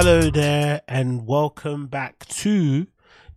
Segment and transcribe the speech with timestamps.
[0.00, 2.86] Hello there, and welcome back to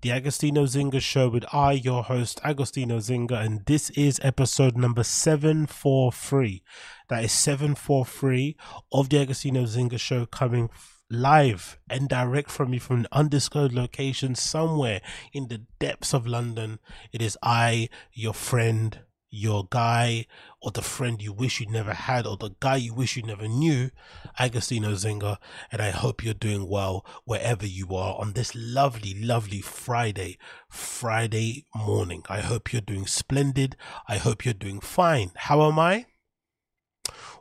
[0.01, 5.03] the Agostinho Zinga Show with I, your host, Agostinho Zinga, and this is episode number
[5.03, 6.61] 743.
[7.09, 8.55] That is 743
[8.91, 10.69] of the Agostinho Zinga Show coming
[11.09, 15.01] live and direct from me from an undisclosed location somewhere
[15.33, 16.77] in the depths of London.
[17.11, 18.99] It is I, your friend,
[19.31, 20.27] your guy
[20.61, 23.47] or the friend you wish you never had or the guy you wish you never
[23.47, 23.89] knew,
[24.37, 25.37] Agostinho Zinga,
[25.71, 30.37] and I hope you're doing well wherever you are on this lovely, lovely Friday,
[30.69, 32.23] Friday morning.
[32.29, 33.77] I hope you're doing splendid.
[34.07, 35.31] I hope you're doing fine.
[35.35, 36.07] How am I?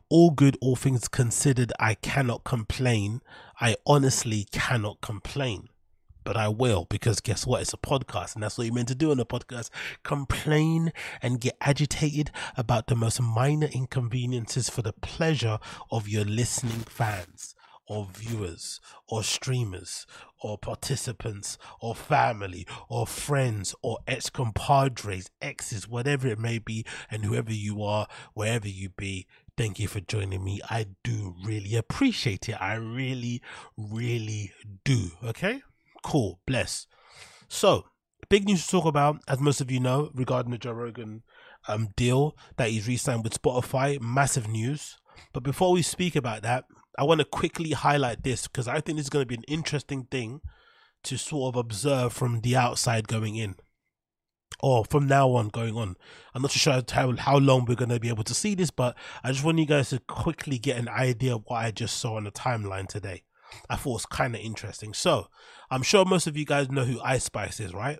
[0.08, 3.20] All good, all things considered, I cannot complain.
[3.60, 5.68] I honestly cannot complain
[6.30, 7.60] but I will because guess what?
[7.60, 9.68] It's a podcast, and that's what you're meant to do on a podcast
[10.04, 15.58] complain and get agitated about the most minor inconveniences for the pleasure
[15.90, 17.56] of your listening fans.
[17.88, 20.06] Or viewers, or streamers,
[20.40, 27.24] or participants, or family, or friends, or ex compadres, exes, whatever it may be, and
[27.24, 30.60] whoever you are, wherever you be, thank you for joining me.
[30.70, 32.62] I do really appreciate it.
[32.62, 33.42] I really,
[33.76, 34.52] really
[34.84, 35.10] do.
[35.24, 35.62] Okay?
[36.02, 36.86] Cool, bless.
[37.48, 37.86] So,
[38.28, 41.22] big news to talk about, as most of you know, regarding the Joe Rogan
[41.68, 44.00] um, deal that he's re-signed with Spotify.
[44.00, 44.98] Massive news.
[45.32, 46.64] But before we speak about that,
[46.98, 49.44] I want to quickly highlight this because I think this is going to be an
[49.48, 50.40] interesting thing
[51.04, 53.56] to sort of observe from the outside going in.
[54.62, 55.96] Or from now on going on.
[56.34, 58.94] I'm not sure how, how long we're going to be able to see this, but
[59.24, 62.16] I just want you guys to quickly get an idea of what I just saw
[62.16, 63.22] on the timeline today.
[63.68, 64.94] I thought was kind of interesting.
[64.94, 65.28] So
[65.70, 67.98] I'm sure most of you guys know who Ice Spice is, right?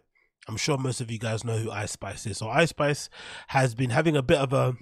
[0.48, 2.38] I'm sure most of you guys know who Ice Spice is.
[2.38, 3.08] So Ice Spice
[3.48, 4.74] has been having a bit of a,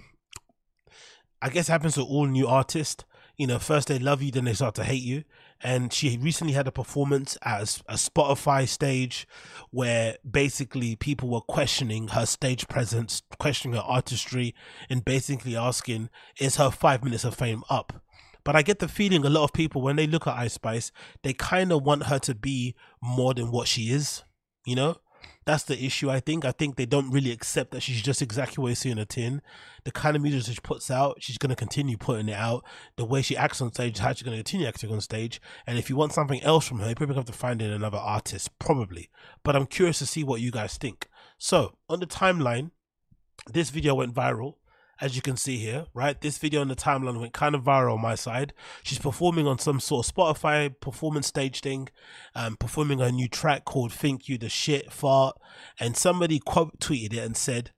[1.41, 3.03] I guess, happens to all new artists.
[3.37, 5.23] You know, first they love you, then they start to hate you.
[5.61, 9.27] And she recently had a performance at a, a Spotify stage
[9.71, 14.55] where basically people were questioning her stage presence, questioning her artistry,
[14.89, 16.09] and basically asking,
[16.39, 18.01] "Is her five minutes of fame up?"
[18.43, 20.91] But I get the feeling a lot of people, when they look at Ice Spice,
[21.23, 24.23] they kind of want her to be more than what she is.
[24.65, 24.97] You know,
[25.45, 26.09] that's the issue.
[26.09, 26.45] I think.
[26.45, 29.05] I think they don't really accept that she's just exactly what you see in a
[29.05, 29.41] tin.
[29.83, 32.63] The kind of music she puts out, she's to continue putting it out.
[32.97, 35.41] The way she acts on stage, how she's to continue acting on stage.
[35.65, 37.97] And if you want something else from her, you probably have to find in another
[37.97, 39.09] artist, probably.
[39.43, 41.07] But I'm curious to see what you guys think.
[41.37, 42.71] So on the timeline,
[43.51, 44.55] this video went viral
[45.01, 46.19] as you can see here, right?
[46.19, 48.53] This video on the timeline went kind of viral on my side.
[48.83, 51.89] She's performing on some sort of Spotify performance stage thing,
[52.35, 55.37] um, performing a new track called Think You the Shit Fart.
[55.79, 57.71] And somebody quote tweeted it and said,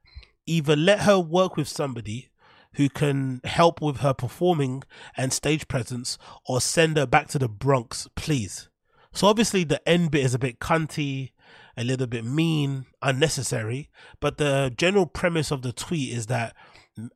[0.46, 2.30] either let her work with somebody
[2.76, 4.84] who can help with her performing
[5.18, 8.70] and stage presence or send her back to the Bronx, please.
[9.14, 11.32] So obviously the end bit is a bit cunty,
[11.76, 13.90] a little bit mean, unnecessary,
[14.20, 16.56] but the general premise of the tweet is that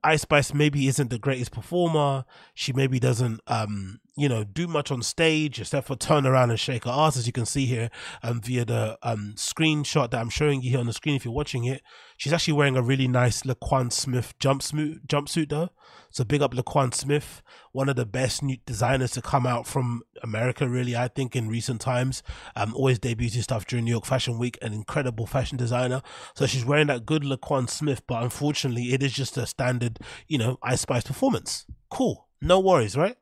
[0.03, 2.25] Ice Spice maybe isn't the greatest performer.
[2.53, 6.59] She maybe doesn't, um, you know, do much on stage except for turn around and
[6.59, 7.89] shake her ass, as you can see here
[8.23, 11.15] um, via the um, screenshot that I'm showing you here on the screen.
[11.15, 11.81] If you're watching it,
[12.15, 15.05] she's actually wearing a really nice Laquan Smith jumpsuit.
[15.05, 15.69] Jumpsuit though,
[16.11, 17.41] so big up Laquan Smith,
[17.73, 20.67] one of the best new designers to come out from America.
[20.69, 22.23] Really, I think in recent times.
[22.55, 24.57] Um, always debuted stuff during New York Fashion Week.
[24.61, 26.01] An incredible fashion designer.
[26.35, 29.99] So she's wearing that good Laquan Smith, but unfortunately, it is just a standard,
[30.29, 31.65] you know, Ice Spice performance.
[31.89, 33.17] Cool, no worries, right?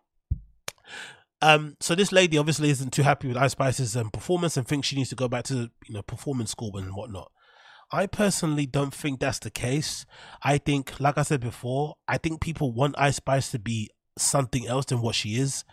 [1.41, 4.87] Um, so this lady obviously isn't too happy with Ice Spice's um, performance and thinks
[4.87, 7.31] she needs to go back to you know performance school and whatnot.
[7.91, 10.05] I personally don't think that's the case.
[10.41, 14.67] I think, like I said before, I think people want Ice Spice to be something
[14.67, 15.63] else than what she is.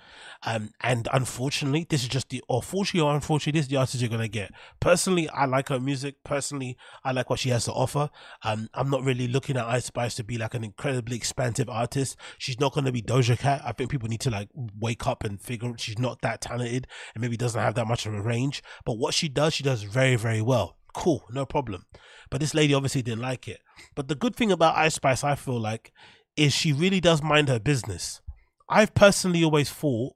[0.44, 4.00] Um, and unfortunately, this is just the, or fortunately or unfortunately, this is the artist
[4.00, 4.52] you're gonna get.
[4.80, 6.16] Personally, I like her music.
[6.24, 8.10] Personally, I like what she has to offer.
[8.42, 12.16] Um, I'm not really looking at Ice Spice to be like an incredibly expansive artist.
[12.38, 13.62] She's not gonna be Doja Cat.
[13.64, 14.48] I think people need to like
[14.78, 18.14] wake up and figure she's not that talented and maybe doesn't have that much of
[18.14, 18.62] a range.
[18.84, 20.76] But what she does, she does very, very well.
[20.94, 21.84] Cool, no problem.
[22.30, 23.60] But this lady obviously didn't like it.
[23.94, 25.92] But the good thing about Ice Spice, I feel like,
[26.36, 28.20] is she really does mind her business.
[28.70, 30.14] I've personally always thought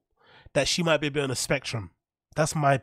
[0.55, 1.91] that she might be a bit on a spectrum.
[2.37, 2.81] That's my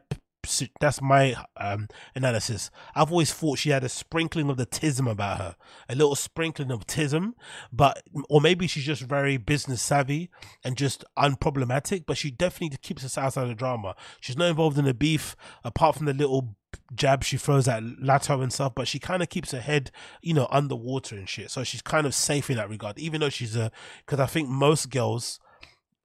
[0.80, 2.72] that's my um, analysis.
[2.96, 5.56] I've always thought she had a sprinkling of the tism about her,
[5.88, 7.34] a little sprinkling of tism,
[7.72, 10.32] but or maybe she's just very business savvy
[10.64, 12.06] and just unproblematic.
[12.08, 13.96] But she definitely keeps us outside of the drama.
[14.20, 16.56] She's not involved in the beef apart from the little
[16.96, 19.92] jab she throws at Latto and stuff, but she kind of keeps her head,
[20.22, 21.52] you know, underwater and shit.
[21.52, 23.72] So she's kind of safe in that regard, even though she's a
[24.06, 25.40] because I think most girls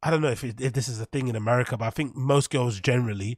[0.07, 2.15] I don't know if it, if this is a thing in America, but I think
[2.15, 3.37] most girls generally,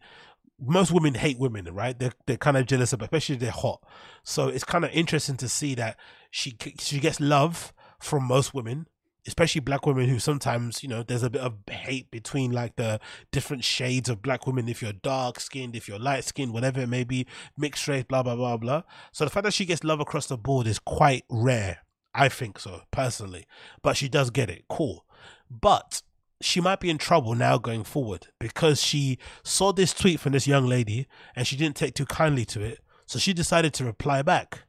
[0.61, 1.99] most women hate women, right?
[1.99, 3.83] They're they're kind of jealous of, especially if they're hot.
[4.23, 5.97] So it's kind of interesting to see that
[6.31, 8.87] she she gets love from most women,
[9.27, 13.01] especially black women who sometimes you know there's a bit of hate between like the
[13.33, 14.69] different shades of black women.
[14.69, 17.27] If you're dark skinned, if you're light skinned, whatever it may be,
[17.57, 18.83] mixed race, blah blah blah blah.
[19.11, 21.79] So the fact that she gets love across the board is quite rare.
[22.15, 23.47] I think so personally,
[23.81, 24.67] but she does get it.
[24.69, 25.07] Cool,
[25.51, 26.03] but
[26.41, 30.47] she might be in trouble now going forward because she saw this tweet from this
[30.47, 32.81] young lady and she didn't take too kindly to it.
[33.07, 34.63] So she decided to reply back.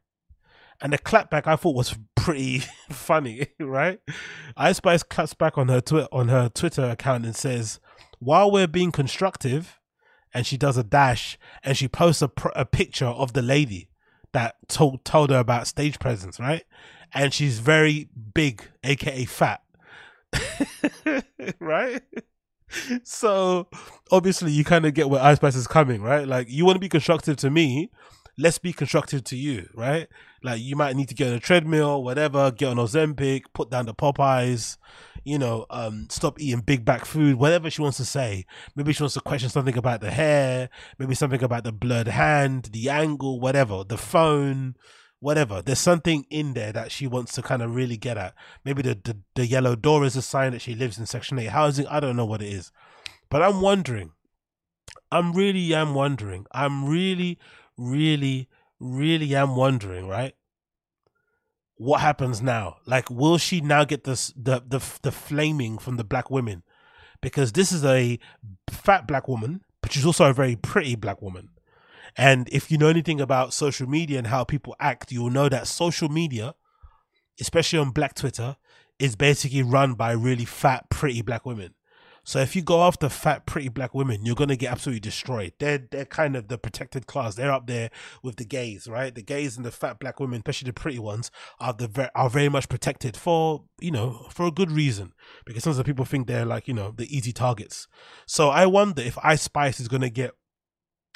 [0.82, 4.00] And the clapback I thought was pretty funny, right?
[4.56, 7.82] Ice Spice claps back on her twi- on her Twitter account and says,
[8.20, 9.78] "While we're being constructive,"
[10.34, 13.90] and she does a dash and she posts a, pr- a picture of the lady
[14.32, 16.64] that told told her about stage presence, right?
[17.14, 19.62] And she's very big, aka fat
[21.60, 22.02] right?
[23.04, 23.68] So
[24.12, 26.28] obviously you kind of get where Ice Spice is coming, right?
[26.28, 27.92] Like you want to be constructive to me,
[28.38, 30.08] let's be constructive to you, right?
[30.44, 33.86] Like you might need to get on a treadmill, whatever, get on Ozempic, put down
[33.86, 34.78] the Popeyes,
[35.26, 38.46] you know, um, stop eating big back food, whatever she wants to say.
[38.76, 42.70] Maybe she wants to question something about the hair, maybe something about the blurred hand,
[42.72, 44.76] the angle, whatever, the phone,
[45.20, 45.62] whatever.
[45.62, 48.34] There's something in there that she wants to kind of really get at.
[48.64, 51.46] Maybe the, the, the yellow door is a sign that she lives in Section 8
[51.48, 51.88] housing.
[51.88, 52.72] I don't know what it is.
[53.30, 54.12] But I'm wondering.
[55.12, 56.46] I'm really am wondering.
[56.52, 57.40] I'm really,
[57.78, 58.48] really,
[58.80, 60.36] really am wondering, right?
[61.76, 62.78] What happens now?
[62.86, 66.64] Like, will she now get this the the the flaming from the black women?
[67.22, 68.20] Because this is a
[68.70, 71.50] fat black woman, but she's also a very pretty black woman.
[72.18, 75.68] And if you know anything about social media and how people act, you'll know that
[75.68, 76.56] social media,
[77.40, 78.58] especially on black Twitter,
[79.00, 81.74] is basically run by really fat, pretty black women.
[82.30, 85.54] So if you go after fat, pretty black women, you're gonna get absolutely destroyed.
[85.58, 87.34] They're they're kind of the protected class.
[87.34, 87.90] They're up there
[88.22, 89.16] with the gays, right?
[89.16, 92.50] The gays and the fat black women, especially the pretty ones, are the are very
[92.50, 95.14] much protected for you know for a good reason
[95.44, 97.88] because sometimes the people think they're like you know the easy targets.
[98.28, 100.32] So I wonder if Ice Spice is gonna get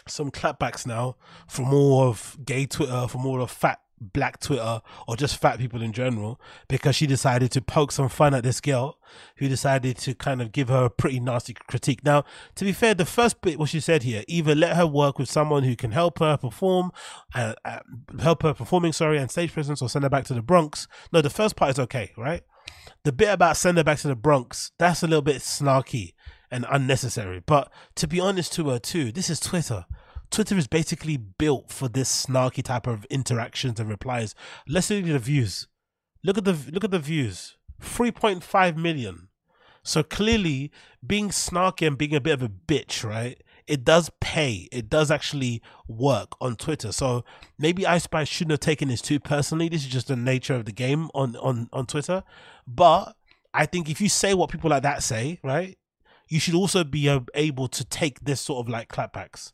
[0.07, 1.15] some clapbacks now
[1.47, 3.79] from all of gay Twitter, from all of fat
[4.11, 8.33] black Twitter, or just fat people in general, because she decided to poke some fun
[8.33, 8.97] at this girl
[9.37, 12.03] who decided to kind of give her a pretty nasty critique.
[12.03, 15.17] Now, to be fair, the first bit what she said here, either let her work
[15.17, 16.91] with someone who can help her perform,
[17.33, 17.79] uh, uh,
[18.19, 20.87] help her performing, sorry, and stage presence, or send her back to the Bronx.
[21.11, 22.41] No, the first part is okay, right?
[23.03, 26.13] The bit about send her back to the Bronx, that's a little bit snarky
[26.53, 27.41] and unnecessary.
[27.45, 29.85] But to be honest to her too, this is Twitter.
[30.29, 34.35] Twitter is basically built for this snarky type of interactions and replies.
[34.67, 35.67] Let's look at the views.
[36.23, 37.57] Look at the look at the views.
[37.81, 39.27] 3.5 million.
[39.83, 40.71] So clearly
[41.05, 43.41] being snarky and being a bit of a bitch, right?
[43.67, 44.69] It does pay.
[44.71, 46.91] It does actually work on Twitter.
[46.91, 47.25] So
[47.57, 49.69] maybe Ice Spice shouldn't have taken this too personally.
[49.69, 52.23] This is just the nature of the game on on on Twitter.
[52.67, 53.15] But
[53.53, 55.77] I think if you say what people like that say, right?
[56.27, 59.53] You should also be uh, able to take this sort of like clapbacks.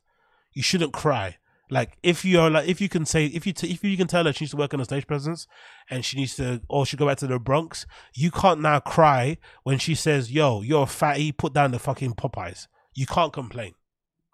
[0.54, 1.38] You shouldn't cry.
[1.70, 4.26] Like if you're like if you can say if you t- if you can tell
[4.26, 5.46] her she needs to work on a stage presence
[5.90, 7.86] and she needs to or she go back to the Bronx,
[8.16, 11.32] you can't now cry when she says, "Yo, you're a fatty.
[11.32, 13.76] Put down the fucking Popeyes." You can't complain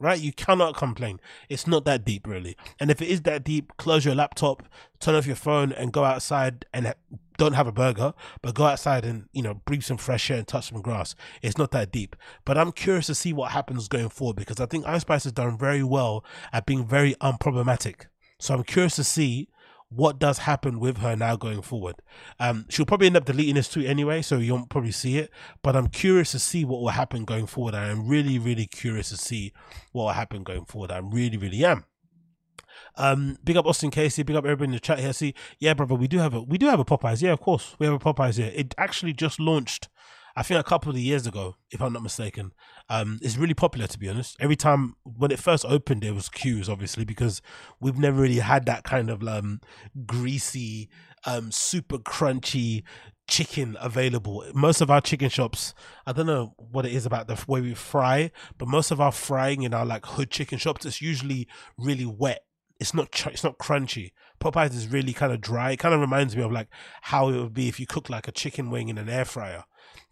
[0.06, 0.20] right?
[0.20, 1.20] You cannot complain.
[1.50, 2.56] It's not that deep, really.
[2.80, 4.64] And if it is that deep, close your laptop,
[5.00, 6.94] turn off your phone, and go outside and
[7.38, 10.48] don't have a burger, but go outside and you know breathe some fresh air and
[10.48, 11.16] touch some grass.
[11.42, 12.16] It's not that deep.
[12.46, 15.34] But I'm curious to see what happens going forward because I think Ice Spice has
[15.34, 18.06] done very well at being very unproblematic.
[18.40, 19.50] So I'm curious to see
[19.96, 21.96] what does happen with her now going forward.
[22.40, 25.32] Um, she'll probably end up deleting this tweet anyway, so you won't probably see it.
[25.64, 27.74] But I'm curious to see what will happen going forward.
[27.74, 29.54] I am really, really curious to see
[29.92, 30.92] what will happen going forward.
[30.92, 31.86] I really, really am.
[32.98, 35.14] Um, big up Austin Casey, big up everybody in the chat here.
[35.14, 37.22] See, yeah, brother, we do have a we do have a Popeyes.
[37.22, 38.52] Yeah, of course, we have a Popeyes here.
[38.56, 39.90] It actually just launched
[40.36, 42.52] I think a couple of years ago, if I'm not mistaken.
[42.90, 44.36] Um, it's really popular to be honest.
[44.40, 47.42] Every time when it first opened, there was queues, obviously, because
[47.80, 49.62] we've never really had that kind of um
[50.06, 50.90] greasy,
[51.26, 52.84] um, super crunchy
[53.28, 54.44] chicken available.
[54.54, 55.74] Most of our chicken shops,
[56.06, 59.12] I don't know what it is about the way we fry, but most of our
[59.12, 62.42] frying in our like hood chicken shops, it's usually really wet
[62.80, 64.12] it's not it's not crunchy.
[64.40, 65.72] Popeyes is really kind of dry.
[65.72, 66.68] It kind of reminds me of like
[67.04, 69.64] how it would be if you cook like a chicken wing in an air fryer.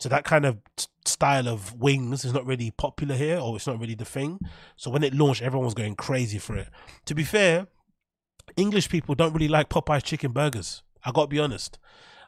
[0.03, 3.67] So that kind of t- style of wings is not really popular here, or it's
[3.67, 4.37] not really the thing.
[4.75, 6.67] So when it launched, everyone was going crazy for it.
[7.05, 7.67] To be fair,
[8.57, 10.83] English people don't really like Popeyes chicken burgers.
[11.05, 11.79] I got to be honest.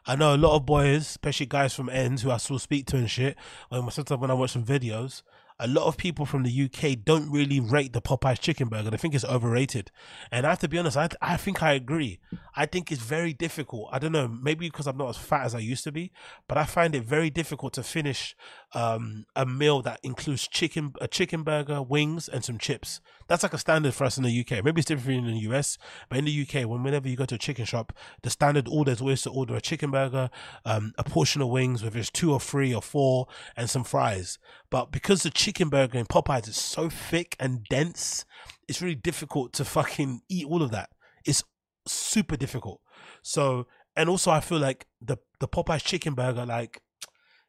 [0.06, 2.96] I know a lot of boys, especially guys from ends who I still speak to
[2.96, 3.36] and shit.
[3.70, 5.20] Um, sometimes when I watch some videos,
[5.58, 8.90] a lot of people from the UK don't really rate the Popeyes chicken burger.
[8.90, 9.90] They think it's overrated.
[10.30, 12.18] And I have to be honest, I, I think I agree.
[12.54, 13.88] I think it's very difficult.
[13.90, 16.12] I don't know, maybe because I'm not as fat as I used to be,
[16.46, 18.36] but I find it very difficult to finish
[18.74, 23.00] um, a meal that includes chicken, a chicken burger, wings, and some chips.
[23.28, 24.64] That's like a standard for us in the UK.
[24.64, 25.78] Maybe it's different in the US,
[26.08, 27.92] but in the UK, when whenever you go to a chicken shop,
[28.22, 30.30] the standard order is always to order a chicken burger,
[30.64, 34.38] um, a portion of wings, whether it's two or three or four, and some fries.
[34.70, 38.24] But because the chicken burger in Popeyes is so thick and dense,
[38.68, 40.90] it's really difficult to fucking eat all of that.
[41.24, 41.42] It's
[41.86, 42.80] super difficult.
[43.22, 43.66] So,
[43.96, 46.80] and also I feel like the the Popeyes chicken burger, like,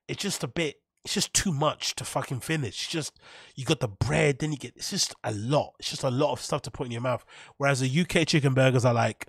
[0.08, 0.76] it's just a bit.
[1.08, 2.84] It's just too much to fucking finish.
[2.84, 3.18] It's just
[3.56, 4.74] you got the bread, then you get.
[4.76, 5.74] It's just a lot.
[5.80, 7.24] It's just a lot of stuff to put in your mouth.
[7.56, 9.28] Whereas the UK chicken burgers are like,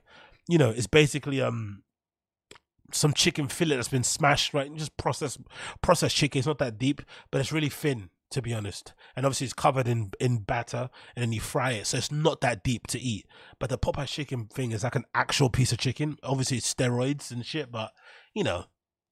[0.49, 1.85] you know, it's basically um
[2.93, 4.67] some chicken fillet that's been smashed, right?
[4.67, 5.39] and Just processed
[5.81, 6.41] processed chicken.
[6.41, 8.93] It's not that deep, but it's really thin, to be honest.
[9.15, 11.87] And obviously it's covered in in batter and then you fry it.
[11.87, 13.25] So it's not that deep to eat.
[13.61, 16.17] But the Popeye chicken thing is like an actual piece of chicken.
[16.25, 17.93] Obviously it's steroids and shit, but
[18.35, 18.65] you know,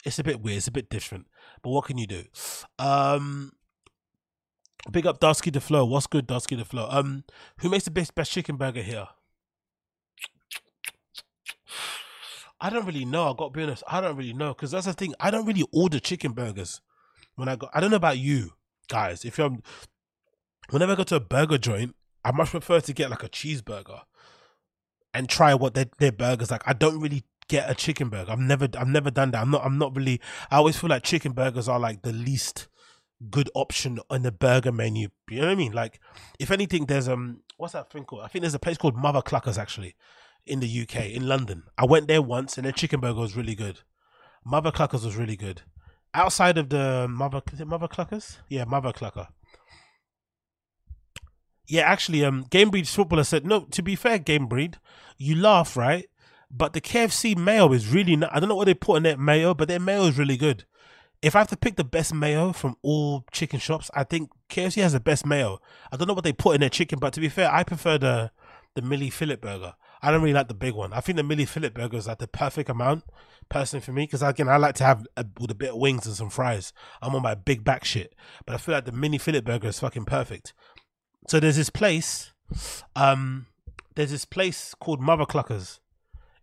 [0.06, 1.26] it's a bit weird, it's a bit different.
[1.62, 2.24] But what can you do?
[2.78, 3.52] Um
[4.90, 5.84] Big up Dusky the Flow.
[5.84, 6.86] What's good, Dusky the Flow?
[6.90, 7.24] Um,
[7.58, 9.08] who makes the best best chicken burger here?
[12.60, 13.30] I don't really know.
[13.30, 13.82] I got to be honest.
[13.88, 15.14] I don't really know because that's the thing.
[15.20, 16.80] I don't really order chicken burgers
[17.34, 17.68] when I go.
[17.74, 18.52] I don't know about you
[18.88, 19.24] guys.
[19.24, 19.58] If you're,
[20.70, 21.94] whenever I go to a burger joint,
[22.24, 24.02] I much prefer to get like a cheeseburger
[25.12, 26.62] and try what their their burgers like.
[26.64, 28.32] I don't really get a chicken burger.
[28.32, 29.42] I've never I've never done that.
[29.42, 30.20] I'm not I'm not really.
[30.50, 32.68] I always feel like chicken burgers are like the least
[33.30, 35.08] good option on the burger menu.
[35.30, 35.72] You know what I mean?
[35.72, 36.00] Like,
[36.38, 38.22] if anything, there's um, what's that thing called?
[38.22, 39.94] I think there's a place called Mother Cluckers actually
[40.44, 41.64] in the UK, in London.
[41.76, 43.80] I went there once and their chicken burger was really good.
[44.44, 45.62] Mother Cluckers was really good.
[46.14, 48.38] Outside of the Mother, Mother Cluckers?
[48.48, 49.28] Yeah, Mother Clucker.
[51.68, 54.78] Yeah, actually, um, Game Breed footballer said, no, to be fair, Game Breed,
[55.18, 56.06] you laugh, right?
[56.50, 59.16] But the KFC mayo is really, not, I don't know what they put in their
[59.16, 60.64] mayo, but their mayo is really good.
[61.22, 64.82] If I have to pick the best mayo from all chicken shops, I think KFC
[64.82, 65.60] has the best mayo.
[65.90, 67.98] I don't know what they put in their chicken, but to be fair, I prefer
[67.98, 68.30] the
[68.74, 69.74] the Mini Fillet burger.
[70.02, 70.92] I don't really like the big one.
[70.92, 73.04] I think the Mini Fillet burger is like the perfect amount,
[73.48, 76.06] personally for me, because again I like to have a, with a bit of wings
[76.06, 76.72] and some fries.
[77.02, 79.80] I'm on my big back shit, but I feel like the mini fillet burger is
[79.80, 80.52] fucking perfect.
[81.26, 82.32] So there's this place,
[82.94, 83.46] um,
[83.94, 85.80] there's this place called Mother Cluckers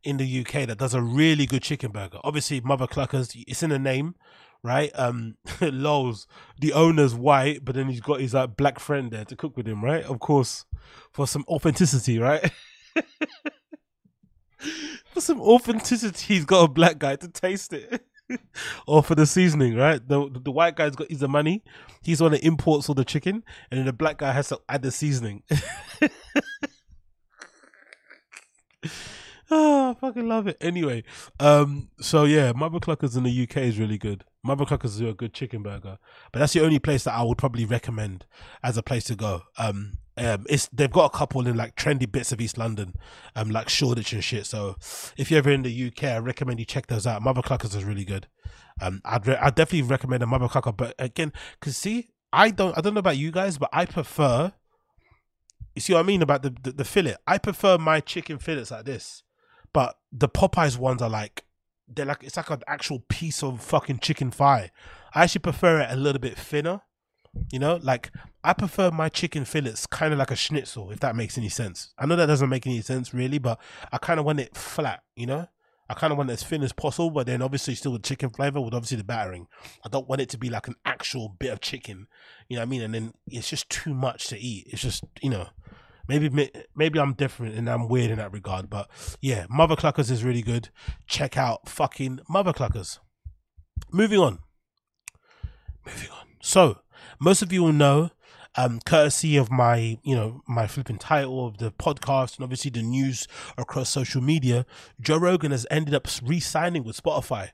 [0.04, 2.20] in the UK that does a really good chicken burger.
[2.24, 4.16] Obviously, Mother Cluckers, it's in the name,
[4.64, 4.92] right?
[4.96, 6.28] Um, Lols,
[6.60, 9.68] the owner's white, but then he's got his like black friend there to cook with
[9.68, 10.04] him, right?
[10.04, 10.66] Of course,
[11.12, 12.52] for some authenticity, right?
[15.14, 18.06] for some authenticity, he's got a black guy to taste it.
[18.88, 20.06] or for the seasoning, right?
[20.08, 21.64] The the white guy's got he's the money.
[22.04, 24.60] He's the one that imports all the chicken, and then the black guy has to
[24.70, 25.44] add the seasoning.
[29.54, 30.58] Oh, I fucking love it.
[30.60, 31.04] Anyway,
[31.40, 34.24] um, so yeah, Mother Cluckers in the UK is really good.
[34.44, 35.98] Mother Cluckers do a good chicken burger,
[36.32, 38.26] but that's the only place that I would probably recommend
[38.62, 39.44] as a place to go.
[39.58, 42.94] Um, um, it's they've got a couple in like trendy bits of East London,
[43.36, 44.46] um, like Shoreditch and shit.
[44.46, 44.76] So
[45.18, 47.22] if you're ever in the UK, I recommend you check those out.
[47.22, 48.28] Mother Cluckers is really good.
[48.82, 51.32] Um, I'd re- I'd definitely recommend a Mother Clucker, but again,
[51.62, 54.54] cause see, I don't I don't know about you guys, but I prefer.
[55.76, 57.16] You see what I mean about the, the, the fillet?
[57.26, 59.23] I prefer my chicken fillets like this,
[59.74, 61.44] but the Popeyes ones are like
[61.88, 64.72] they're like it's like an actual piece of fucking chicken thigh.
[65.14, 66.82] I actually prefer it a little bit thinner.
[67.52, 68.12] You know, like
[68.44, 71.92] I prefer my chicken fillets kind of like a schnitzel, if that makes any sense.
[71.98, 73.60] I know that doesn't make any sense really, but
[73.92, 75.48] I kind of want it flat, you know?
[75.90, 78.30] I kind of want it as thin as possible, but then obviously still with chicken
[78.30, 79.48] flavor with obviously the battering.
[79.84, 82.08] I don't want it to be like an actual bit of chicken,
[82.48, 82.82] you know what I mean?
[82.84, 84.68] And then it's just too much to eat.
[84.70, 85.48] It's just, you know,
[86.08, 88.90] maybe maybe I'm different and I'm weird in that regard, but
[89.22, 90.70] yeah, Mother Cluckers is really good.
[91.08, 93.00] Check out fucking Mother Cluckers.
[93.92, 94.40] Moving on.
[95.86, 96.28] Moving on.
[96.42, 96.80] So,
[97.20, 98.12] most of you will know
[98.56, 102.84] um, courtesy of my, you know, my flipping title of the podcast and obviously the
[102.84, 104.66] news across social media,
[105.02, 107.50] Joe Rogan has ended up re-signing with Spotify.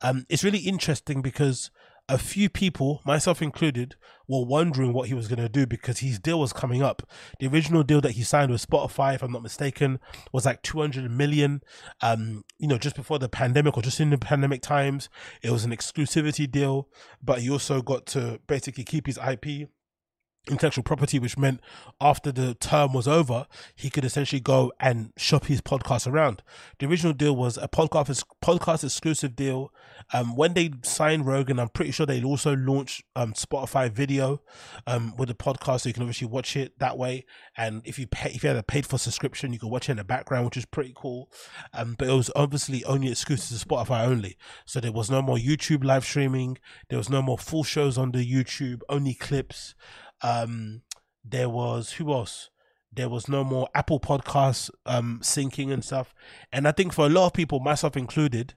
[0.00, 1.70] Um, it's really interesting because
[2.08, 3.96] a few people, myself included,
[4.28, 7.02] were wondering what he was going to do because his deal was coming up.
[7.40, 9.98] The original deal that he signed with Spotify, if I'm not mistaken,
[10.32, 11.62] was like 200 million.
[12.02, 15.08] Um, you know, just before the pandemic or just in the pandemic times,
[15.42, 16.88] it was an exclusivity deal,
[17.22, 19.68] but he also got to basically keep his IP
[20.48, 21.60] intellectual property, which meant
[22.00, 26.42] after the term was over, he could essentially go and shop his podcast around.
[26.78, 29.72] The original deal was a podcast podcast exclusive deal.
[30.12, 34.42] Um, when they signed Rogan, I'm pretty sure they also launched um, Spotify video
[34.86, 37.24] um, with the podcast, so you can obviously watch it that way.
[37.56, 39.92] And if you pay, if you had a paid for subscription, you could watch it
[39.92, 41.30] in the background, which is pretty cool.
[41.72, 44.36] Um, but it was obviously only exclusive to Spotify only,
[44.66, 46.58] so there was no more YouTube live streaming.
[46.88, 49.74] There was no more full shows on the YouTube, only clips.
[50.24, 50.82] Um,
[51.22, 52.50] there was who else?
[52.92, 56.14] There was no more Apple Podcasts um, syncing and stuff.
[56.52, 58.54] And I think for a lot of people, myself included,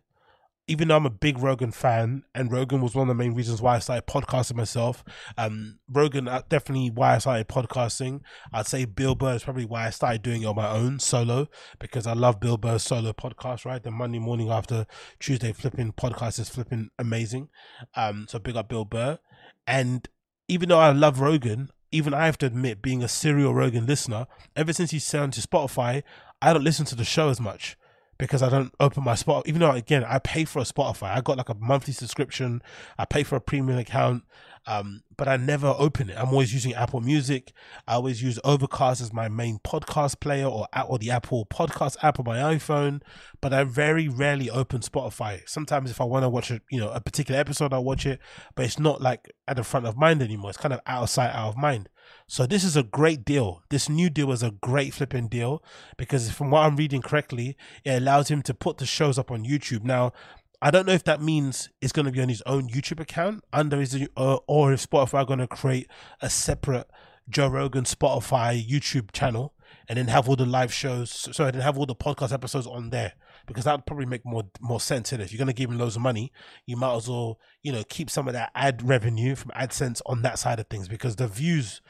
[0.68, 3.62] even though I'm a big Rogan fan, and Rogan was one of the main reasons
[3.62, 5.04] why I started podcasting myself.
[5.38, 8.22] Um, Rogan uh, definitely why I started podcasting.
[8.54, 11.48] I'd say Bill Burr is probably why I started doing it on my own solo
[11.80, 13.66] because I love Bill Burr's solo podcast.
[13.66, 14.86] Right, the Monday morning after
[15.20, 17.50] Tuesday flipping podcast is flipping amazing.
[17.96, 19.20] Um, so big up Bill Burr,
[19.66, 20.08] and
[20.48, 24.28] even though I love Rogan, even I have to admit, being a serial Rogan listener,
[24.56, 26.04] ever since he signed to Spotify,
[26.42, 27.78] I don't listen to the show as much
[28.18, 29.48] because I don't open my spot.
[29.48, 32.62] Even though again, I pay for a Spotify, I got like a monthly subscription.
[32.98, 34.24] I pay for a premium account,
[34.68, 36.18] um, but I never open it.
[36.18, 37.54] I'm always using Apple Music.
[37.88, 42.20] I always use Overcast as my main podcast player, or or the Apple Podcast app
[42.20, 43.02] on my iPhone.
[43.42, 45.48] But I very rarely open Spotify.
[45.48, 48.20] Sometimes if I want to watch a you know a particular episode, I watch it,
[48.56, 50.50] but it's not like at the front of mind anymore.
[50.50, 51.90] It's kind of out of sight, out of mind.
[52.28, 53.64] So this is a great deal.
[53.70, 55.64] This new deal is a great flipping deal
[55.98, 59.46] because from what I'm reading correctly, it allows him to put the shows up on
[59.46, 59.84] YouTube.
[59.84, 60.14] Now,
[60.62, 63.44] I don't know if that means it's going to be on his own YouTube account
[63.54, 65.88] under his, uh, or if Spotify are going to create
[66.20, 66.90] a separate
[67.30, 69.54] Joe Rogan Spotify YouTube channel
[69.88, 71.12] and then have all the live shows.
[71.36, 73.14] Sorry, then have all the podcast episodes on there
[73.46, 75.14] because that would probably make more more sense.
[75.14, 76.32] In it, if you're going to give him loads of money,
[76.66, 80.22] you might as well you know keep some of that ad revenue from AdSense on
[80.22, 81.82] that side of things because the views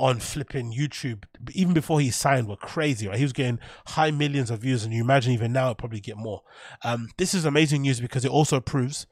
[0.00, 3.18] on flipping YouTube, even before he signed, were crazy, right?
[3.18, 3.58] He was getting
[3.88, 6.42] high millions of views, and you imagine even now, it'll probably get more.
[6.84, 9.06] Um, this is amazing news because it also proves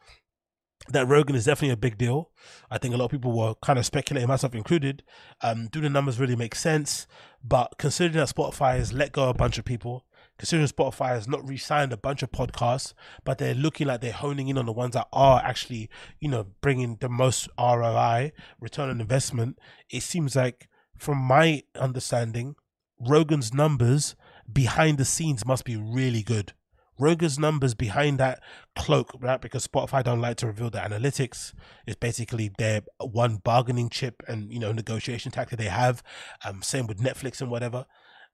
[0.89, 2.31] that Rogan is definitely a big deal.
[2.71, 5.03] I think a lot of people were kind of speculating, myself included.
[5.43, 7.07] Um, do the numbers really make sense?
[7.43, 10.05] But considering that Spotify has let go a bunch of people,
[10.39, 12.95] considering Spotify has not re-signed a bunch of podcasts,
[13.25, 15.89] but they're looking like they're honing in on the ones that are actually,
[16.21, 19.59] you know, bringing the most ROI, return on investment.
[19.91, 22.57] It seems like from my understanding,
[22.99, 24.17] Rogan's numbers
[24.51, 26.53] behind the scenes must be really good.
[26.99, 28.43] Rogan's numbers behind that
[28.75, 29.41] cloak, right?
[29.41, 31.53] Because Spotify don't like to reveal the analytics.
[31.87, 36.03] It's basically their one bargaining chip and you know negotiation tactic they have.
[36.45, 37.85] Um, same with Netflix and whatever.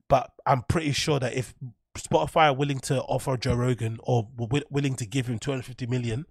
[0.09, 1.55] But I'm pretty sure that if
[1.97, 6.27] Spotify are willing to offer Joe Rogan or willing to give him 250 million,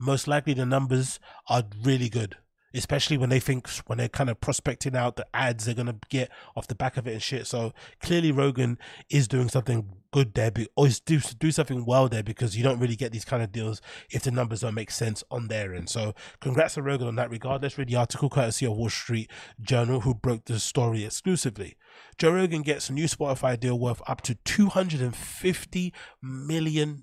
[0.00, 2.36] most likely the numbers are really good
[2.74, 6.30] especially when they think when they're kind of prospecting out the ads they're gonna get
[6.56, 7.46] off the back of it and shit.
[7.46, 8.78] So clearly Rogan
[9.10, 12.78] is doing something good there, or is do do something well there because you don't
[12.78, 15.88] really get these kind of deals if the numbers don't make sense on their end.
[15.88, 17.62] So congrats to Rogan on that regard.
[17.62, 21.76] Let's read the article courtesy of Wall Street Journal, who broke the story exclusively.
[22.16, 27.02] Joe Rogan gets a new Spotify deal worth up to $250 million.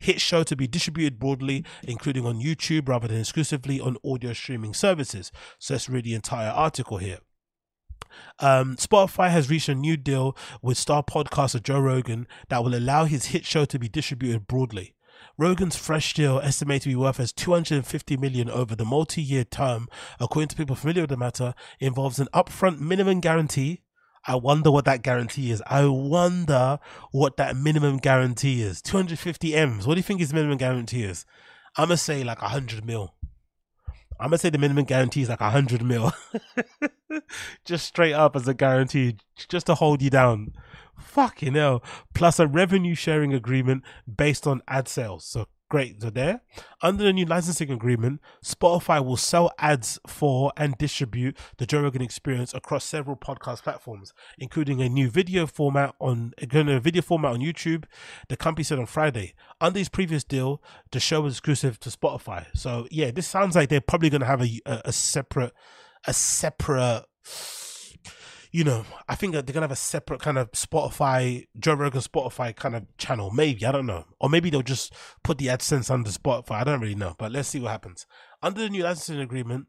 [0.00, 4.74] Hit show to be distributed broadly, including on YouTube rather than exclusively on audio streaming
[4.74, 5.32] services.
[5.58, 7.18] So let's read the entire article here.
[8.38, 13.04] Um, Spotify has reached a new deal with star podcaster Joe Rogan that will allow
[13.04, 14.94] his hit show to be distributed broadly.
[15.38, 19.88] Rogan's fresh deal, estimated to be worth as 250 million over the multi-year term,
[20.20, 23.82] according to people familiar with the matter, involves an upfront minimum guarantee.
[24.26, 25.62] I wonder what that guarantee is.
[25.66, 26.80] I wonder
[27.12, 28.82] what that minimum guarantee is.
[28.82, 29.86] 250 M's.
[29.86, 31.24] What do you think his minimum guarantee is?
[31.76, 33.14] I'm gonna say like 100 mil.
[34.18, 36.12] I'm gonna say the minimum guarantee is like a hundred mil,
[37.64, 39.16] just straight up as a guarantee,
[39.48, 40.54] just to hold you down.
[40.98, 41.82] Fucking hell.
[42.14, 45.26] Plus a revenue sharing agreement based on ad sales.
[45.26, 46.02] So great.
[46.02, 46.42] So there,
[46.82, 52.02] under the new licensing agreement, Spotify will sell ads for and distribute the Joe Rogan
[52.02, 57.40] Experience across several podcast platforms, including a new video format on a video format on
[57.40, 57.84] YouTube.
[58.28, 59.34] The company said on Friday.
[59.60, 62.46] Under his previous deal, the show was exclusive to Spotify.
[62.54, 65.52] So yeah, this sounds like they're probably going to have a, a, a separate
[66.06, 67.04] a separate
[68.56, 72.56] you know, I think they're gonna have a separate kind of Spotify, Joe Rogan Spotify
[72.56, 73.30] kind of channel.
[73.30, 76.52] Maybe I don't know, or maybe they'll just put the AdSense under Spotify.
[76.52, 78.06] I don't really know, but let's see what happens.
[78.42, 79.66] Under the new licensing agreement,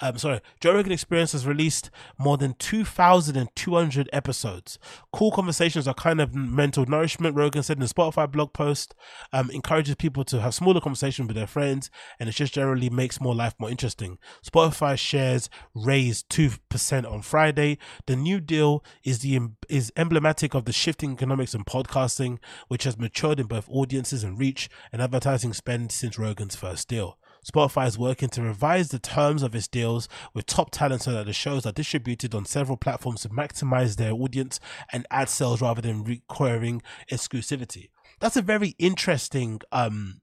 [0.00, 4.78] um, sorry, Joe Rogan Experience has released more than 2,200 episodes.
[5.12, 8.94] Cool conversations are kind of mental nourishment, Rogan said in a Spotify blog post.
[9.32, 13.20] Um, encourages people to have smaller conversations with their friends, and it just generally makes
[13.20, 14.18] more life more interesting.
[14.44, 17.78] Spotify shares raised 2% on Friday.
[18.06, 22.98] The new deal is the is emblematic of the shifting economics in podcasting, which has
[22.98, 27.18] matured in both audiences and reach and advertising spend since Rogan's first deal.
[27.44, 31.26] Spotify is working to revise the terms of its deals with top talent so that
[31.26, 34.58] the shows are distributed on several platforms to maximize their audience
[34.92, 37.90] and ad sales rather than requiring exclusivity.
[38.20, 40.20] That's a very interesting um,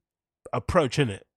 [0.52, 1.28] approach, isn't it?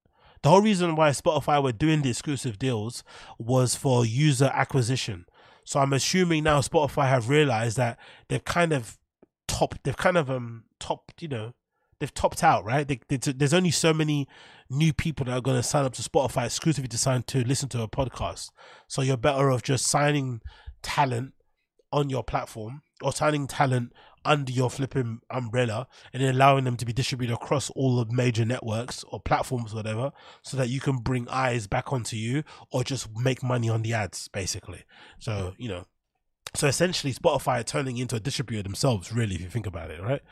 [0.42, 3.02] The whole reason why Spotify were doing the exclusive deals
[3.38, 5.26] was for user acquisition.
[5.64, 8.98] So I'm assuming now Spotify have realized that they've kind of
[9.48, 11.54] topped, they've kind of um top, you know,
[11.98, 12.86] they've topped out, right?
[12.86, 14.28] They, they, there's only so many
[14.74, 17.68] new people that are going to sign up to Spotify exclusively to sign to listen
[17.70, 18.50] to a podcast.
[18.88, 20.40] So you're better off just signing
[20.82, 21.32] talent
[21.92, 23.92] on your platform or signing talent
[24.24, 28.44] under your flipping umbrella and then allowing them to be distributed across all the major
[28.44, 33.08] networks or platforms, whatever, so that you can bring eyes back onto you or just
[33.16, 34.84] make money on the ads, basically.
[35.18, 35.84] So, you know,
[36.56, 40.00] so essentially, Spotify are turning into a distributor themselves, really, if you think about it,
[40.00, 40.22] right?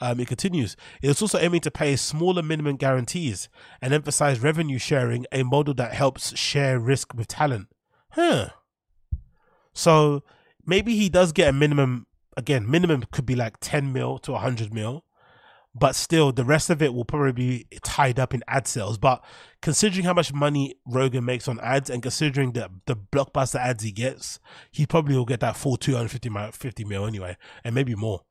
[0.00, 0.76] Um, it continues.
[1.02, 3.48] It's also aiming to pay smaller minimum guarantees
[3.80, 7.66] and emphasize revenue sharing, a model that helps share risk with talent.
[8.10, 8.50] Huh.
[9.72, 10.22] So
[10.64, 14.72] maybe he does get a minimum, again, minimum could be like 10 mil to 100
[14.72, 15.04] mil
[15.74, 18.98] but still the rest of it will probably be tied up in ad sales.
[18.98, 19.24] But
[19.60, 23.92] considering how much money rogan makes on ads and considering the the blockbuster ads he
[23.92, 24.38] gets
[24.70, 28.22] he probably will get that full 250 mil, 50 mil anyway and maybe more.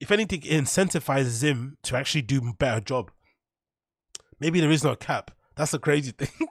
[0.00, 3.10] If anything it incentivizes him to actually do a better job.
[4.40, 5.30] Maybe there is no cap.
[5.54, 6.48] That's a crazy thing.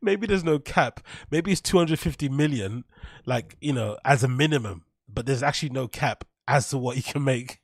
[0.00, 1.00] Maybe there's no cap.
[1.30, 2.84] Maybe it's 250 million
[3.24, 7.02] like you know as a minimum but there's actually no cap as to what you
[7.02, 7.58] can make.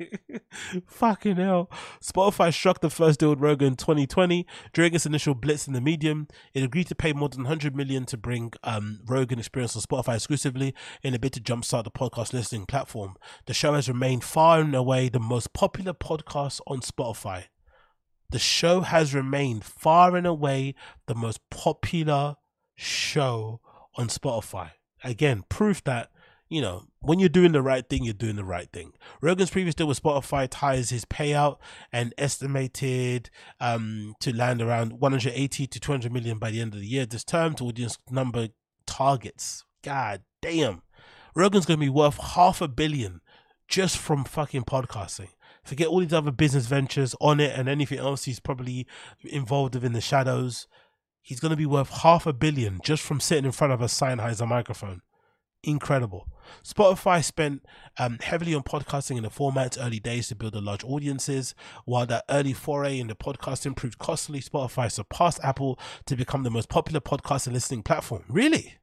[0.86, 1.68] Fucking hell.
[2.00, 4.46] Spotify struck the first deal with Rogan in 2020.
[4.72, 8.06] During its initial blitz in the medium, it agreed to pay more than 100 million
[8.06, 10.72] to bring um, Rogan experience on Spotify exclusively
[11.02, 13.16] in a bid to jumpstart the podcast listening platform.
[13.46, 17.46] The show has remained far and away the most popular podcast on Spotify.
[18.30, 20.74] The show has remained far and away
[21.06, 22.36] the most popular
[22.76, 23.60] show
[23.96, 24.70] on Spotify.
[25.02, 26.10] Again, proof that
[26.48, 28.92] you know, when you're doing the right thing, you're doing the right thing.
[29.20, 31.58] Rogan's previous deal with Spotify ties his payout
[31.92, 33.30] and estimated
[33.60, 37.04] um, to land around 180 to 200 million by the end of the year.
[37.04, 38.48] This term to audience number
[38.86, 39.64] targets.
[39.82, 40.82] God damn.
[41.34, 43.20] Rogan's going to be worth half a billion
[43.68, 45.30] just from fucking podcasting.
[45.64, 48.86] Forget all these other business ventures on it and anything else he's probably
[49.24, 50.68] involved with in the shadows.
[51.20, 53.86] He's going to be worth half a billion just from sitting in front of a
[53.86, 55.02] Sennheiser microphone
[55.66, 56.28] incredible.
[56.64, 57.64] Spotify spent
[57.98, 61.54] um, heavily on podcasting in the format's early days to build a large audiences.
[61.84, 66.50] While that early foray in the podcasting proved costly, Spotify surpassed Apple to become the
[66.50, 68.24] most popular podcast and listening platform.
[68.28, 68.74] Really?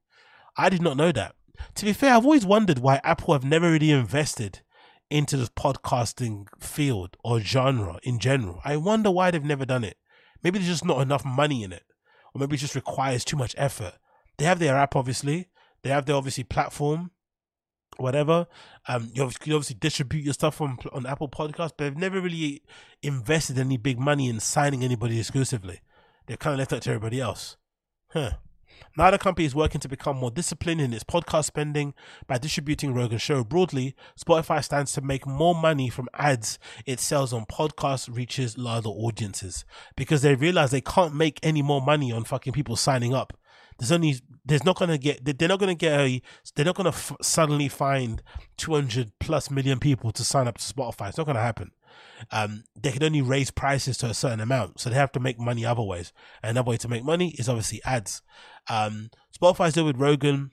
[0.57, 1.35] I did not know that.
[1.75, 4.61] To be fair, I've always wondered why Apple have never really invested
[5.09, 8.59] into the podcasting field or genre in general.
[8.65, 9.97] I wonder why they've never done it.
[10.43, 11.83] Maybe there's just not enough money in it,
[12.33, 13.93] or maybe it just requires too much effort.
[14.37, 15.49] They have their app, obviously,
[15.83, 17.11] they have their obviously platform,
[17.97, 18.47] whatever.
[18.87, 22.19] Um, you obviously, you obviously distribute your stuff on on Apple Podcasts, but they've never
[22.21, 22.63] really
[23.01, 25.81] invested any big money in signing anybody exclusively.
[26.25, 27.57] They've kind of left that to everybody else.
[28.09, 28.31] Huh.
[28.95, 31.93] Now the company is working to become more disciplined in its podcast spending
[32.27, 33.95] by distributing Rogan's show broadly.
[34.19, 39.65] Spotify stands to make more money from ads it sells on podcasts reaches larger audiences
[39.95, 43.33] because they realize they can't make any more money on fucking people signing up
[43.83, 44.15] there's only
[44.45, 46.21] there's not gonna get they're not gonna get a
[46.55, 48.21] they're not gonna f- suddenly find
[48.57, 51.09] 200 plus million people to sign up to Spotify.
[51.09, 51.71] It's not gonna happen.
[52.31, 55.37] um, they can only raise prices to a certain amount, so they have to make
[55.37, 56.13] money other ways.
[56.41, 58.21] And another way to make money is obviously ads.
[58.69, 60.51] Um, Spotify's deal with Rogan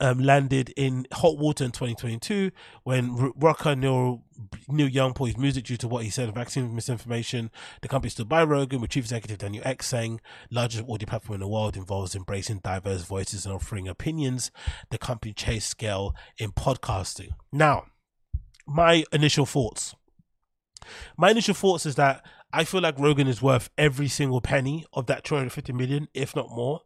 [0.00, 2.50] um, landed in hot water in 2022
[2.84, 4.22] when R- rocker Neil,
[4.68, 7.50] Neil Young pulled music due to what he said vaccine misinformation.
[7.82, 11.40] The company stood by Rogan with chief executive Daniel Ek saying, largest audio platform in
[11.40, 14.50] the world involves embracing diverse voices and offering opinions.
[14.90, 17.30] The company chased scale in podcasting.
[17.52, 17.86] Now,
[18.66, 19.94] my initial thoughts.
[21.16, 25.06] My initial thoughts is that I feel like Rogan is worth every single penny of
[25.06, 26.82] that 250 million, if not more.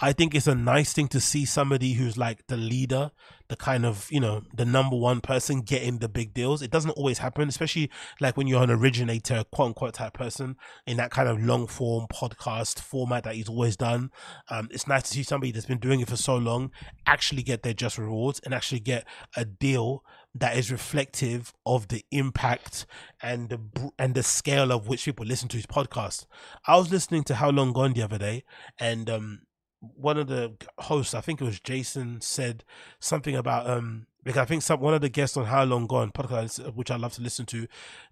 [0.00, 3.10] I think it's a nice thing to see somebody who's like the leader,
[3.48, 6.62] the kind of, you know, the number one person getting the big deals.
[6.62, 10.96] It doesn't always happen, especially like when you're an originator, quote unquote type person in
[10.98, 14.10] that kind of long form podcast format that he's always done.
[14.48, 16.70] Um, it's nice to see somebody that's been doing it for so long
[17.06, 19.04] actually get their just rewards and actually get
[19.36, 20.04] a deal
[20.34, 22.86] that is reflective of the impact
[23.22, 26.26] and the and the scale of which people listen to his podcast.
[26.66, 28.44] I was listening to How Long Gone the other day,
[28.78, 29.40] and um,
[29.80, 32.64] one of the hosts, I think it was Jason, said
[33.00, 36.10] something about um because I think some one of the guests on How Long Gone
[36.10, 37.66] podcast, which I love to listen to,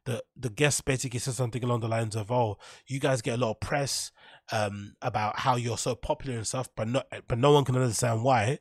[0.04, 3.42] the the guest basically said something along the lines of, "Oh, you guys get a
[3.42, 4.12] lot of press
[4.52, 8.22] um about how you're so popular and stuff, but not but no one can understand
[8.22, 8.60] why."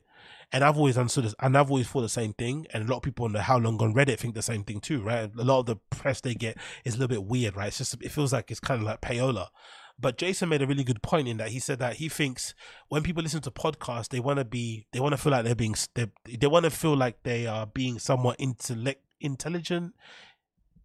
[0.52, 2.66] And I've always understood this, and I've always thought the same thing.
[2.72, 4.80] And a lot of people on the How Long Gone Reddit think the same thing
[4.80, 5.30] too, right?
[5.36, 7.68] A lot of the press they get is a little bit weird, right?
[7.68, 9.48] It's just it feels like it's kind of like payola.
[9.98, 12.54] But Jason made a really good point in that he said that he thinks
[12.88, 15.54] when people listen to podcasts, they want to be, they want to feel like they're
[15.54, 16.06] being, they,
[16.38, 19.94] they want to feel like they are being somewhat intellect, intelligent.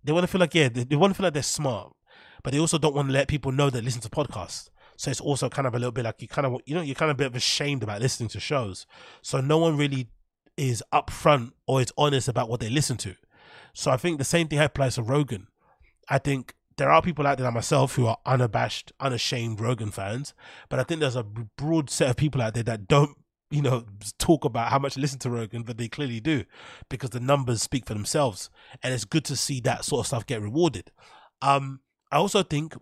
[0.03, 1.93] They want to feel like, yeah, they, they want to feel like they're smart,
[2.41, 4.69] but they also don't want to let people know they listen to podcasts.
[4.95, 6.95] So it's also kind of a little bit like you kind of, you know, you're
[6.95, 8.85] kind of a bit of ashamed about listening to shows.
[9.21, 10.09] So no one really
[10.57, 13.15] is upfront or is honest about what they listen to.
[13.73, 15.47] So I think the same thing applies to Rogan.
[16.07, 20.33] I think there are people out there like myself who are unabashed, unashamed Rogan fans,
[20.67, 23.15] but I think there's a broad set of people out there that don't,
[23.51, 23.85] you know,
[24.17, 26.43] talk about how much they listen to Rogan, but they clearly do
[26.89, 28.49] because the numbers speak for themselves,
[28.81, 30.91] and it's good to see that sort of stuff get rewarded.
[31.43, 32.73] Um, I also think,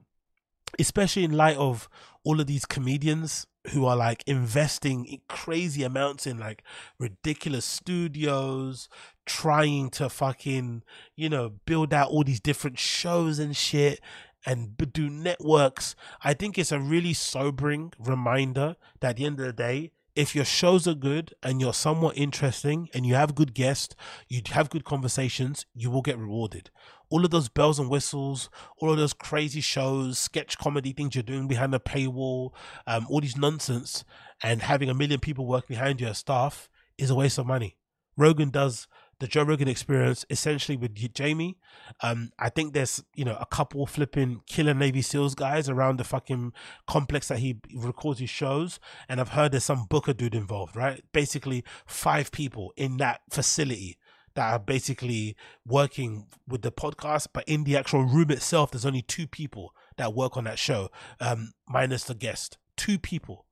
[0.80, 1.90] especially in light of
[2.24, 6.64] all of these comedians who are like investing crazy amounts in like
[7.00, 8.90] ridiculous studios,
[9.26, 10.84] trying to fucking,
[11.16, 14.00] you know, build out all these different shows and shit
[14.46, 15.96] and do networks.
[16.24, 20.36] I think it's a really sobering reminder that at the end of the day, if
[20.36, 23.96] your shows are good and you're somewhat interesting and you have good guests,
[24.28, 26.72] you have good conversations, you will get rewarded.
[27.10, 31.24] All of those bells and whistles, all of those crazy shows, sketch comedy things you're
[31.24, 32.52] doing behind the paywall,
[32.86, 34.04] um, all these nonsense,
[34.44, 37.78] and having a million people work behind your staff is a waste of money.
[38.18, 38.88] Rogan does
[39.20, 41.58] the Joe Rogan experience essentially with Jamie.
[42.02, 46.04] Um, I think there's you know a couple flipping killer Navy SEALs guys around the
[46.04, 46.54] fucking
[46.88, 51.04] complex that he records his shows, and I've heard there's some Booker dude involved, right?
[51.12, 53.98] Basically, five people in that facility
[54.40, 55.36] that are basically
[55.68, 60.14] working with the podcast, but in the actual room itself, there's only two people that
[60.14, 62.58] work on that show, um, minus the guest.
[62.78, 63.46] Two people,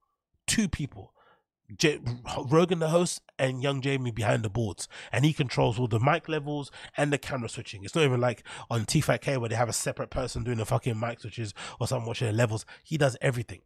[0.48, 1.14] two people.
[1.78, 2.00] J-
[2.46, 6.30] Rogan, the host, and young Jamie behind the boards, and he controls all the mic
[6.30, 7.84] levels and the camera switching.
[7.84, 10.98] It's not even like on T5K where they have a separate person doing the fucking
[10.98, 12.66] mic switches or someone watching the levels.
[12.86, 13.60] He does everything,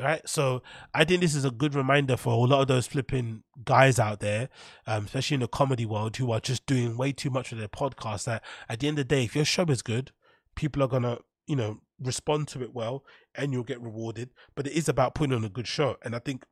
[0.00, 0.26] right?
[0.28, 0.62] So
[0.94, 4.20] I think this is a good reminder for a lot of those flipping guys out
[4.20, 4.48] there,
[4.86, 7.68] um, especially in the comedy world, who are just doing way too much with their
[7.68, 8.24] podcast.
[8.24, 10.12] That at the end of the day, if your show is good,
[10.54, 14.30] people are gonna, you know, respond to it well, and you'll get rewarded.
[14.54, 16.44] But it is about putting on a good show, and I think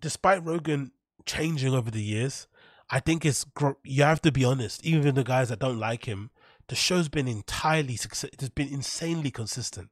[0.00, 0.92] despite Rogan
[1.26, 2.46] changing over the years,
[2.90, 3.46] I think it's
[3.84, 4.84] you have to be honest.
[4.84, 6.30] Even the guys that don't like him,
[6.68, 8.30] the show's been entirely success.
[8.32, 9.90] It's been insanely consistent.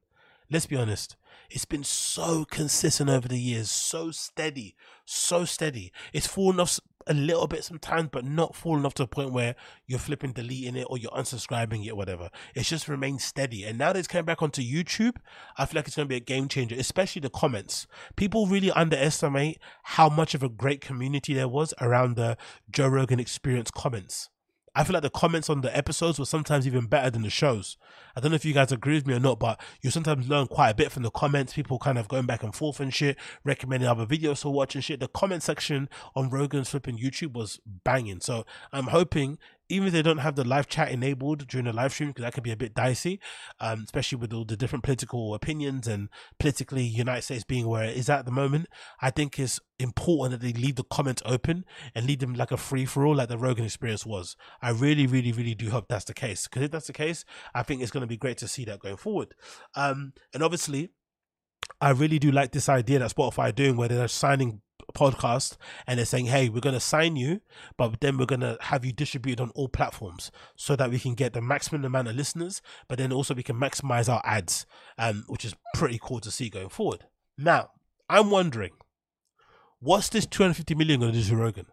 [0.49, 1.15] Let's be honest.
[1.49, 5.91] It's been so consistent over the years, so steady, so steady.
[6.13, 9.55] It's fallen off a little bit sometimes, but not falling off to a point where
[9.87, 12.29] you're flipping deleting it or you're unsubscribing it, whatever.
[12.53, 13.63] It's just remained steady.
[13.63, 15.15] And now that it's coming back onto YouTube,
[15.57, 17.87] I feel like it's going to be a game changer, especially the comments.
[18.15, 22.37] People really underestimate how much of a great community there was around the
[22.69, 24.29] Joe Rogan Experience comments.
[24.75, 27.77] I feel like the comments on the episodes were sometimes even better than the shows.
[28.15, 30.47] I don't know if you guys agree with me or not, but you sometimes learn
[30.47, 31.53] quite a bit from the comments.
[31.53, 34.83] People kind of going back and forth and shit, recommending other videos to watch and
[34.83, 34.99] shit.
[34.99, 38.21] The comment section on Rogan's flipping YouTube was banging.
[38.21, 39.37] So I'm hoping
[39.69, 42.33] even if they don't have the live chat enabled during the live stream, because that
[42.33, 43.19] can be a bit dicey,
[43.59, 47.95] um, especially with all the different political opinions and politically United States being where it
[47.95, 48.67] is at the moment.
[49.01, 52.57] I think it's important that they leave the comments open and leave them like a
[52.57, 54.35] free for all, like the Rogan experience was.
[54.61, 56.47] I really, really, really do hope that's the case.
[56.47, 58.79] Because if that's the case, I think it's going to be great to see that
[58.79, 59.35] going forward.
[59.75, 60.89] Um, and obviously,
[61.79, 64.61] I really do like this idea that Spotify are doing where they're signing
[64.93, 67.41] podcast and they're saying, hey, we're going to sign you,
[67.77, 71.13] but then we're going to have you distributed on all platforms so that we can
[71.13, 74.65] get the maximum amount of listeners, but then also we can maximize our ads,
[74.97, 77.05] um, which is pretty cool to see going forward.
[77.37, 77.71] Now,
[78.09, 78.71] I'm wondering,
[79.79, 81.65] what's this 250 million going to do to Rogan?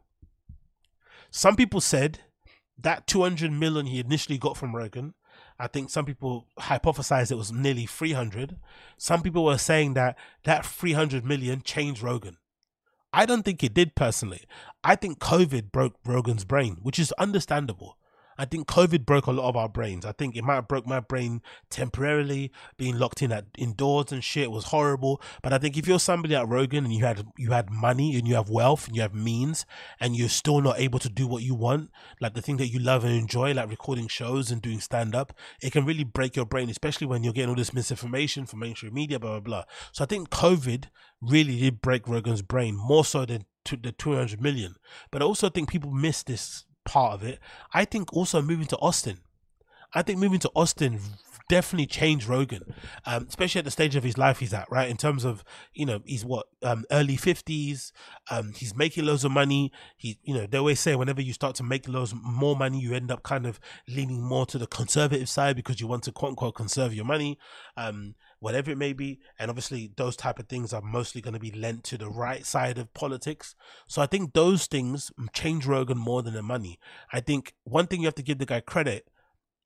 [1.31, 2.20] Some people said
[2.79, 5.14] that 200 million he initially got from Rogan
[5.59, 8.57] I think some people hypothesized it was nearly 300.
[8.98, 12.37] Some people were saying that that 300 million changed Rogan.
[13.16, 14.42] I don't think it did personally.
[14.85, 17.96] I think COVID broke Rogan's brain, which is understandable.
[18.38, 20.05] I think COVID broke a lot of our brains.
[20.05, 24.22] I think it might have broke my brain temporarily, being locked in at indoors and
[24.22, 25.20] shit was horrible.
[25.42, 28.27] But I think if you're somebody at Rogan and you had you had money and
[28.27, 29.64] you have wealth and you have means
[30.01, 32.79] and you're still not able to do what you want, like the thing that you
[32.79, 36.46] love and enjoy, like recording shows and doing stand up, it can really break your
[36.46, 39.64] brain, especially when you're getting all this misinformation from mainstream media, blah blah blah.
[39.92, 40.87] So I think COVID
[41.20, 44.77] really did break Rogan's brain more so than to the 200 million.
[45.11, 47.38] But I also think people miss this part of it.
[47.75, 49.18] I think also moving to Austin.
[49.94, 51.01] I think moving to Austin
[51.49, 54.88] definitely changed Rogan, um, especially at the stage of his life he's at, right?
[54.88, 55.44] In terms of,
[55.75, 57.92] you know, he's what, um, early 50s,
[58.31, 59.72] um, he's making loads of money.
[59.96, 62.94] He, you know, they always say whenever you start to make loads more money, you
[62.94, 66.31] end up kind of leaning more to the conservative side because you want to quote
[66.31, 67.38] unquote conserve your money.
[67.77, 69.20] Um, whatever it may be.
[69.38, 72.44] And obviously, those type of things are mostly going to be lent to the right
[72.44, 73.55] side of politics.
[73.87, 76.79] So I think those things change Rogan more than the money.
[77.12, 79.09] I think one thing you have to give the guy credit,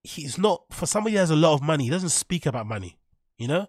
[0.03, 2.99] he's not, for somebody who has a lot of money, he doesn't speak about money,
[3.37, 3.67] you know?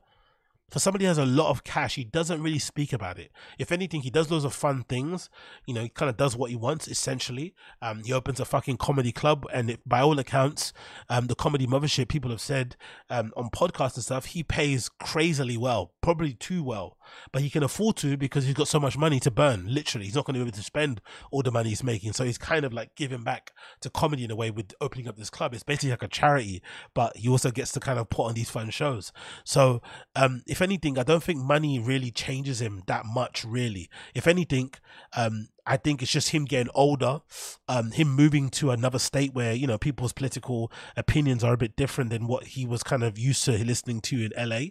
[0.71, 3.31] For somebody who has a lot of cash, he doesn't really speak about it.
[3.59, 5.29] If anything, he does loads of fun things.
[5.67, 7.53] You know, he kind of does what he wants, essentially.
[7.81, 10.71] Um, he opens a fucking comedy club, and it, by all accounts,
[11.09, 12.77] um, the comedy mothership people have said
[13.09, 16.97] um, on podcasts and stuff, he pays crazily well, probably too well,
[17.31, 19.65] but he can afford to because he's got so much money to burn.
[19.67, 22.23] Literally, he's not going to be able to spend all the money he's making, so
[22.23, 25.29] he's kind of like giving back to comedy in a way with opening up this
[25.29, 25.53] club.
[25.53, 26.61] It's basically like a charity,
[26.93, 29.11] but he also gets to kind of put on these fun shows.
[29.43, 29.81] So,
[30.15, 33.43] um, if anything, I don't think money really changes him that much.
[33.45, 34.71] Really, if anything,
[35.15, 37.21] um, I think it's just him getting older,
[37.67, 41.75] um, him moving to another state where you know people's political opinions are a bit
[41.75, 44.67] different than what he was kind of used to listening to in LA,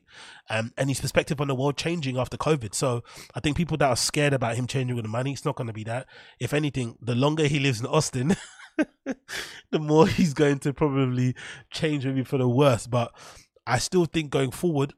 [0.49, 2.75] um, and his perspective on the world changing after COVID.
[2.75, 3.03] So
[3.35, 5.69] I think people that are scared about him changing with the money, it's not going
[5.69, 6.07] to be that.
[6.39, 8.37] If anything, the longer he lives in Austin.
[9.71, 11.35] the more he's going to probably
[11.71, 13.13] change maybe for the worse but
[13.67, 14.95] I still think going forward,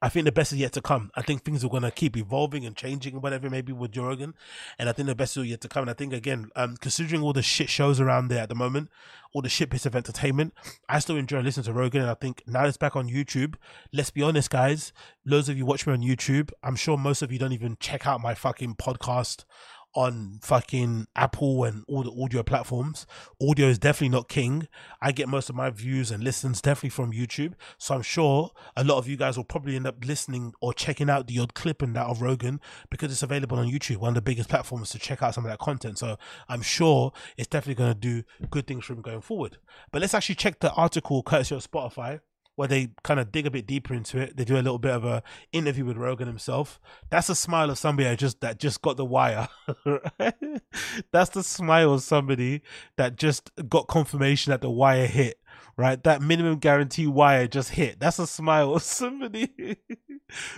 [0.00, 1.10] I think the best is yet to come.
[1.16, 4.34] I think things are going to keep evolving and changing and whatever, maybe with Rogan.
[4.78, 5.82] And I think the best is yet to come.
[5.82, 8.90] And I think, again, um, considering all the shit shows around there at the moment,
[9.32, 10.54] all the shit bits of entertainment,
[10.88, 12.02] I still enjoy listening to Rogan.
[12.02, 13.56] And I think now it's back on YouTube.
[13.92, 14.92] Let's be honest, guys.
[15.26, 16.52] Loads of you watch me on YouTube.
[16.62, 19.44] I'm sure most of you don't even check out my fucking podcast
[19.94, 23.06] on fucking Apple and all the audio platforms.
[23.40, 24.68] Audio is definitely not king.
[25.00, 27.54] I get most of my views and listens definitely from YouTube.
[27.78, 31.10] So I'm sure a lot of you guys will probably end up listening or checking
[31.10, 34.14] out the odd clip and that of Rogan because it's available on YouTube, one of
[34.14, 35.98] the biggest platforms to check out some of that content.
[35.98, 36.16] So
[36.48, 39.58] I'm sure it's definitely going to do good things for him going forward.
[39.90, 42.20] But let's actually check the article courtesy of Spotify
[42.58, 44.36] where they kind of dig a bit deeper into it.
[44.36, 46.80] They do a little bit of a interview with Rogan himself.
[47.08, 49.46] That's a smile of somebody just that just got the wire.
[51.12, 52.62] That's the smile of somebody
[52.96, 55.38] that just got confirmation that the wire hit.
[55.76, 58.00] Right, that minimum guarantee wire just hit.
[58.00, 59.76] That's a smile of somebody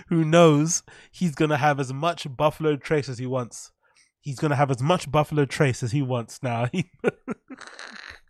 [0.07, 3.71] who knows he's gonna have as much Buffalo Trace as he wants.
[4.19, 6.67] He's gonna have as much Buffalo Trace as he wants now.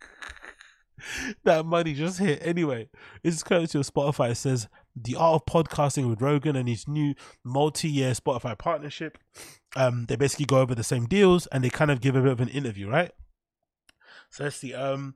[1.44, 2.40] that money just hit.
[2.44, 2.88] Anyway,
[3.22, 4.30] is courtesy of Spotify.
[4.32, 9.18] It says the art of podcasting with Rogan and his new multi-year Spotify partnership.
[9.76, 12.32] Um, they basically go over the same deals and they kind of give a bit
[12.32, 13.12] of an interview, right?
[14.30, 14.74] So let's see.
[14.74, 15.14] Um,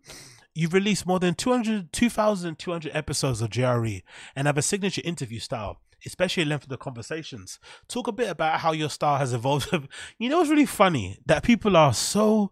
[0.54, 4.02] you've released more than 200, 2,200 episodes of JRE
[4.34, 7.58] and have a signature interview style, especially length of the conversations.
[7.88, 9.68] Talk a bit about how your style has evolved.
[10.18, 12.50] you know, it's really funny that people are so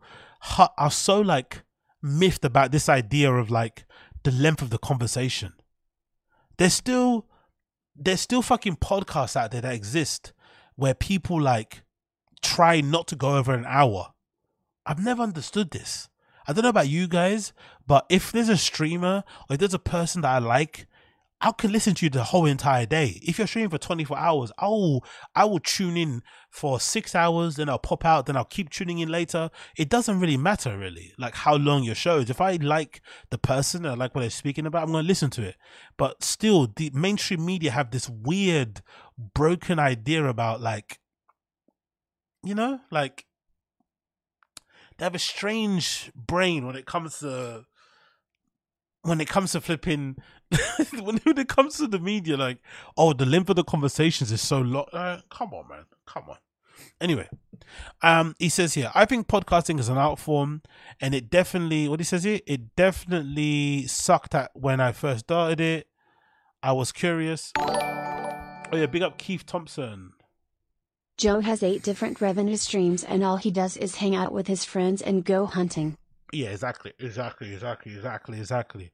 [0.78, 1.63] are so like
[2.04, 3.86] miffed about this idea of like
[4.22, 5.54] the length of the conversation.
[6.58, 7.26] There's still
[7.96, 10.32] there's still fucking podcasts out there that exist
[10.76, 11.82] where people like
[12.42, 14.12] try not to go over an hour.
[14.84, 16.08] I've never understood this.
[16.46, 17.52] I don't know about you guys,
[17.86, 20.86] but if there's a streamer or if there's a person that I like,
[21.44, 23.20] I can listen to you the whole entire day.
[23.22, 27.56] If you're streaming for 24 hours, I will I will tune in for six hours,
[27.56, 29.50] then I'll pop out, then I'll keep tuning in later.
[29.76, 32.30] It doesn't really matter really, like how long your show is.
[32.30, 35.28] If I like the person and I like what they're speaking about, I'm gonna listen
[35.30, 35.56] to it.
[35.98, 38.80] But still, the mainstream media have this weird,
[39.34, 40.98] broken idea about like,
[42.42, 43.26] you know, like
[44.96, 47.66] they have a strange brain when it comes to
[49.04, 50.16] when it comes to flipping
[51.00, 52.58] when it comes to the media like
[52.96, 56.36] oh the length of the conversations is so long uh, come on man come on
[57.00, 57.28] anyway
[58.02, 60.62] um he says here i think podcasting is an art form
[61.00, 65.60] and it definitely what he says here it definitely sucked at when i first started
[65.60, 65.88] it
[66.62, 70.12] i was curious oh yeah big up keith thompson
[71.16, 74.64] Joe has eight different revenue streams and all he does is hang out with his
[74.64, 75.96] friends and go hunting.
[76.32, 78.90] Yeah, exactly, exactly, exactly, exactly, exactly.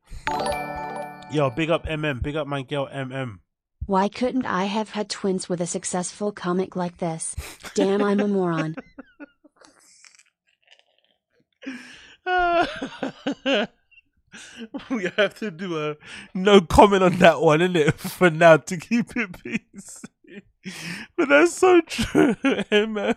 [1.33, 3.39] Yo, big up MM, big up my girl MM.
[3.87, 7.37] Why couldn't I have had twins with a successful comic like this?
[7.75, 8.75] Damn, I'm a moron.
[14.91, 15.97] we have to do a
[16.35, 17.95] no comment on that one, innit?
[17.95, 20.03] For now to keep it peace.
[21.17, 22.35] but that's so true,
[22.73, 23.15] man.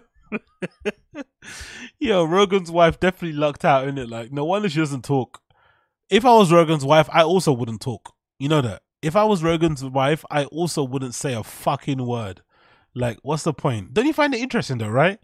[1.99, 4.09] Yo, Rogan's wife definitely lucked out, in it.
[4.09, 5.41] Like, no wonder she doesn't talk.
[6.09, 8.13] If I was Rogan's wife, I also wouldn't talk.
[8.39, 8.83] You know that.
[9.01, 12.41] If I was Rogan's wife, I also wouldn't say a fucking word.
[12.95, 13.93] Like, what's the point?
[13.93, 15.19] Don't you find it interesting though, right?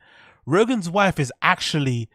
[0.46, 2.10] Rogan's wife is actually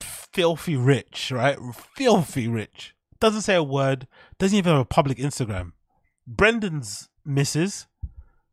[0.00, 1.56] filthy rich, right?
[1.94, 2.94] Filthy rich.
[3.20, 4.08] Doesn't say a word.
[4.38, 5.72] Doesn't even have a public Instagram.
[6.26, 7.86] Brendan's missus,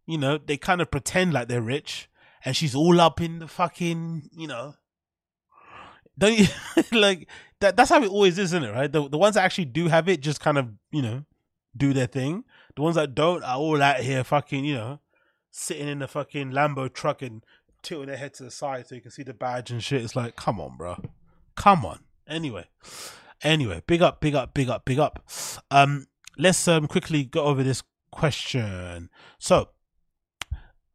[0.06, 2.10] you know, they kind of pretend like they're rich,
[2.46, 4.76] and she's all up in the fucking, you know.
[6.18, 6.48] Don't you
[6.92, 7.28] like
[7.62, 7.78] that?
[7.78, 8.72] That's how it always is, isn't it?
[8.72, 8.92] Right?
[8.92, 11.24] The the ones that actually do have it just kind of, you know,
[11.76, 12.44] do their thing.
[12.76, 15.00] The ones that don't are all out here fucking, you know,
[15.50, 17.44] sitting in the fucking Lambo truck and
[17.82, 20.04] tilting their head to the side so you can see the badge and shit.
[20.04, 20.98] It's like, come on, bro.
[21.56, 22.00] Come on.
[22.28, 22.68] Anyway.
[23.44, 25.28] Anyway, big up, big up, big up, big up.
[25.72, 26.08] Um,
[26.38, 27.82] let's um quickly go over this
[28.12, 29.10] question.
[29.40, 29.70] So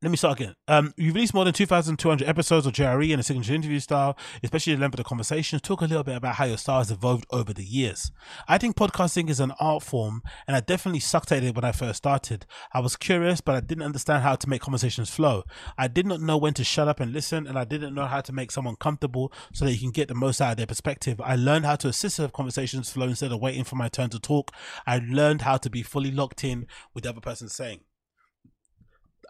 [0.07, 0.55] let me start again.
[0.69, 4.77] Um, you've released more than 2,200 episodes of JRE in a signature interview style, especially
[4.77, 5.61] the length of the conversations.
[5.61, 8.13] Talk a little bit about how your style has evolved over the years.
[8.47, 11.73] I think podcasting is an art form, and I definitely sucked at it when I
[11.73, 12.47] first started.
[12.73, 15.43] I was curious, but I didn't understand how to make conversations flow.
[15.77, 18.21] I did not know when to shut up and listen, and I didn't know how
[18.21, 21.21] to make someone comfortable so that you can get the most out of their perspective.
[21.21, 24.53] I learned how to assist conversations flow instead of waiting for my turn to talk.
[24.87, 27.81] I learned how to be fully locked in with the other person saying.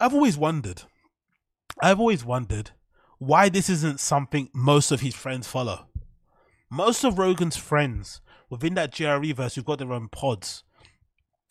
[0.00, 0.82] I've always wondered.
[1.82, 2.70] I've always wondered
[3.18, 5.86] why this isn't something most of his friends follow.
[6.70, 8.20] Most of Rogan's friends
[8.50, 10.62] within that JRE verse who've got their own pods.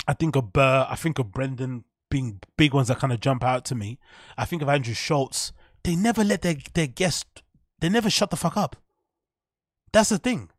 [0.08, 3.44] I think of Burr, I think of Brendan being big ones that kind of jump
[3.44, 4.00] out to me.
[4.38, 5.52] I think of Andrew Schulz.
[5.84, 7.44] They never let their, their guest,
[7.80, 8.76] they never shut the fuck up.
[9.92, 10.50] That's the thing.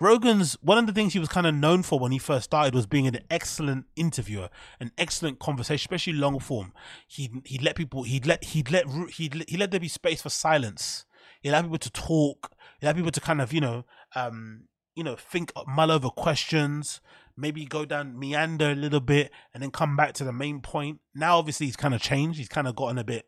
[0.00, 2.74] Rogan's one of the things he was kind of known for when he first started
[2.74, 4.48] was being an excellent interviewer,
[4.80, 6.72] an excellent conversation, especially long form.
[7.06, 10.22] He he let people he'd let he'd let he'd let, he let there be space
[10.22, 11.04] for silence.
[11.42, 12.52] He allowed people to talk.
[12.80, 13.84] He allowed people to kind of you know
[14.16, 14.62] um
[14.96, 17.02] you know think mull over questions,
[17.36, 21.00] maybe go down meander a little bit, and then come back to the main point.
[21.14, 22.38] Now obviously he's kind of changed.
[22.38, 23.26] He's kind of gotten a bit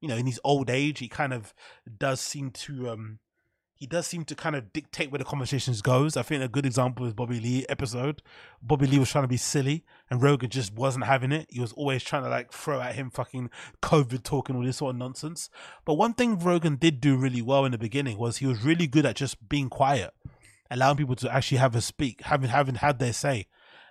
[0.00, 0.98] you know in his old age.
[0.98, 1.54] He kind of
[1.96, 3.20] does seem to um
[3.82, 6.16] he does seem to kind of dictate where the conversations goes.
[6.16, 8.22] I think a good example is Bobby Lee episode.
[8.62, 11.48] Bobby Lee was trying to be silly and Rogan just wasn't having it.
[11.50, 13.50] He was always trying to like throw at him fucking
[13.82, 15.50] COVID talking all this sort of nonsense.
[15.84, 18.86] But one thing Rogan did do really well in the beginning was he was really
[18.86, 20.14] good at just being quiet,
[20.70, 23.48] allowing people to actually have a speak, having having had their say.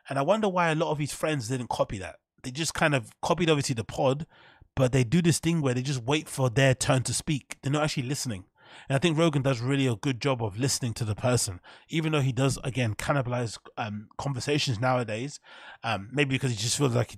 [0.07, 2.15] And I wonder why a lot of his friends didn't copy that.
[2.43, 4.25] They just kind of copied obviously the pod,
[4.73, 7.57] but they do this thing where they just wait for their turn to speak.
[7.61, 8.45] They're not actually listening.
[8.89, 11.59] And I think Rogan does really a good job of listening to the person,
[11.89, 15.39] even though he does again cannibalize um, conversations nowadays.
[15.83, 17.17] Um, maybe because he just feels like,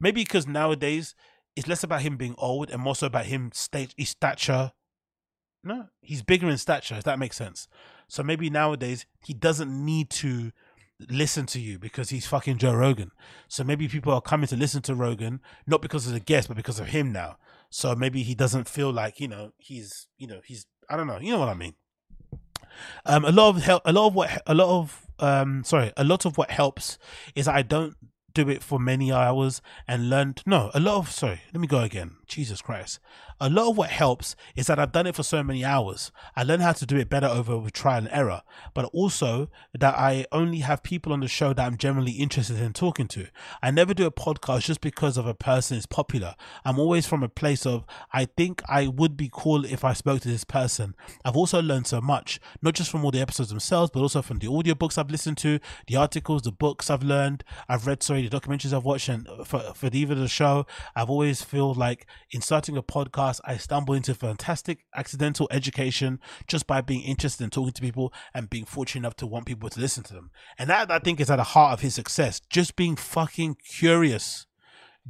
[0.00, 1.14] maybe because nowadays
[1.56, 4.72] it's less about him being old and more so about him state his stature.
[5.64, 6.96] No, he's bigger in stature.
[6.96, 7.68] If that makes sense.
[8.08, 10.52] So maybe nowadays he doesn't need to
[11.08, 13.10] listen to you because he's fucking Joe Rogan.
[13.48, 16.56] So maybe people are coming to listen to Rogan not because of the guest, but
[16.56, 17.36] because of him now.
[17.74, 21.18] So maybe he doesn't feel like you know he's you know he's I don't know
[21.18, 21.74] you know what I mean.
[23.06, 26.04] Um, a lot of help, a lot of what, a lot of um, sorry, a
[26.04, 26.98] lot of what helps
[27.34, 27.96] is I don't
[28.34, 30.42] do it for many hours and learned.
[30.46, 31.40] No, a lot of sorry.
[31.52, 32.16] Let me go again.
[32.26, 32.98] Jesus Christ.
[33.42, 36.12] A lot of what helps is that I've done it for so many hours.
[36.36, 39.98] I learn how to do it better over with trial and error, but also that
[39.98, 43.26] I only have people on the show that I'm generally interested in talking to.
[43.60, 46.36] I never do a podcast just because of a person is popular.
[46.64, 50.20] I'm always from a place of, I think I would be cool if I spoke
[50.20, 50.94] to this person.
[51.24, 54.38] I've also learned so much, not just from all the episodes themselves, but also from
[54.38, 58.40] the audiobooks I've listened to, the articles, the books I've learned, I've read, sorry, the
[58.40, 60.64] documentaries I've watched, and for, for the, even the show,
[60.94, 66.66] I've always feel like in starting a podcast, I stumble into fantastic accidental education just
[66.66, 69.80] by being interested in talking to people and being fortunate enough to want people to
[69.80, 70.30] listen to them.
[70.58, 72.40] And that, I think, is at the heart of his success.
[72.50, 74.46] Just being fucking curious.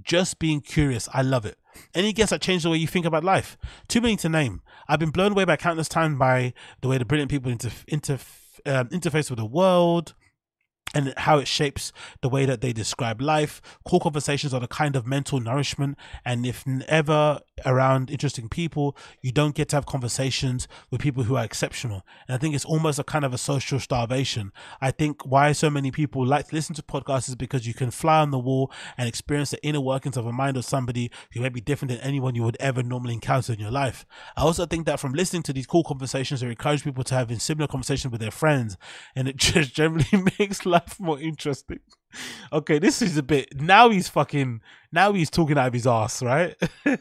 [0.02, 1.08] Just being curious.
[1.12, 1.58] I love it.
[1.94, 3.56] Any guests that change the way you think about life?
[3.88, 4.62] Too many to name.
[4.88, 7.58] I've been blown away by countless times by the way the brilliant people um,
[8.88, 10.14] interface with the world,
[10.95, 13.62] and how it shapes the way that they describe life.
[13.86, 15.97] Cool conversations are the kind of mental nourishment.
[16.24, 21.36] And if ever around interesting people, you don't get to have conversations with people who
[21.36, 22.03] are exceptional.
[22.28, 24.53] And I think it's almost a kind of a social starvation.
[24.80, 27.90] I think why so many people like to listen to podcasts is because you can
[27.90, 31.40] fly on the wall and experience the inner workings of a mind of somebody who
[31.40, 34.05] may be different than anyone you would ever normally encounter in your life.
[34.36, 37.32] I also think that from listening to these cool conversations, it encourages people to have
[37.40, 38.76] similar conversations with their friends.
[39.16, 40.07] And it just generally
[40.38, 41.80] makes life more interesting.
[42.53, 43.61] Okay, this is a bit.
[43.61, 44.61] Now he's fucking.
[44.93, 46.55] Now he's talking out of his ass, right?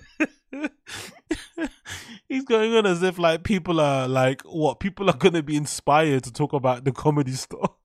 [2.29, 6.23] he's going on as if like people are like what people are gonna be inspired
[6.23, 7.75] to talk about the comedy store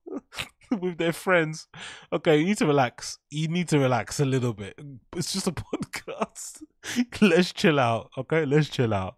[0.81, 1.67] with their friends.
[2.11, 3.19] Okay, you need to relax.
[3.29, 4.79] You need to relax a little bit.
[5.15, 6.63] It's just a podcast.
[7.21, 8.09] Let's chill out.
[8.17, 9.17] Okay, let's chill out.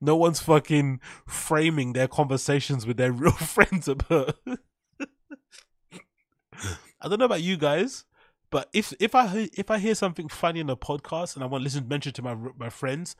[0.00, 4.36] No one's fucking framing their conversations with their real friends about
[7.06, 8.04] I don't know about you guys,
[8.50, 11.62] but if if I if I hear something funny in a podcast and I want
[11.62, 13.14] to listen mention to my my friends,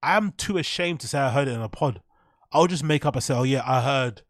[0.00, 2.02] I'm too ashamed to say I heard it in a pod.
[2.52, 4.22] I'll just make up and say, "Oh yeah, I heard."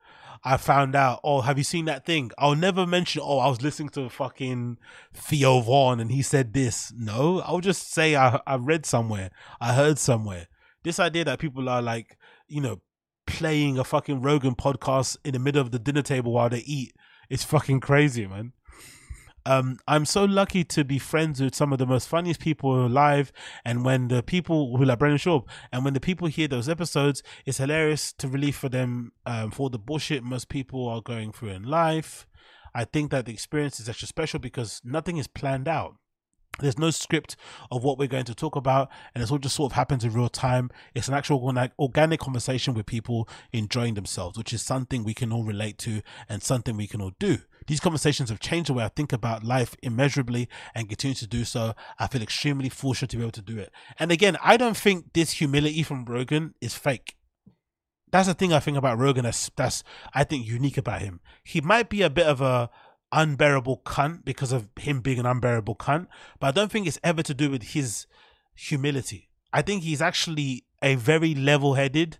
[0.44, 1.20] I found out.
[1.22, 2.30] Oh, have you seen that thing?
[2.38, 3.20] I'll never mention.
[3.22, 4.78] Oh, I was listening to fucking
[5.12, 6.90] Theo Von and he said this.
[6.96, 9.30] No, I'll just say I I read somewhere.
[9.60, 10.46] I heard somewhere.
[10.84, 12.16] This idea that people are like,
[12.48, 12.80] you know,
[13.26, 16.94] playing a fucking Rogan podcast in the middle of the dinner table while they eat
[17.32, 18.52] it's fucking crazy, man.
[19.44, 23.32] Um, I'm so lucky to be friends with some of the most funniest people alive.
[23.64, 27.22] And when the people who like Brendan Schaub, and when the people hear those episodes,
[27.46, 31.50] it's hilarious to relieve for them um, for the bullshit most people are going through
[31.50, 32.26] in life.
[32.74, 35.96] I think that the experience is extra special because nothing is planned out.
[36.58, 37.36] There's no script
[37.70, 40.12] of what we're going to talk about, and it's all just sort of happens in
[40.12, 40.70] real time.
[40.94, 41.42] It's an actual
[41.78, 46.42] organic conversation with people enjoying themselves, which is something we can all relate to and
[46.42, 47.38] something we can all do.
[47.66, 51.44] These conversations have changed the way I think about life immeasurably and continue to do
[51.44, 51.74] so.
[51.98, 53.70] I feel extremely fortunate to be able to do it.
[53.98, 57.16] And again, I don't think this humility from Rogan is fake.
[58.10, 59.82] That's the thing I think about Rogan that's that's
[60.12, 61.20] I think unique about him.
[61.42, 62.68] He might be a bit of a
[63.12, 66.06] unbearable cunt because of him being an unbearable cunt.
[66.40, 68.06] But I don't think it's ever to do with his
[68.54, 69.28] humility.
[69.52, 72.18] I think he's actually a very level headed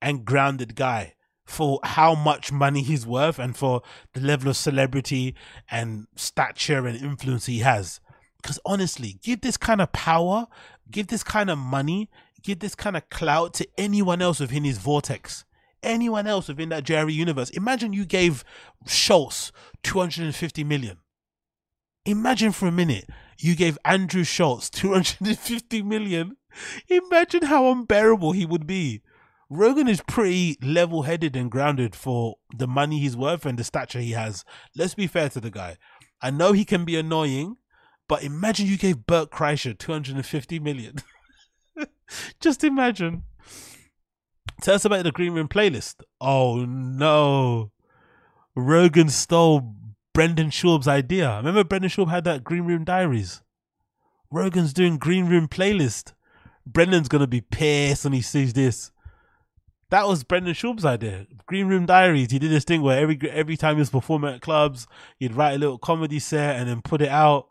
[0.00, 1.14] and grounded guy
[1.44, 3.82] for how much money he's worth and for
[4.14, 5.34] the level of celebrity
[5.70, 8.00] and stature and influence he has.
[8.40, 10.46] Because honestly, give this kind of power,
[10.90, 12.08] give this kind of money,
[12.42, 15.44] give this kind of clout to anyone else within his vortex
[15.82, 17.50] anyone else within that Jerry universe.
[17.50, 18.44] Imagine you gave
[18.86, 19.52] Schulz
[19.82, 20.98] 250 million.
[22.04, 23.08] Imagine for a minute
[23.38, 26.36] you gave Andrew Schulz 250 million.
[26.88, 29.02] Imagine how unbearable he would be.
[29.48, 33.98] Rogan is pretty level headed and grounded for the money he's worth and the stature
[33.98, 34.44] he has.
[34.76, 35.76] Let's be fair to the guy.
[36.22, 37.56] I know he can be annoying,
[38.08, 40.96] but imagine you gave Bert Kreischer 250 million.
[42.40, 43.24] Just imagine.
[44.62, 46.02] Tell us about the Green Room playlist.
[46.20, 47.72] Oh no.
[48.54, 49.74] Rogan stole
[50.12, 51.36] Brendan Schaub's idea.
[51.36, 53.42] Remember Brendan Schaub had that Green Room Diaries?
[54.30, 56.12] Rogan's doing Green Room playlist.
[56.66, 58.92] Brendan's gonna be pissed when he sees this.
[59.90, 61.26] That was Brendan Schaub's idea.
[61.46, 62.30] Green Room Diaries.
[62.30, 64.86] He did this thing where every every time he was performing at clubs,
[65.18, 67.48] he'd write a little comedy set and then put it out.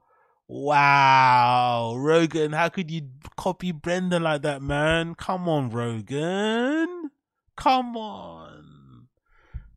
[0.52, 3.04] Wow, Rogan, how could you
[3.38, 5.14] copy Brendan like that, man?
[5.14, 7.12] Come on, Rogan.
[7.56, 9.08] Come on.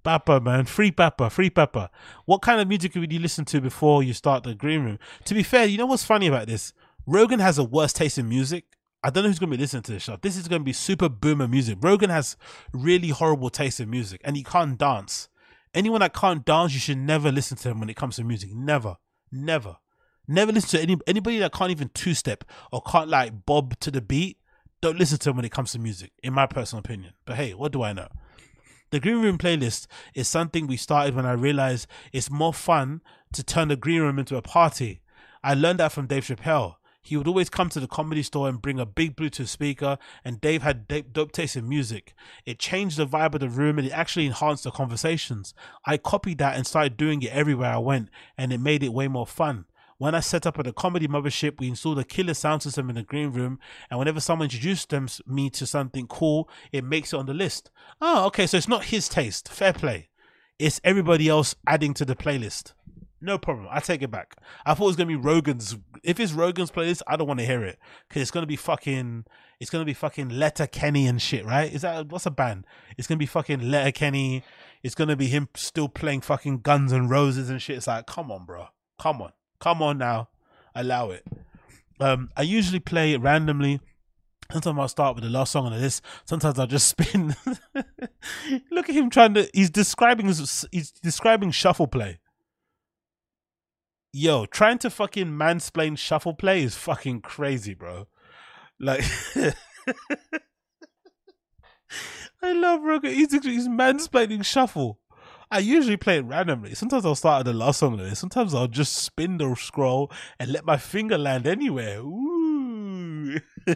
[0.03, 0.65] Papa, man.
[0.65, 1.91] Free Papa, free Papa.
[2.25, 4.99] What kind of music would you listen to before you start the green room?
[5.27, 6.73] To be fair, you know what's funny about this?
[7.07, 8.65] Rogan has a worse taste in music.
[9.05, 10.17] I don't know who's going to be listening to this show.
[10.23, 11.77] This is going to be super boomer music.
[11.83, 12.39] Rogan has
[12.73, 15.29] really horrible taste in music and he can't dance.
[15.75, 18.55] Anyone that can't dance, you should never listen to him when it comes to music.
[18.55, 18.97] Never.
[19.31, 19.77] Never.
[20.29, 23.91] Never listen to any anybody that can't even two step or can't like bob to
[23.91, 24.39] the beat.
[24.81, 27.15] don't listen to him when it comes to music, in my personal opinion.
[27.25, 28.09] But hey, what do I know?
[28.91, 33.01] The Green Room playlist is something we started when I realized it's more fun
[33.33, 35.01] to turn the Green Room into a party.
[35.43, 36.75] I learned that from Dave Chappelle.
[37.01, 40.41] He would always come to the comedy store and bring a big Bluetooth speaker, and
[40.41, 42.15] Dave had dope taste in music.
[42.47, 45.53] It changed the vibe of the room and it actually enhanced the conversations.
[45.85, 48.09] I copied that and started doing it everywhere I went,
[48.39, 49.65] and it made it way more fun.
[50.03, 52.97] When I set up at the comedy mothership, we installed a killer sound system in
[52.97, 57.19] the green room, and whenever someone introduced them, me to something cool, it makes it
[57.19, 57.71] on the list.
[58.01, 59.49] Oh, okay, so it's not his taste.
[59.49, 60.09] Fair play.
[60.59, 62.73] It's everybody else adding to the playlist.
[63.21, 63.69] No problem.
[63.71, 64.35] I take it back.
[64.67, 65.77] I thought it was gonna be Rogan's.
[66.03, 67.79] If it's Rogan's playlist, I don't want to hear it
[68.09, 69.25] because it's gonna be fucking.
[69.61, 71.73] It's gonna be fucking Letterkenny and shit, right?
[71.73, 72.67] Is that what's a band?
[72.99, 74.43] It's gonna be fucking Letterkenny.
[74.83, 77.77] It's gonna be him still playing fucking Guns and Roses and shit.
[77.77, 78.67] It's like, come on, bro.
[78.99, 79.33] Come on,
[79.63, 80.29] come on now.
[80.75, 81.25] Allow it.
[82.01, 83.81] Um, I usually play it randomly.
[84.51, 86.03] Sometimes I'll start with the last song on the list.
[86.25, 87.35] Sometimes I'll just spin.
[88.71, 89.49] Look at him trying to.
[89.55, 90.27] He's describing.
[90.27, 92.19] He's describing shuffle play
[94.13, 98.09] yo, trying to fucking mansplain shuffle play is fucking crazy, bro.
[98.79, 99.05] Like,
[102.43, 103.15] I love Rogan.
[103.15, 104.99] He's, he's mansplaining shuffle.
[105.53, 106.75] I usually play it randomly.
[106.75, 108.17] Sometimes I'll start at the last song of it.
[108.17, 111.99] Sometimes I'll just spin the scroll and let my finger land anywhere.
[111.99, 113.39] Ooh.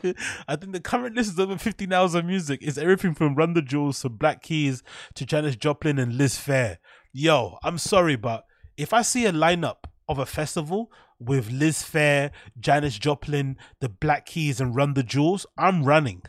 [0.48, 2.60] I think the current list is over 15 hours of music.
[2.62, 4.82] It's everything from Run the Jewels to Black Keys
[5.16, 6.78] to Janis Joplin and Liz Phair.
[7.12, 8.46] Yo, I'm sorry, but
[8.78, 14.24] if I see a lineup of a festival with Liz Phair, Janis Joplin, the Black
[14.24, 16.22] Keys, and Run the Jewels, I'm running.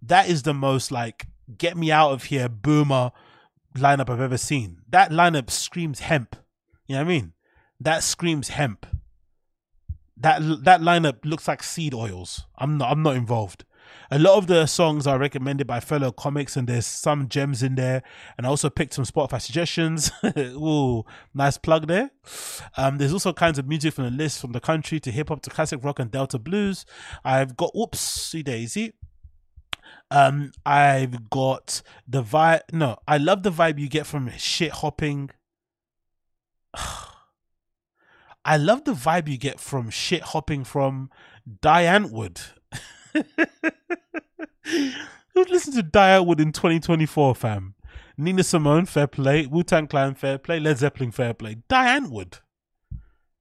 [0.00, 1.26] That is the most like
[1.58, 3.10] get me out of here boomer
[3.78, 4.78] lineup I've ever seen.
[4.88, 6.36] That lineup screams hemp.
[6.86, 7.32] You know what I mean?
[7.80, 8.86] That screams hemp.
[10.16, 12.46] That that lineup looks like seed oils.
[12.56, 13.64] I'm not I'm not involved.
[14.10, 17.74] A lot of the songs are recommended by fellow comics, and there's some gems in
[17.74, 18.02] there.
[18.36, 20.10] And I also picked some Spotify suggestions.
[20.38, 21.04] Ooh,
[21.34, 22.10] nice plug there.
[22.76, 25.42] Um, there's also kinds of music from the list, from the country to hip hop
[25.42, 26.84] to classic rock and Delta blues.
[27.24, 28.92] I've got whoopsie daisy.
[30.10, 32.60] Um, I've got the vibe.
[32.72, 35.30] No, I love the vibe you get from shit hopping.
[38.44, 41.10] I love the vibe you get from shit hopping from
[41.60, 42.40] Diane Wood.
[45.34, 47.74] Listening to Die Antwoord in 2024, fam?
[48.16, 49.46] Nina Simone, fair play.
[49.46, 50.60] Wu Tang Clan, fair play.
[50.60, 51.56] Led Zeppelin, fair play.
[51.68, 52.40] Die Antwoord.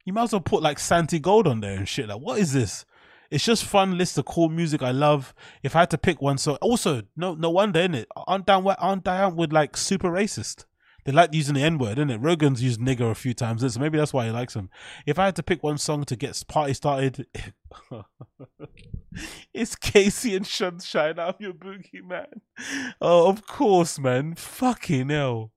[0.04, 2.10] You might as well put like Santigold on there and shit.
[2.10, 2.86] Like, what is this?
[3.32, 5.34] It's just fun list of cool music I love.
[5.64, 8.08] If I had to pick one, so also no no wonder in it.
[8.16, 10.66] Aren't Diane aren't Die Antwoord like super racist?
[11.06, 12.18] They like using the N word, isn't it?
[12.18, 14.72] Rogan's used nigger a few times, so maybe that's why he likes them.
[15.06, 17.28] If I had to pick one song to get party started,
[19.54, 21.20] it's KC and Sunshine.
[21.20, 22.42] I'm your boogie man.
[23.00, 24.34] Oh, of course, man.
[24.34, 25.52] Fucking hell.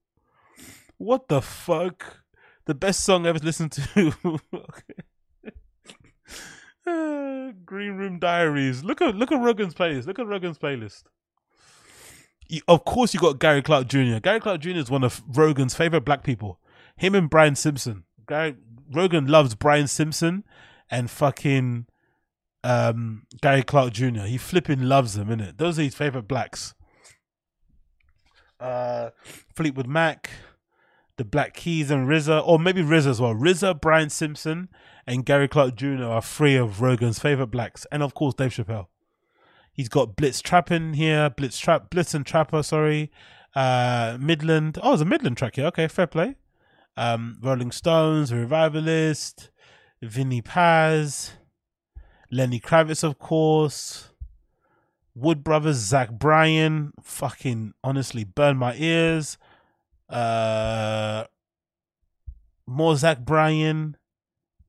[0.99, 2.19] What the fuck?
[2.67, 4.13] The best song I've ever listened to.
[7.65, 8.85] Green Room Diaries.
[8.85, 10.07] Look at look at Rogan's playlist.
[10.07, 11.05] Look at Rogan's playlist
[12.67, 14.19] of course you got Gary Clark Jr.
[14.23, 14.71] Gary Clark Jr.
[14.71, 16.59] is one of Rogan's favorite black people.
[16.97, 18.05] Him and Brian Simpson.
[18.27, 18.57] Gary
[18.91, 20.45] Rogan loves Brian Simpson
[20.91, 21.87] and fucking
[22.65, 24.23] um, Gary Clark Jr.
[24.23, 25.59] He flipping loves them, innit?
[25.59, 26.75] Those are his favorite blacks.
[28.59, 29.11] Uh,
[29.55, 30.31] Fleetwood Mac,
[31.17, 33.35] the Black Keys, and RZA, or maybe RZA as well.
[33.35, 34.69] RZA, Brian Simpson,
[35.09, 36.05] and Gary Clark Jr.
[36.05, 38.89] are three of Rogan's favorite blacks, and of course Dave Chappelle.
[39.73, 43.11] He's got Blitz Trappin here, Blitz Trap, Blitzen Trapper, sorry.
[43.55, 44.79] Uh, Midland.
[44.83, 45.67] Oh, it's a Midland track here.
[45.67, 46.37] Okay, fair play.
[46.97, 49.51] Um, Rolling Stones, Revivalist,
[50.03, 51.33] Vinnie Paz,
[52.31, 54.11] Lenny Kravitz, of course.
[55.15, 56.93] Wood Brothers, Zach Bryan.
[57.03, 59.39] Fucking honestly, burn my ears.
[60.11, 61.25] Uh,
[62.67, 63.97] more Zach Bryan.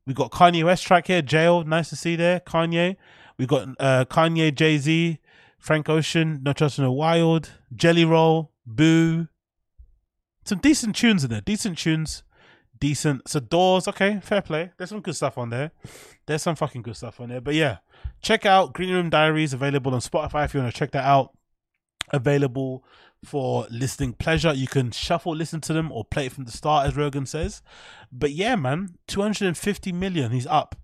[0.09, 1.63] We got Kanye West track here, Jail.
[1.63, 2.95] Nice to see there, Kanye.
[3.37, 5.19] We got uh, Kanye, Jay Z,
[5.59, 9.27] Frank Ocean, No Trust in the Wild, Jelly Roll, Boo.
[10.45, 11.41] Some decent tunes in there.
[11.41, 12.23] Decent tunes.
[12.79, 13.29] Decent.
[13.29, 14.71] So Doors, okay, fair play.
[14.79, 15.69] There's some good stuff on there.
[16.25, 17.39] There's some fucking good stuff on there.
[17.39, 17.77] But yeah,
[18.19, 21.37] check out Green Room Diaries available on Spotify if you want to check that out.
[22.11, 22.83] Available
[23.23, 24.53] for listening pleasure.
[24.53, 27.61] You can shuffle, listen to them, or play it from the start, as Rogan says.
[28.11, 30.31] But yeah, man, 250 million.
[30.31, 30.75] He's up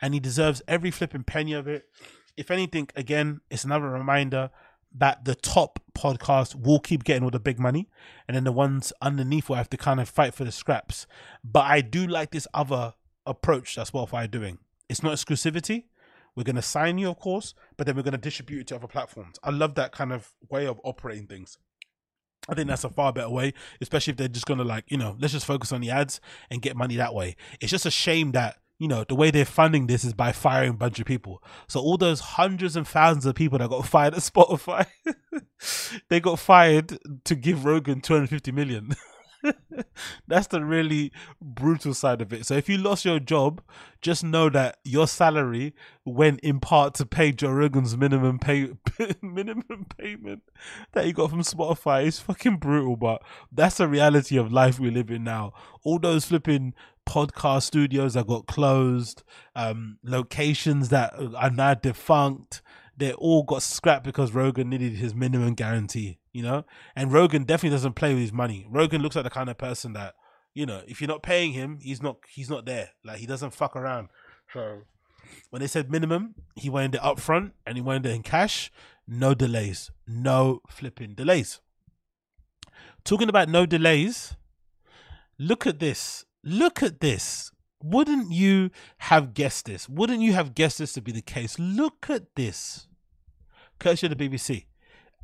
[0.00, 1.86] and he deserves every flipping penny of it.
[2.36, 4.50] If anything, again, it's another reminder
[4.96, 7.88] that the top podcast will keep getting all the big money,
[8.28, 11.06] and then the ones underneath will have to kind of fight for the scraps.
[11.42, 12.94] But I do like this other
[13.26, 14.58] approach that Spotify are doing.
[14.88, 15.84] It's not exclusivity,
[16.36, 18.76] We're going to sign you, of course, but then we're going to distribute it to
[18.76, 19.38] other platforms.
[19.42, 21.58] I love that kind of way of operating things.
[22.48, 25.16] I think that's a far better way, especially if they're just to like, you know,
[25.18, 26.20] let's just focus on the ads
[26.50, 27.36] and get money that way.
[27.60, 30.70] It's just a shame that you know, the way they're funding this is by firing
[30.70, 31.42] a bunch of people.
[31.68, 34.86] So all those hundreds and thousands of people that got fired at Spotify,
[36.08, 38.96] they got fired to give Rogan 250 million.
[40.28, 42.46] That's the really brutal side of it.
[42.46, 43.62] So if you lost your job,
[44.00, 45.74] just know that your salary
[46.04, 48.70] went in part to pay Joe Rogan's minimum pay
[49.22, 50.42] minimum payment
[50.92, 52.06] that he got from Spotify.
[52.06, 53.22] It's fucking brutal, but
[53.52, 55.52] that's the reality of life we live in now.
[55.82, 56.74] All those flipping
[57.06, 59.22] podcast studios that got closed,
[59.54, 62.62] um, locations that are now defunct.
[62.96, 66.64] They all got scrapped because Rogan needed his minimum guarantee, you know?
[66.94, 68.66] And Rogan definitely doesn't play with his money.
[68.70, 70.14] Rogan looks like the kind of person that,
[70.54, 72.90] you know, if you're not paying him, he's not he's not there.
[73.04, 74.08] Like he doesn't fuck around.
[74.52, 74.82] So
[75.50, 78.70] when they said minimum, he wanted it up front and he wanted it in cash.
[79.06, 79.90] No delays.
[80.06, 81.60] No flipping delays.
[83.04, 84.36] Talking about no delays,
[85.38, 86.24] look at this.
[86.42, 87.50] Look at this.
[87.84, 89.90] Wouldn't you have guessed this?
[89.90, 91.58] Wouldn't you have guessed this to be the case?
[91.58, 92.88] Look at this.
[93.78, 94.64] Courtesy of the BBC.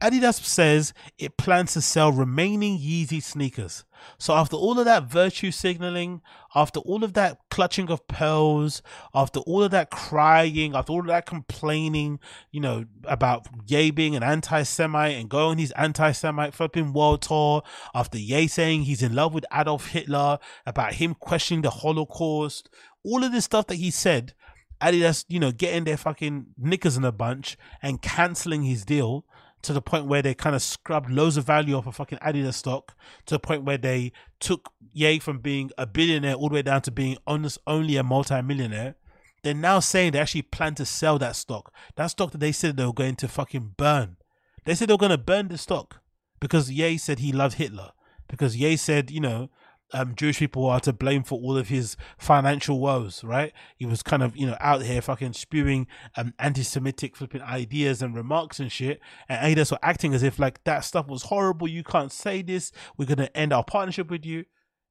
[0.00, 3.84] Adidas says it plans to sell remaining Yeezy sneakers.
[4.16, 6.22] So after all of that virtue signaling,
[6.54, 8.80] after all of that clutching of pearls,
[9.14, 12.18] after all of that crying, after all of that complaining,
[12.50, 17.62] you know, about Ye being an anti-Semite and going his anti-Semite flipping world tour,
[17.94, 22.70] after Ye saying he's in love with Adolf Hitler, about him questioning the Holocaust,
[23.04, 24.32] all of this stuff that he said,
[24.80, 29.26] Adidas, you know, getting their fucking knickers in a bunch and cancelling his deal
[29.62, 32.54] to the point where they kind of scrubbed loads of value off of fucking Adidas
[32.54, 32.94] stock
[33.26, 36.82] to the point where they took Ye from being a billionaire all the way down
[36.82, 38.96] to being honest, only a multi-millionaire.
[39.42, 41.72] They're now saying they actually plan to sell that stock.
[41.96, 44.16] That stock that they said they were going to fucking burn.
[44.64, 46.00] They said they were going to burn the stock
[46.40, 47.92] because Ye said he loved Hitler.
[48.28, 49.50] Because Ye said, you know,
[49.92, 53.52] um, Jewish people are to blame for all of his financial woes, right?
[53.76, 55.86] He was kind of, you know, out here fucking spewing
[56.16, 59.00] um, anti-Semitic flipping ideas and remarks and shit.
[59.28, 61.68] And Adidas were acting as if like that stuff was horrible.
[61.68, 62.72] You can't say this.
[62.96, 64.44] We're going to end our partnership with you.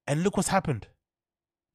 [0.08, 0.88] And look what's happened.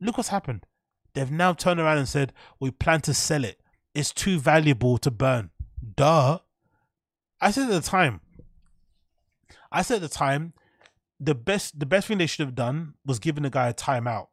[0.00, 0.66] Look what's happened.
[1.14, 3.60] They've now turned around and said, we plan to sell it.
[3.94, 5.50] It's too valuable to burn.
[5.96, 6.40] Duh.
[7.40, 8.20] I said at the time,
[9.70, 10.52] I said at the time,
[11.24, 14.28] the best the best thing they should have done was giving the guy a timeout.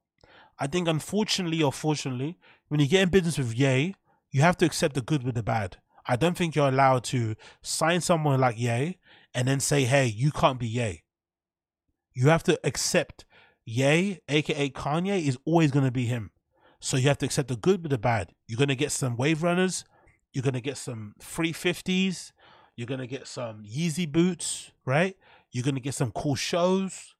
[0.60, 2.38] I think unfortunately or fortunately,
[2.68, 3.96] when you get in business with Ye,
[4.32, 5.78] you have to accept the good with the bad.
[6.08, 9.00] I don't think you're allowed to sign someone like Ye
[9.34, 11.04] and then say, hey, you can't be Ye.
[12.14, 13.26] You have to accept
[13.66, 16.32] Ye, aka Kanye, is always gonna be him.
[16.80, 18.34] So you have to accept the good with the bad.
[18.48, 19.86] You're gonna get some wave runners,
[20.34, 22.34] you're gonna get some free fifties,
[22.76, 25.16] you're gonna get some Yeezy boots, right?
[25.52, 27.16] You're going to get some cool shows,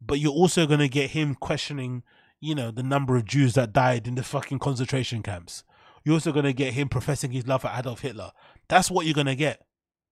[0.00, 2.02] but you're also going to get him questioning,
[2.40, 5.64] you know, the number of Jews that died in the fucking concentration camps.
[6.04, 8.32] You're also going to get him professing his love for Adolf Hitler.
[8.68, 9.64] That's what you're going to get.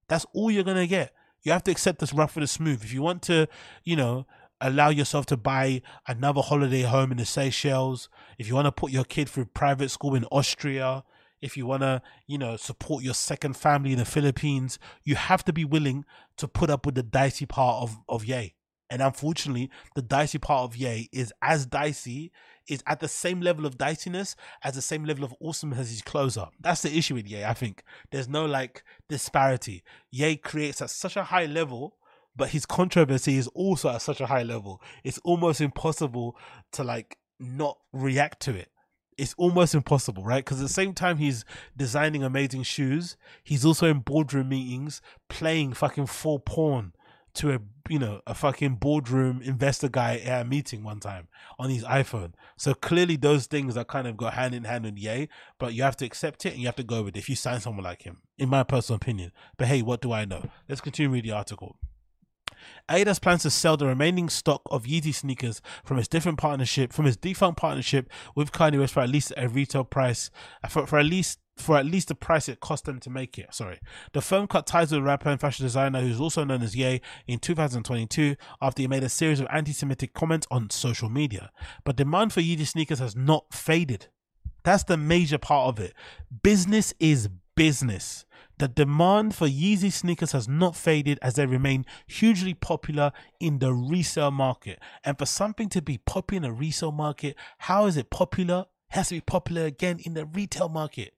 [0.08, 1.12] That's all you're going to get.
[1.42, 2.82] You have to accept this rough and smooth.
[2.82, 3.48] If you want to,
[3.84, 4.26] you know,
[4.60, 8.92] allow yourself to buy another holiday home in the Seychelles, if you want to put
[8.92, 11.04] your kid through private school in Austria,
[11.42, 15.44] if you want to, you know, support your second family in the Philippines, you have
[15.44, 16.04] to be willing
[16.38, 18.54] to put up with the dicey part of, of Ye.
[18.88, 22.30] And unfortunately, the dicey part of Ye is as dicey,
[22.68, 26.02] is at the same level of diciness as the same level of awesomeness as his
[26.02, 26.46] closer.
[26.60, 27.82] That's the issue with Ye, I think.
[28.12, 29.82] There's no like disparity.
[30.10, 31.96] Ye creates at such a high level,
[32.36, 34.80] but his controversy is also at such a high level.
[35.02, 36.36] It's almost impossible
[36.72, 38.68] to like not react to it
[39.18, 40.44] it's almost impossible, right?
[40.44, 41.44] Because at the same time he's
[41.76, 46.92] designing amazing shoes, he's also in boardroom meetings playing fucking full porn
[47.34, 47.58] to a
[47.88, 52.32] you know a fucking boardroom investor guy at a meeting one time on his iPhone.
[52.56, 55.82] So clearly those things are kind of go hand in hand with Ye, but you
[55.82, 57.84] have to accept it and you have to go with it if you sign someone
[57.84, 59.32] like him, in my personal opinion.
[59.56, 60.44] But hey, what do I know?
[60.68, 61.76] Let's continue read the article.
[62.88, 67.06] Adidas plans to sell the remaining stock of Yeezy sneakers from its different partnership, from
[67.06, 70.30] its defunct partnership with Kanye West for at least a retail price,
[70.62, 73.38] uh, for, for at least for at least the price it cost them to make
[73.38, 73.54] it.
[73.54, 73.78] Sorry.
[74.12, 77.38] The firm cut ties with rapper and fashion designer who's also known as Ye in
[77.38, 81.50] 2022 after he made a series of anti Semitic comments on social media.
[81.84, 84.08] But demand for Yeezy sneakers has not faded.
[84.64, 85.94] That's the major part of it.
[86.42, 88.24] Business is business.
[88.62, 93.10] The demand for Yeezy sneakers has not faded as they remain hugely popular
[93.40, 94.78] in the resale market.
[95.02, 98.66] And for something to be popular in the resale market, how is it popular?
[98.88, 101.14] It has to be popular again in the retail market.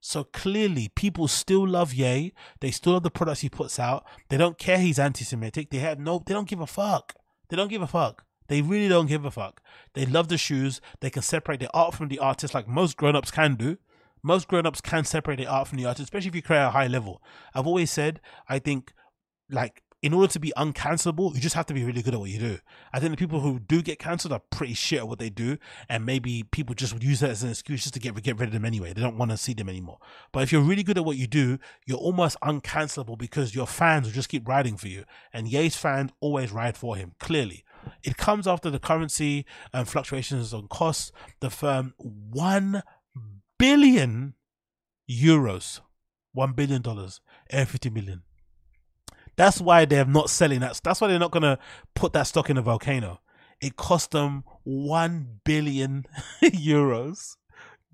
[0.00, 2.32] So clearly, people still love Ye.
[2.60, 4.06] They still love the products he puts out.
[4.28, 5.70] They don't care he's anti-Semitic.
[5.70, 6.22] They have no.
[6.24, 7.16] They don't give a fuck.
[7.48, 8.24] They don't give a fuck.
[8.46, 9.60] They really don't give a fuck.
[9.94, 10.80] They love the shoes.
[11.00, 13.78] They can separate the art from the artist, like most grown-ups can do.
[14.22, 16.86] Most grown-ups can separate the art from the artist, especially if you create a high
[16.86, 17.22] level.
[17.54, 18.92] I've always said, I think,
[19.50, 22.30] like in order to be uncancelable, you just have to be really good at what
[22.30, 22.58] you do.
[22.92, 25.58] I think the people who do get cancelled are pretty shit at what they do,
[25.88, 28.52] and maybe people just use that as an excuse just to get get rid of
[28.52, 28.92] them anyway.
[28.92, 29.98] They don't want to see them anymore.
[30.32, 34.06] But if you're really good at what you do, you're almost uncancelable because your fans
[34.06, 37.14] will just keep riding for you, and Ye's fans always ride for him.
[37.18, 37.64] Clearly,
[38.04, 41.10] it comes after the currency and fluctuations on costs.
[41.40, 42.82] The firm one
[43.58, 44.34] billion
[45.10, 45.80] euros,
[46.32, 48.22] one billion dollars, and fifty million
[49.38, 50.80] that's why they're not selling that.
[50.82, 51.60] That's why they're not gonna
[51.94, 53.20] put that stock in a volcano.
[53.60, 56.04] It cost them one billion
[56.42, 57.36] euros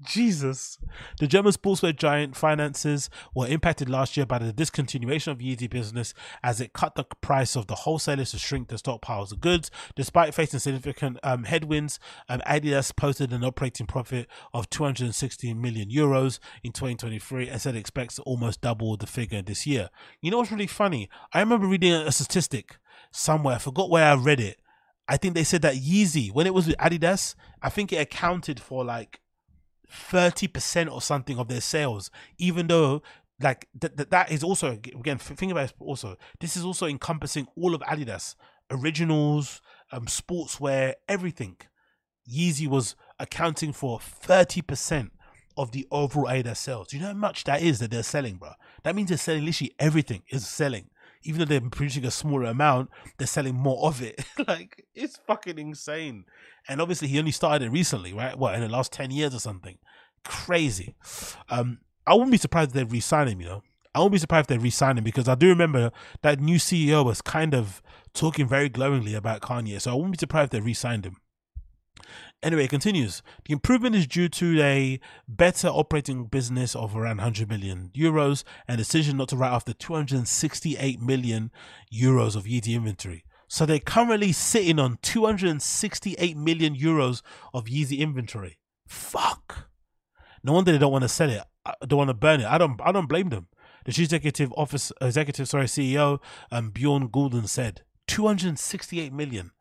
[0.04, 0.78] Jesus.
[1.18, 6.14] The German sportswear giant finances were impacted last year by the discontinuation of Yeezy business
[6.42, 9.70] as it cut the price of the wholesalers to shrink the stockpiles of goods.
[9.96, 11.98] Despite facing significant um, headwinds,
[12.28, 17.78] um, Adidas posted an operating profit of 260 million euros in 2023 and said it
[17.78, 19.90] expects to almost double the figure this year.
[20.20, 21.08] You know what's really funny?
[21.32, 22.76] I remember reading a statistic
[23.10, 24.58] somewhere, I forgot where I read it.
[25.06, 28.58] I think they said that Yeezy, when it was with Adidas, I think it accounted
[28.58, 29.20] for like
[29.90, 33.02] 30% or something of their sales, even though
[33.40, 37.48] like th- th- that is also again think about it also this is also encompassing
[37.56, 38.36] all of adidas
[38.70, 39.60] originals
[39.92, 41.56] um sportswear everything.
[42.30, 45.10] Yeezy was accounting for 30%
[45.58, 46.92] of the overall adidas sales.
[46.92, 48.52] You know how much that is that they're selling bro
[48.84, 50.90] that means they're selling literally everything is selling
[51.24, 55.58] even though they're producing a smaller amount they're selling more of it like it's fucking
[55.58, 56.24] insane
[56.68, 58.38] and obviously he only started it recently, right?
[58.38, 59.78] What in the last ten years or something?
[60.24, 60.94] Crazy.
[61.50, 63.40] Um, I wouldn't be surprised if they re-sign him.
[63.40, 63.62] You know,
[63.94, 67.04] I wouldn't be surprised if they re-sign him because I do remember that new CEO
[67.04, 69.80] was kind of talking very glowingly about Kanye.
[69.80, 71.16] So I wouldn't be surprised if they re-signed him.
[72.42, 73.22] Anyway, it continues.
[73.44, 78.78] The improvement is due to a better operating business of around 100 million euros and
[78.78, 81.50] decision not to write off the 268 million
[81.92, 83.24] euros of Yeezy inventory.
[83.48, 88.58] So they're currently sitting on 268 million euros of Yeezy inventory.
[88.86, 89.68] Fuck.
[90.42, 91.42] No wonder they don't want to sell it.
[91.64, 92.46] I don't want to burn it.
[92.46, 92.78] I don't.
[92.84, 93.48] I don't blame them.
[93.84, 99.52] The chief executive office, executive, sorry, CEO, um, Bjorn Gulden said 268 million.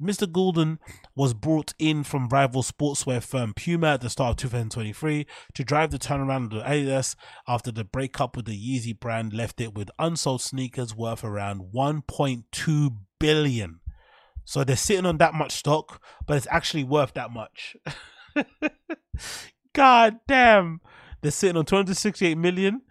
[0.00, 0.26] Mr.
[0.26, 0.78] Gulden
[1.14, 5.90] was brought in from rival sportswear firm Puma at the start of 2023 to drive
[5.90, 7.14] the turnaround of Adidas
[7.46, 12.96] after the breakup with the Yeezy brand left it with unsold sneakers worth around 1.2
[13.18, 13.80] billion.
[14.44, 17.76] So they're sitting on that much stock, but it's actually worth that much.
[19.72, 20.80] God damn.
[21.20, 22.82] They're sitting on 268 million,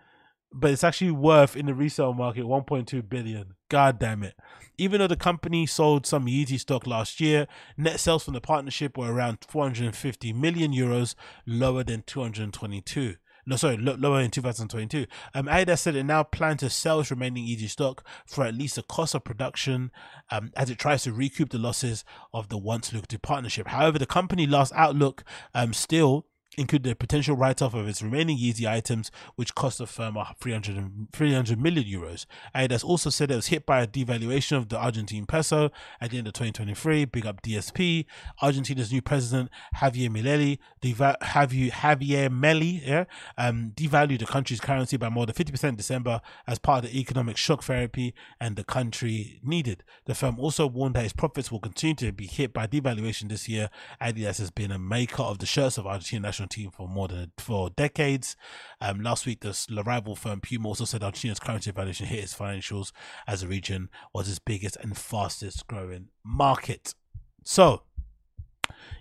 [0.53, 3.55] but it's actually worth in the resale market 1.2 billion.
[3.69, 4.35] God damn it.
[4.81, 8.97] Even though the company sold some Yeezy stock last year, net sales from the partnership
[8.97, 11.13] were around 450 million euros,
[11.45, 15.07] lower than 222 no, sorry, lower in 2022.
[15.33, 18.75] Um, Adidas said it now plans to sell its remaining Yeezy stock for at least
[18.75, 19.91] the cost of production
[20.29, 23.67] um, as it tries to recoup the losses of the once lucrative partnership.
[23.67, 25.23] However, the company last outlook
[25.55, 26.27] um, still
[26.57, 31.59] included the potential write-off of its remaining Yeezy items, which cost the firm 300, 300
[31.59, 32.25] million euros.
[32.53, 35.71] Adidas also said it was hit by a devaluation of the Argentine peso
[36.01, 37.05] at the end of 2023.
[37.05, 38.05] Big up DSP.
[38.41, 43.05] Argentina's new president, Javier Milei, deva- Javier, Javier Milei, yeah,
[43.37, 46.99] um, devalued the country's currency by more than 50% in December as part of the
[46.99, 49.83] economic shock therapy and the country needed.
[50.05, 53.47] The firm also warned that its profits will continue to be hit by devaluation this
[53.47, 53.69] year.
[54.01, 57.07] Adidas has been a maker of the shirts of Argentina national national team for more
[57.07, 58.35] than for decades.
[58.79, 62.91] Um, last week, the rival firm Puma also said Argentina's currency valuation hit its financials
[63.27, 66.95] as the region was its biggest and fastest growing market.
[67.43, 67.83] So,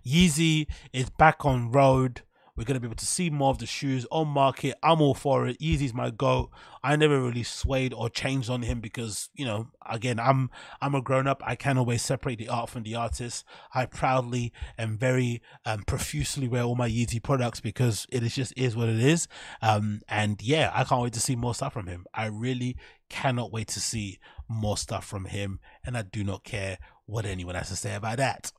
[0.07, 2.23] Yeezy is back on road.
[2.57, 4.77] We're going to be able to see more of the shoes on market.
[4.83, 5.59] I'm all for it.
[5.61, 6.51] Yeezy's my goat.
[6.83, 11.03] I never really swayed or changed on him because, you know, again, I'm I'm a
[11.03, 11.43] grown up.
[11.45, 13.45] I can always separate the art from the artist.
[13.75, 18.55] I proudly and very um, profusely wear all my Yeezy products because it is just
[18.57, 19.29] is what it is.
[19.63, 22.07] Um, and yeah, I can't wait to see more stuff from him.
[22.15, 22.77] I really
[23.09, 27.57] cannot wait to see more stuff from him, and I do not care what anyone
[27.57, 28.53] has to say about that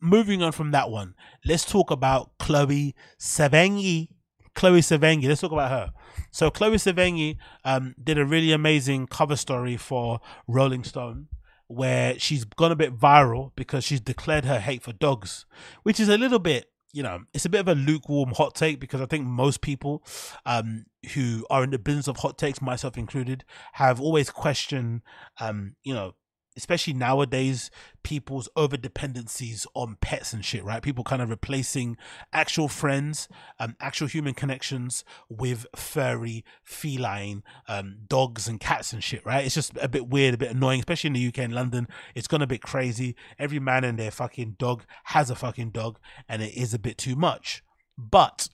[0.00, 4.08] moving on from that one, let's talk about Chloe Sevigny.
[4.54, 5.28] Chloe Sevigny.
[5.28, 5.92] Let's talk about her.
[6.30, 11.28] So Chloe Sevigny um, did a really amazing cover story for Rolling Stone
[11.68, 15.46] where she's gone a bit viral because she's declared her hate for dogs,
[15.82, 18.80] which is a little bit, you know, it's a bit of a lukewarm hot take
[18.80, 20.04] because I think most people
[20.46, 25.02] um, who are in the business of hot takes, myself included, have always questioned,
[25.40, 26.14] um, you know,
[26.56, 27.70] especially nowadays,
[28.02, 30.82] people's over dependencies on pets and shit, right?
[30.82, 31.96] People kind of replacing
[32.32, 33.28] actual friends,
[33.58, 39.44] um, actual human connections with furry, feline, um, dogs and cats and shit, right?
[39.44, 41.88] It's just a bit weird, a bit annoying, especially in the UK and London.
[42.14, 43.16] It's gone a bit crazy.
[43.38, 45.98] Every man and their fucking dog has a fucking dog,
[46.28, 47.62] and it is a bit too much.
[47.98, 48.48] But,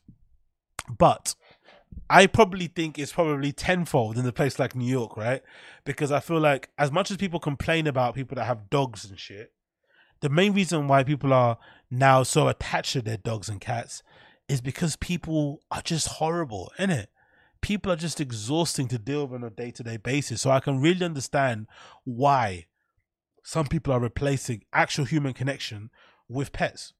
[0.98, 1.34] but,
[2.10, 5.42] I probably think it's probably tenfold in a place like New York, right?
[5.84, 9.18] Because I feel like as much as people complain about people that have dogs and
[9.18, 9.52] shit,
[10.20, 11.58] the main reason why people are
[11.90, 14.02] now so attached to their dogs and cats
[14.48, 17.10] is because people are just horrible, isn't it?
[17.60, 20.42] People are just exhausting to deal with on a day to day basis.
[20.42, 21.66] So I can really understand
[22.04, 22.66] why
[23.42, 25.90] some people are replacing actual human connection
[26.28, 26.92] with pets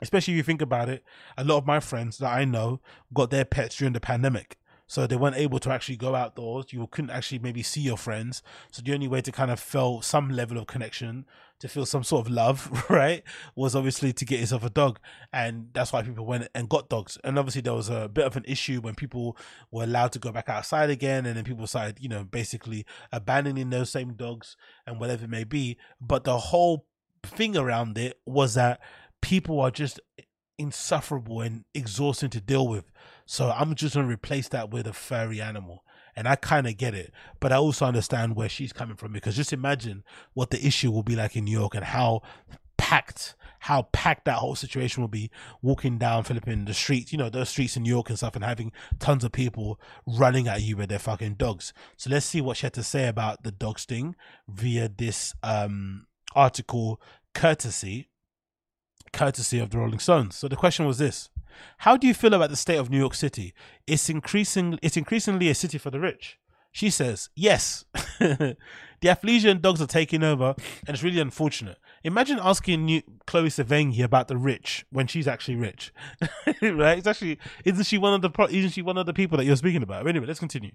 [0.00, 1.04] especially if you think about it,
[1.36, 2.80] a lot of my friends that I know
[3.14, 4.58] got their pets during the pandemic.
[4.88, 6.66] So they weren't able to actually go outdoors.
[6.72, 8.42] You couldn't actually maybe see your friends.
[8.70, 11.26] So the only way to kind of feel some level of connection,
[11.58, 13.24] to feel some sort of love, right,
[13.56, 15.00] was obviously to get yourself a dog.
[15.32, 17.18] And that's why people went and got dogs.
[17.24, 19.36] And obviously there was a bit of an issue when people
[19.72, 21.26] were allowed to go back outside again.
[21.26, 25.44] And then people started, you know, basically abandoning those same dogs and whatever it may
[25.44, 25.78] be.
[26.00, 26.86] But the whole
[27.24, 28.80] thing around it was that
[29.20, 30.00] people are just
[30.58, 32.90] insufferable and exhausting to deal with.
[33.26, 35.84] So I'm just gonna replace that with a furry animal.
[36.18, 39.36] And I kind of get it, but I also understand where she's coming from because
[39.36, 40.02] just imagine
[40.32, 42.22] what the issue will be like in New York and how
[42.78, 47.28] packed, how packed that whole situation will be walking down Philippine the streets, you know,
[47.28, 50.76] those streets in New York and stuff, and having tons of people running at you
[50.76, 51.74] with their fucking dogs.
[51.98, 54.16] So let's see what she had to say about the dog sting
[54.48, 56.98] via this um article,
[57.34, 58.08] courtesy
[59.16, 60.36] courtesy of the Rolling Stones.
[60.36, 61.30] So the question was this:
[61.78, 63.54] How do you feel about the state of New York City?
[63.86, 64.78] It's increasing.
[64.82, 66.38] It's increasingly a city for the rich.
[66.70, 67.86] She says, "Yes,
[68.20, 68.56] the
[69.02, 70.54] Athleisian dogs are taking over,
[70.86, 71.78] and it's really unfortunate.
[72.04, 75.92] Imagine asking New- Chloe Sevigny about the rich when she's actually rich,
[76.62, 76.98] right?
[76.98, 79.44] It's actually isn't she one of the pro- isn't she one of the people that
[79.44, 80.06] you're speaking about?
[80.06, 80.72] Anyway, let's continue.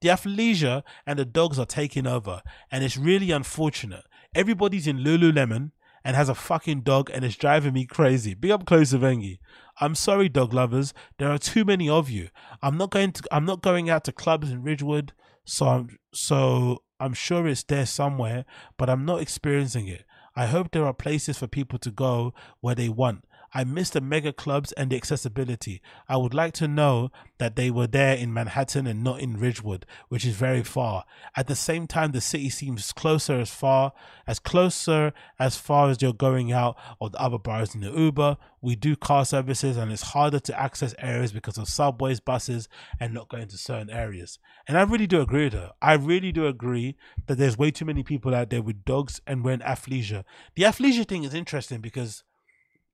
[0.00, 4.04] The athleisure and the dogs are taking over, and it's really unfortunate.
[4.34, 5.72] Everybody's in Lululemon
[6.04, 8.34] and has a fucking dog and it's driving me crazy.
[8.34, 9.38] Big up Chloe Sevigny.
[9.80, 10.92] I'm sorry, dog lovers.
[11.18, 12.28] There are too many of you.
[12.62, 13.22] I'm not going to.
[13.30, 15.12] I'm not going out to clubs in Ridgewood,
[15.44, 18.44] so I'm so I'm sure it's there somewhere,
[18.76, 20.04] but I'm not experiencing it.
[20.36, 23.24] I hope there are places for people to go where they want.
[23.52, 25.82] I miss the mega clubs and the accessibility.
[26.08, 29.86] I would like to know that they were there in Manhattan and not in Ridgewood,
[30.08, 31.04] which is very far.
[31.36, 33.92] At the same time, the city seems closer as far
[34.26, 38.36] as closer as far as you're going out or the other bars in the Uber.
[38.60, 42.68] We do car services and it's harder to access areas because of subways, buses,
[43.00, 44.38] and not going to certain areas.
[44.68, 45.72] And I really do agree with her.
[45.82, 46.96] I really do agree
[47.26, 50.24] that there's way too many people out there with dogs and wearing athleisure.
[50.54, 52.22] The athleisure thing is interesting because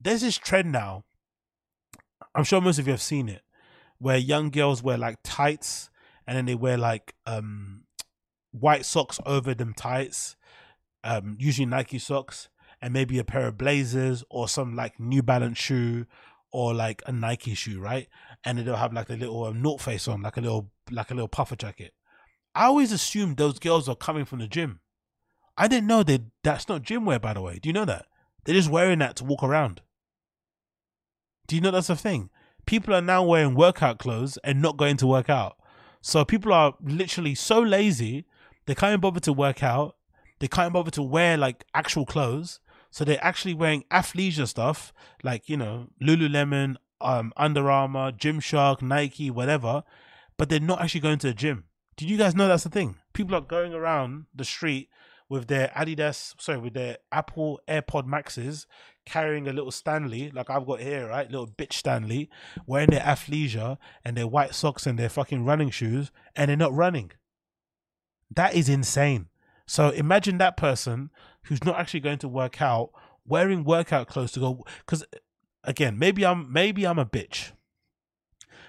[0.00, 1.04] there's this trend now.
[2.34, 3.42] I'm sure most of you have seen it,
[3.98, 5.90] where young girls wear like tights
[6.26, 7.84] and then they wear like um
[8.52, 10.36] white socks over them tights,
[11.04, 12.48] um usually Nike socks,
[12.80, 16.06] and maybe a pair of blazers or some like New Balance shoe
[16.52, 18.08] or like a Nike shoe, right?
[18.44, 21.14] And they'll have like a little um, North Face on, like a little like a
[21.14, 21.92] little puffer jacket.
[22.54, 24.80] I always assumed those girls are coming from the gym.
[25.58, 27.58] I didn't know that that's not gym wear, by the way.
[27.60, 28.06] Do you know that?
[28.44, 29.82] They're just wearing that to walk around.
[31.46, 32.30] Do you know that's a thing?
[32.66, 35.56] People are now wearing workout clothes and not going to work out.
[36.00, 38.26] So people are literally so lazy,
[38.66, 39.96] they can't bother to work out.
[40.38, 42.60] They can't bother to wear like actual clothes.
[42.90, 44.92] So they're actually wearing athleisure stuff
[45.22, 49.84] like, you know, Lululemon, um, Under Armour, Gymshark, Nike, whatever,
[50.36, 51.64] but they're not actually going to the gym.
[51.96, 52.96] Did you guys know that's the thing?
[53.12, 54.90] People are going around the street
[55.28, 58.66] with their Adidas, sorry, with their Apple AirPod Maxes,
[59.04, 61.30] carrying a little Stanley, like I've got here, right?
[61.30, 62.30] Little bitch Stanley,
[62.66, 66.74] wearing their athleisure and their white socks and their fucking running shoes, and they're not
[66.74, 67.12] running.
[68.34, 69.26] That is insane.
[69.66, 71.10] So imagine that person
[71.44, 72.90] who's not actually going to work out,
[73.26, 74.64] wearing workout clothes to go.
[74.78, 75.04] Because
[75.64, 77.52] again, maybe I'm maybe I'm a bitch,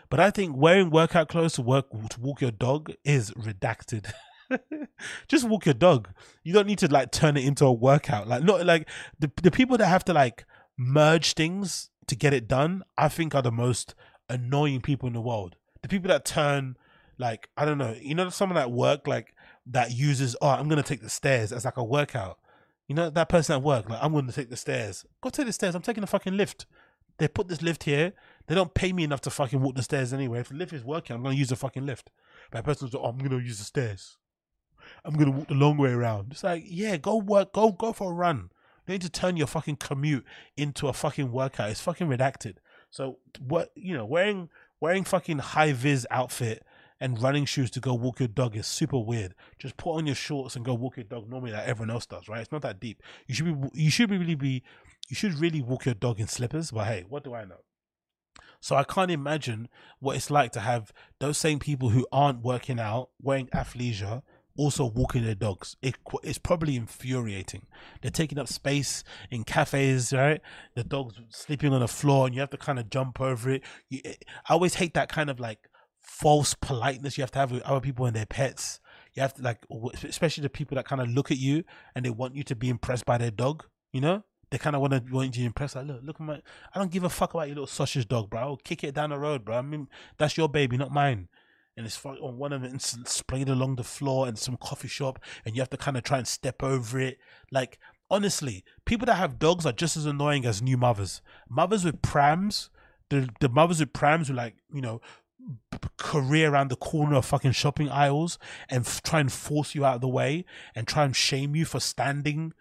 [0.10, 4.12] but I think wearing workout clothes to work to walk your dog is redacted.
[5.28, 6.10] just walk your dog.
[6.44, 8.28] You don't need to like turn it into a workout.
[8.28, 8.90] Like not like
[9.20, 10.46] the the people that have to like
[10.78, 13.96] merge things to get it done, I think are the most
[14.30, 15.56] annoying people in the world.
[15.82, 16.78] The people that turn
[17.18, 19.34] like I don't know, you know someone at work like
[19.66, 22.40] that uses oh I'm gonna take the stairs as like a workout.
[22.88, 25.06] You know that person at work, like I'm gonna take the stairs.
[25.22, 26.66] Go take the stairs, I'm taking a fucking lift.
[27.18, 28.14] They put this lift here.
[28.46, 30.40] They don't pay me enough to fucking walk the stairs anyway.
[30.40, 32.12] If the lift is working, I'm gonna use the fucking lift.
[32.52, 34.18] But a person's like, oh, I'm gonna use the stairs.
[35.06, 36.32] I'm gonna walk the long way around.
[36.32, 38.50] It's like, yeah, go work, go go for a run.
[38.88, 40.26] You need to turn your fucking commute
[40.56, 41.70] into a fucking workout.
[41.70, 42.56] It's fucking redacted.
[42.90, 46.66] So what you know, wearing wearing fucking high vis outfit
[47.00, 49.36] and running shoes to go walk your dog is super weird.
[49.60, 52.28] Just put on your shorts and go walk your dog normally like everyone else does,
[52.28, 52.42] right?
[52.42, 53.02] It's not that deep.
[53.28, 54.64] You should be you should really be
[55.10, 57.62] you should really walk your dog in slippers, but hey, what do I know?
[58.60, 59.70] So I can't imagine
[60.00, 64.24] what it's like to have those same people who aren't working out, wearing athleisure,
[64.58, 65.78] also walking their dogs.
[65.82, 67.68] It, it's probably infuriating.
[68.02, 70.42] They're taking up space in cafes, right?
[70.76, 73.64] The dog's sleeping on the floor, and you have to kind of jump over it.
[73.90, 75.70] You, I always hate that kind of like
[76.02, 78.80] false politeness you have to have with other people and their pets.
[79.14, 79.66] You have to like,
[80.04, 81.64] especially the people that kind of look at you
[81.96, 83.66] and they want you to be impressed by their dog.
[83.92, 85.76] You know, they kind of want to want you to impress.
[85.76, 86.42] Like, look, look at my.
[86.74, 88.40] I don't give a fuck about your little sausage dog, bro.
[88.40, 89.58] I'll kick it down the road, bro.
[89.58, 89.88] I mean,
[90.18, 91.28] that's your baby, not mine.
[91.78, 95.20] And it's on one of the them sprayed along the floor in some coffee shop,
[95.46, 97.20] and you have to kind of try and step over it.
[97.52, 97.78] Like
[98.10, 101.22] honestly, people that have dogs are just as annoying as new mothers.
[101.48, 102.70] Mothers with prams,
[103.10, 105.02] the the mothers with prams who like you know
[105.98, 108.38] career around the corner of fucking shopping aisles
[108.70, 110.44] and try and force you out of the way
[110.76, 112.54] and try and shame you for standing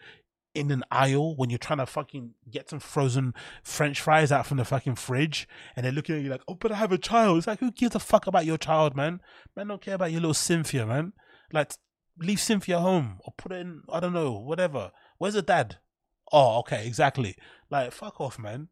[0.57, 4.57] in an aisle when you're trying to fucking get some frozen french fries out from
[4.57, 7.39] the fucking fridge and they're looking at you like, oh, but I have a child.
[7.39, 9.21] It's like, who gives a fuck about your child, man?
[9.55, 11.13] Man, don't care about your little Cynthia, man.
[11.53, 11.73] Like,
[12.19, 14.93] leave Cynthia home or put it in, I don't know, whatever.
[15.19, 15.77] Where's the dad?
[16.33, 17.37] Oh, okay, exactly.
[17.71, 18.69] Like, fuck off, man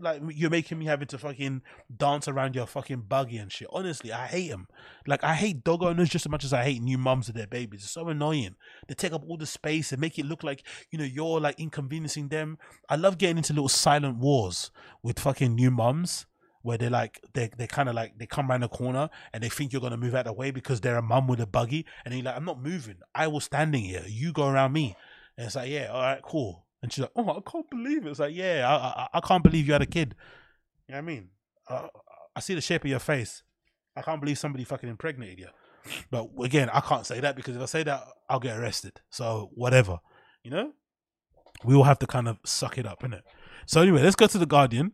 [0.00, 1.62] like you're making me having to fucking
[1.96, 3.68] dance around your fucking buggy and shit.
[3.72, 4.68] Honestly, I hate them.
[5.06, 7.46] Like I hate dog owners just as much as I hate new mums with their
[7.46, 7.84] babies.
[7.84, 8.56] It's so annoying.
[8.88, 11.58] They take up all the space and make it look like you know you're like
[11.58, 12.58] inconveniencing them.
[12.88, 14.70] I love getting into little silent wars
[15.02, 16.26] with fucking new mums
[16.62, 19.48] where they're like they they kind of like they come around the corner and they
[19.48, 21.86] think you're gonna move out of the way because they're a mum with a buggy
[22.04, 22.96] and you're like I'm not moving.
[23.14, 24.04] I was standing here.
[24.06, 24.96] You go around me.
[25.38, 26.65] And it's like yeah, all right, cool.
[26.82, 29.42] And she's like, "Oh, I can't believe it." It's like, "Yeah, I, I, I can't
[29.42, 30.14] believe you had a kid."
[30.88, 31.28] You know what I mean?
[31.68, 31.88] Uh,
[32.34, 33.42] I see the shape of your face.
[33.96, 35.48] I can't believe somebody fucking impregnated you.
[36.10, 39.00] But again, I can't say that because if I say that, I'll get arrested.
[39.10, 40.00] So whatever,
[40.42, 40.72] you know.
[41.64, 43.22] We all have to kind of suck it up, innit?
[43.64, 44.92] So anyway, let's go to the Guardian.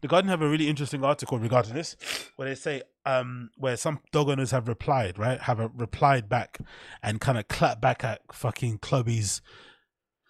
[0.00, 1.96] The Guardian have a really interesting article regarding this,
[2.36, 5.40] where they say um where some dog owners have replied, right?
[5.42, 6.58] Have a replied back
[7.02, 9.40] and kind of clap back at fucking Chloe's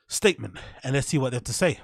[0.09, 1.81] statement and let's see what they have to say.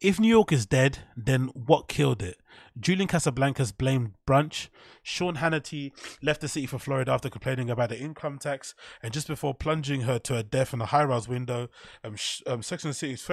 [0.00, 2.38] If New York is dead, then what killed it?
[2.78, 4.68] Julian Casablancas blamed brunch.
[5.02, 5.90] Sean Hannity
[6.22, 10.02] left the city for Florida after complaining about the income tax, and just before plunging
[10.02, 11.68] her to her death in a high-rise window,
[12.04, 13.28] um, sh- um Sex and the City's,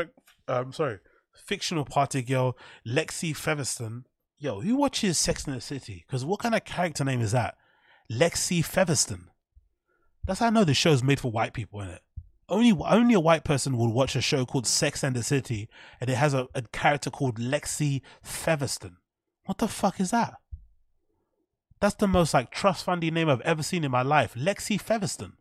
[0.47, 0.99] um, sorry,
[1.35, 2.57] fictional party girl
[2.87, 4.05] Lexi Featherston.
[4.37, 6.03] Yo, who watches Sex and the City?
[6.07, 7.55] Because what kind of character name is that?
[8.11, 9.27] Lexi Featherston.
[10.25, 12.01] That's how I know the show's made for white people, in it?
[12.49, 15.69] Only only a white person would watch a show called Sex and the City,
[15.99, 18.97] and it has a, a character called Lexi Featherston.
[19.45, 20.35] What the fuck is that?
[21.79, 24.33] That's the most like trust fundy name I've ever seen in my life.
[24.35, 25.33] Lexi Featherston.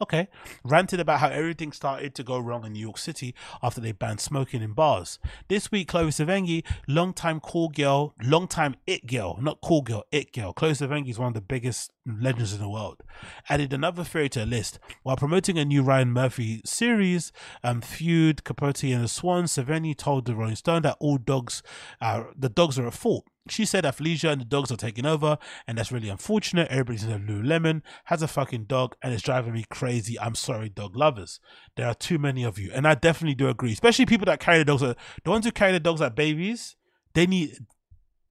[0.00, 0.28] Okay,
[0.64, 3.32] ranted about how everything started to go wrong in New York City
[3.62, 5.20] after they banned smoking in bars.
[5.48, 10.52] This week, Chloe Sevigny, longtime cool girl, longtime it girl, not cool girl, it girl.
[10.52, 13.02] Chloe Sevigny is one of the biggest legends in the world.
[13.48, 17.32] Added another fairy to her list while promoting a new Ryan Murphy series,
[17.62, 19.44] um, Feud, Capote and the Swan.
[19.44, 21.62] Sevigny told the Rolling Stone that all dogs,
[22.00, 25.36] are the dogs are at fault she said athleisure and the dogs are taking over,
[25.66, 26.68] and that's really unfortunate.
[26.68, 30.18] Everybody's in a Lululemon, has a fucking dog, and it's driving me crazy.
[30.18, 31.40] I'm sorry, dog lovers.
[31.76, 33.72] There are too many of you, and I definitely do agree.
[33.72, 34.82] Especially people that carry the dogs.
[34.82, 36.76] The ones who carry the dogs like babies,
[37.14, 37.58] they need.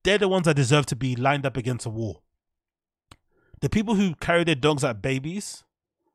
[0.03, 2.22] They're the ones that deserve to be lined up against a wall.
[3.64, 5.64] The people who carry their dogs like babies,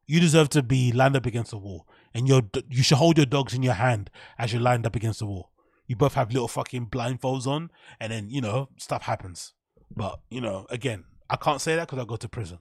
[0.06, 3.26] you deserve to be lined up against the wall, and you you should hold your
[3.26, 5.50] dogs in your hand as you're lined up against the wall
[5.88, 9.54] you both have little fucking blindfolds on, and then you know stuff happens.
[9.94, 12.58] But you know, again, I can't say that because I go to prison.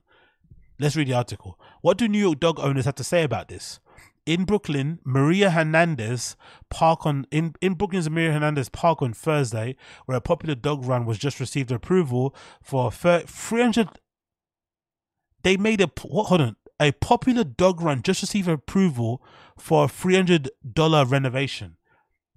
[0.79, 1.59] Let's read the article.
[1.81, 3.79] What do New York dog owners have to say about this?
[4.25, 6.35] In Brooklyn, Maria Hernandez
[6.69, 9.75] park on in, in Brooklyn's Maria Hernandez Park on Thursday,
[10.05, 13.89] where a popular dog run was just received approval for three hundred.
[15.47, 15.89] They made a?
[16.01, 19.24] Hold on, a popular dog run just received approval
[19.57, 21.78] for a three hundred dollar renovation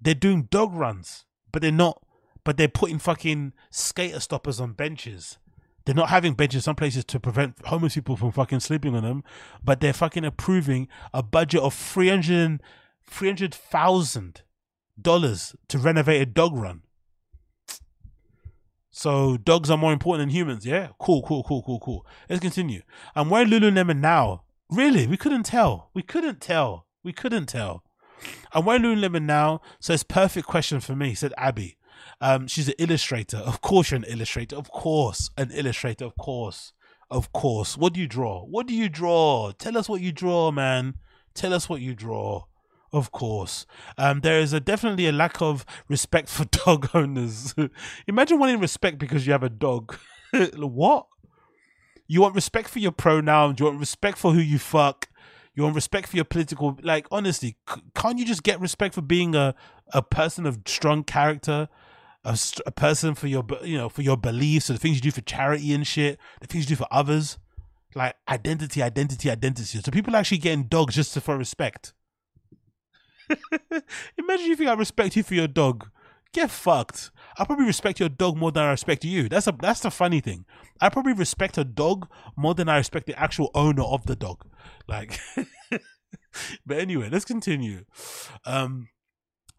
[0.01, 2.01] they're doing dog runs, but they're not.
[2.45, 5.39] But they're putting fucking skater stoppers on benches.
[5.83, 9.25] They're not having benches some places to prevent homeless people from fucking sleeping on them,
[9.61, 12.63] but they're fucking approving a budget of three hundred
[13.05, 14.43] three hundred thousand
[14.99, 16.83] dollars to renovate a dog run.
[18.91, 20.89] So dogs are more important than humans, yeah?
[20.99, 22.05] Cool, cool, cool, cool, cool.
[22.29, 22.81] Let's continue.
[23.15, 24.43] I'm wearing Lululemon now.
[24.69, 25.07] Really?
[25.07, 25.89] We couldn't tell.
[25.93, 26.87] We couldn't tell.
[27.03, 27.83] We couldn't tell.
[28.51, 31.77] I'm wearing Lululemon now, so it's perfect question for me, said Abby.
[32.19, 33.37] Um, she's an illustrator.
[33.37, 34.57] Of course you're an illustrator.
[34.57, 35.29] Of course.
[35.37, 36.73] An illustrator, of course.
[37.09, 37.77] Of course.
[37.77, 38.43] What do you draw?
[38.43, 39.51] What do you draw?
[39.57, 40.95] Tell us what you draw, man.
[41.33, 42.43] Tell us what you draw.
[42.93, 43.65] Of course.
[43.97, 47.55] Um, there is a definitely a lack of respect for dog owners.
[48.07, 49.95] Imagine wanting respect because you have a dog.
[50.55, 51.07] what?
[52.07, 53.59] You want respect for your pronouns.
[53.59, 55.07] You want respect for who you fuck.
[55.55, 56.77] You want respect for your political.
[56.81, 59.55] Like honestly, c- can't you just get respect for being a
[59.93, 61.69] a person of strong character,
[62.23, 65.01] a, st- a person for your you know for your beliefs, and the things you
[65.01, 67.37] do for charity and shit, the things you do for others,
[67.95, 69.79] like identity, identity, identity.
[69.79, 71.93] So people actually getting dogs just for respect.
[74.17, 75.89] Imagine if you got respect you for your dog.
[76.33, 77.11] Get fucked.
[77.37, 79.27] I probably respect your dog more than I respect you.
[79.27, 80.45] That's a that's the funny thing.
[80.79, 82.07] I probably respect a dog
[82.37, 84.45] more than I respect the actual owner of the dog.
[84.87, 85.19] Like
[86.65, 87.83] But anyway, let's continue.
[88.45, 88.87] Um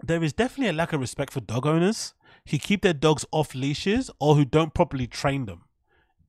[0.03, 2.15] there is definitely a lack of respect for dog owners
[2.49, 5.63] who keep their dogs off leashes or who don't properly train them.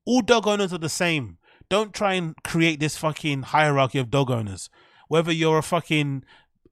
[0.05, 1.37] All dog owners are the same.
[1.69, 4.69] Don't try and create this fucking hierarchy of dog owners.
[5.07, 6.23] Whether you're a fucking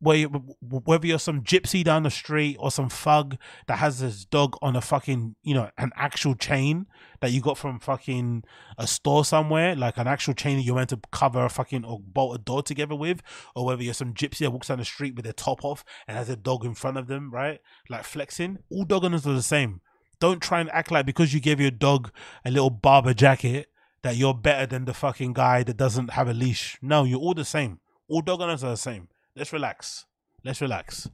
[0.02, 3.38] whether you're some gypsy down the street or some thug
[3.68, 6.88] that has his dog on a fucking you know an actual chain
[7.20, 8.44] that you got from fucking
[8.80, 12.00] a store somewhere like an actual chain that you're meant to cover a fucking or
[12.00, 13.22] bolt a door together with
[13.56, 16.18] or whether you're some gypsy that walks down the street with their top off and
[16.18, 17.60] has a dog in front of them right?
[17.88, 19.82] Like flexing all dog owners are the same.
[20.20, 22.12] Don't try and act like because you gave your dog
[22.44, 23.70] a little barber jacket
[24.02, 26.80] that you're better than the fucking guy that doesn't have a leash.
[26.82, 27.80] No you're all the same.
[28.08, 30.06] All dog owners are the same let's relax.
[30.44, 31.10] Let's relax.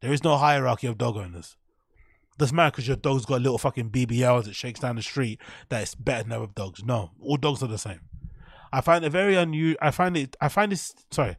[0.00, 1.56] There is no hierarchy of dog owners.
[2.38, 5.82] Doesn't matter because your dog's got little fucking BBL that shakes down the street that
[5.82, 6.82] it's better than other dogs.
[6.84, 8.00] No, all dogs are the same.
[8.72, 9.78] I find it very unusual.
[9.82, 10.34] I find it.
[10.40, 10.94] I find this.
[11.10, 11.36] Sorry.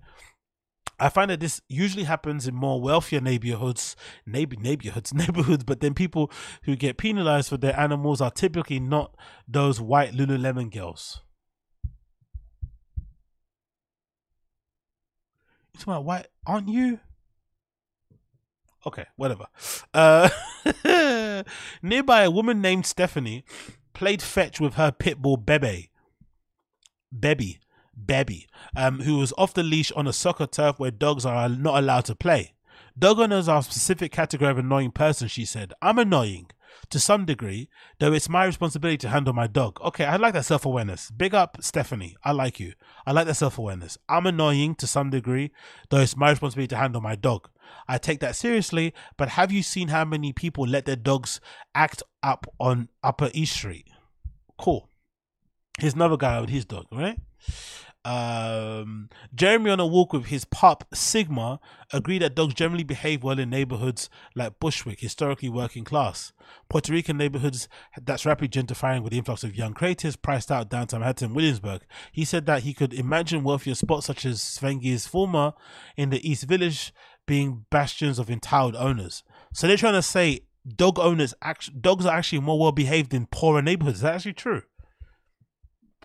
[1.00, 3.96] I find that this usually happens in more wealthier neighborhoods,
[4.26, 5.64] neighbor neighborhoods, neighborhoods.
[5.64, 6.32] But then people
[6.64, 9.16] who get penalized for their animals are typically not
[9.48, 11.22] those white Lululemon girls.
[15.82, 16.28] About white?
[16.46, 17.00] Aren't you?
[18.86, 19.48] Okay, whatever.
[19.94, 20.30] Uh,
[21.82, 23.44] nearby, a woman named Stephanie
[23.94, 25.90] played fetch with her pit bull Bebe.
[27.12, 27.60] Bebby.
[27.96, 31.78] Bebby, um, who was off the leash on a soccer turf where dogs are not
[31.78, 32.54] allowed to play.
[32.98, 35.74] Dog owners are a specific category of annoying person, she said.
[35.82, 36.48] I'm annoying
[36.90, 37.70] to some degree,
[38.00, 39.80] though it's my responsibility to handle my dog.
[39.82, 41.12] Okay, I like that self awareness.
[41.12, 42.16] Big up, Stephanie.
[42.24, 42.74] I like you.
[43.06, 43.98] I like that self awareness.
[44.10, 45.52] I'm annoying to some degree,
[45.90, 47.50] though it's my responsibility to handle my dog.
[47.88, 51.40] I take that seriously, but have you seen how many people let their dogs
[51.74, 53.88] act up on Upper East Street?
[54.58, 54.90] Cool.
[55.80, 57.20] Here's another guy with his dog, right?
[58.06, 61.62] Um, Jeremy on a walk with his pup Sigma
[61.94, 66.34] agreed that dogs generally behave well in neighborhoods like Bushwick, historically working class.
[66.70, 67.70] Puerto Rican neighborhoods
[68.02, 71.84] that's rapidly gentrifying with the influx of young creators priced out downtown Manhattan, Williamsburg.
[72.12, 75.54] He said that he could imagine wealthier spots such as Sevigny's former
[75.96, 76.94] in the East Village
[77.26, 79.24] being bastions of entitled owners.
[79.54, 81.34] So they're trying to say dog owners,
[81.80, 84.00] dogs are actually more well behaved in poorer neighborhoods.
[84.00, 84.64] Is that actually true?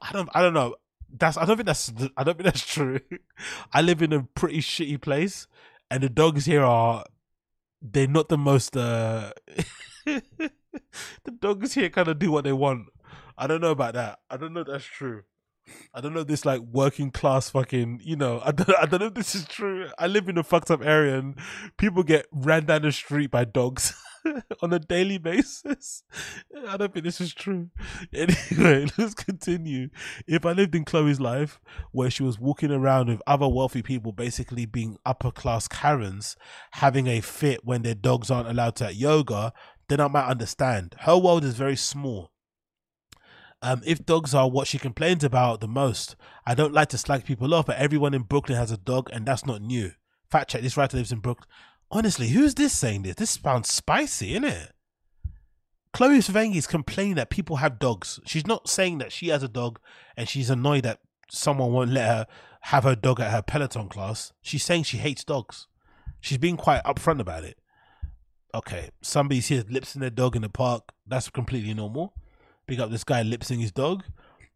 [0.00, 0.28] I don't.
[0.34, 0.76] I don't know.
[1.10, 1.36] That's.
[1.36, 1.92] I don't think that's.
[2.16, 3.00] I don't think that's true.
[3.72, 5.46] I live in a pretty shitty place,
[5.90, 7.04] and the dogs here are.
[7.80, 8.76] They're not the most.
[8.76, 9.32] uh
[11.24, 12.88] The dogs here kind of do what they want.
[13.36, 14.18] I don't know about that.
[14.28, 15.22] I don't know if that's true.
[15.94, 18.00] I don't know this like working class fucking.
[18.02, 18.40] You know.
[18.44, 18.70] I don't.
[18.80, 19.88] I don't know if this is true.
[19.98, 21.38] I live in a fucked up area, and
[21.76, 23.94] people get ran down the street by dogs.
[24.62, 26.02] on a daily basis.
[26.68, 27.70] I don't think this is true.
[28.12, 29.90] Anyway, let's continue.
[30.26, 31.60] If I lived in Chloe's life,
[31.92, 36.36] where she was walking around with other wealthy people, basically being upper class Karens,
[36.72, 39.52] having a fit when their dogs aren't allowed to at yoga,
[39.88, 40.94] then I might understand.
[41.00, 42.32] Her world is very small.
[43.60, 46.14] Um, if dogs are what she complains about the most,
[46.46, 49.26] I don't like to slag people off, but everyone in Brooklyn has a dog, and
[49.26, 49.92] that's not new.
[50.30, 51.48] Fact check: this writer lives in Brooklyn.
[51.90, 53.14] Honestly, who's this saying this?
[53.14, 54.72] This sounds spicy, isn't it?
[55.92, 58.20] Chloe Sevigny is complaining that people have dogs.
[58.26, 59.80] She's not saying that she has a dog
[60.16, 61.00] and she's annoyed that
[61.30, 62.26] someone won't let her
[62.62, 64.32] have her dog at her Peloton class.
[64.42, 65.66] She's saying she hates dogs.
[66.20, 67.58] She's being quite upfront about it.
[68.54, 70.92] Okay, somebody's here lipsing their dog in the park.
[71.06, 72.14] That's completely normal.
[72.66, 74.04] Pick up this guy lipsing his dog.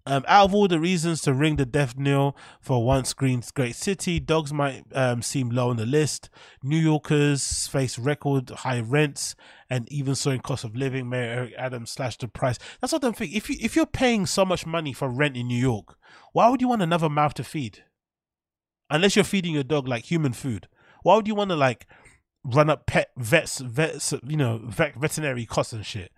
[0.05, 3.77] Um, out of all the reasons to ring the death knell for once Green's great
[3.77, 6.29] city, dogs might um, seem low on the list.
[6.63, 9.37] New Yorkers face record high rents
[9.71, 11.09] and even soaring cost of living.
[11.09, 12.59] Mayor Eric Adams slashed the price.
[12.81, 13.37] That's what I'm thinking.
[13.37, 15.97] If you if you're paying so much money for rent in New York,
[16.33, 17.85] why would you want another mouth to feed?
[18.91, 20.67] Unless you're feeding your dog like human food,
[21.05, 21.87] why would you want to like
[22.45, 26.11] run up pet vets, vets, you know, vet, veterinary costs and shit?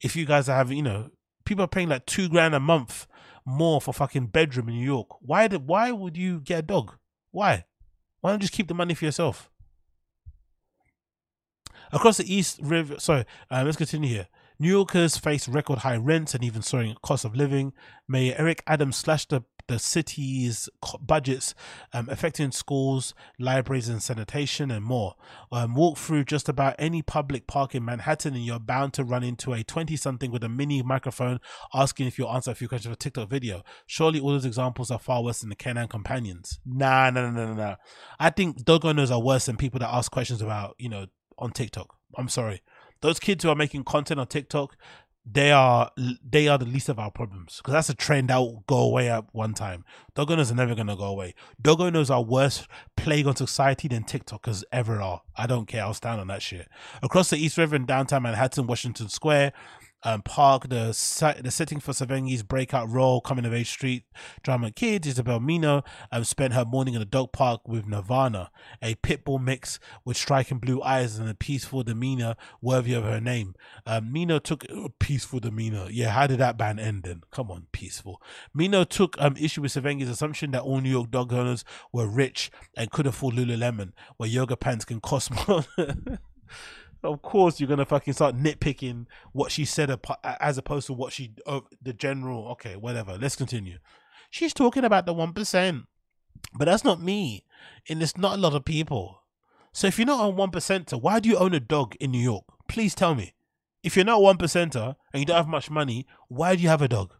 [0.00, 1.10] If you guys are having, you know,
[1.44, 3.06] people are paying like two grand a month
[3.48, 5.08] more for fucking bedroom in New York.
[5.20, 6.96] Why did why would you get a dog?
[7.30, 7.64] Why?
[8.20, 9.50] Why don't you just keep the money for yourself?
[11.90, 14.26] Across the East River, sorry, uh, let's continue here.
[14.58, 17.72] New Yorkers face record high rents and even soaring cost of living.
[18.06, 20.68] Mayor Eric Adams slashed the the city's
[21.00, 21.54] budgets,
[21.92, 25.14] um, affecting schools, libraries, and sanitation, and more.
[25.52, 29.22] Um, walk through just about any public park in Manhattan, and you're bound to run
[29.22, 31.38] into a 20 something with a mini microphone
[31.72, 33.62] asking if you'll answer a few questions for a TikTok video.
[33.86, 36.58] Surely all those examples are far worse than the Canine companions.
[36.66, 37.76] Nah, no, no, no, no.
[38.18, 41.06] I think dog owners are worse than people that ask questions about, you know,
[41.38, 41.94] on TikTok.
[42.16, 42.62] I'm sorry.
[43.00, 44.76] Those kids who are making content on TikTok,
[45.30, 48.64] they are they are the least of our problems because that's a trend that will
[48.66, 49.84] go away at one time.
[50.14, 51.34] Dog are never gonna go away.
[51.60, 55.22] Dog are worse plague on society than TikTokers ever are.
[55.36, 55.82] I don't care.
[55.82, 56.68] I'll stand on that shit.
[57.02, 59.52] Across the East River in downtown Manhattan, Washington Square,
[60.02, 60.88] um, Park, the
[61.42, 64.04] the setting for Sevigny's breakout role, coming of age street
[64.42, 68.50] drama kid, Isabel Mino, um, spent her morning in a dog park with Nirvana,
[68.82, 73.20] a pit bull mix with striking blue eyes and a peaceful demeanor worthy of her
[73.20, 73.54] name.
[73.86, 75.88] Um, Mino took uh, peaceful demeanor.
[75.90, 77.22] Yeah, how did that band end then?
[77.30, 78.22] Come on, peaceful.
[78.54, 82.50] Mino took um, issue with Sevigny's assumption that all New York dog owners were rich
[82.76, 85.64] and could afford Lululemon, where yoga pants can cost more.
[87.02, 91.32] Of course you're gonna fucking start nitpicking what she said as opposed to what she
[91.46, 93.78] oh, the general okay whatever let's continue.
[94.30, 95.86] She's talking about the 1%
[96.54, 97.44] but that's not me
[97.88, 99.22] and it's not a lot of people.
[99.72, 102.44] So if you're not a 1%er why do you own a dog in new york?
[102.68, 103.34] Please tell me.
[103.82, 106.82] If you're not a 1%er and you don't have much money why do you have
[106.82, 107.14] a dog?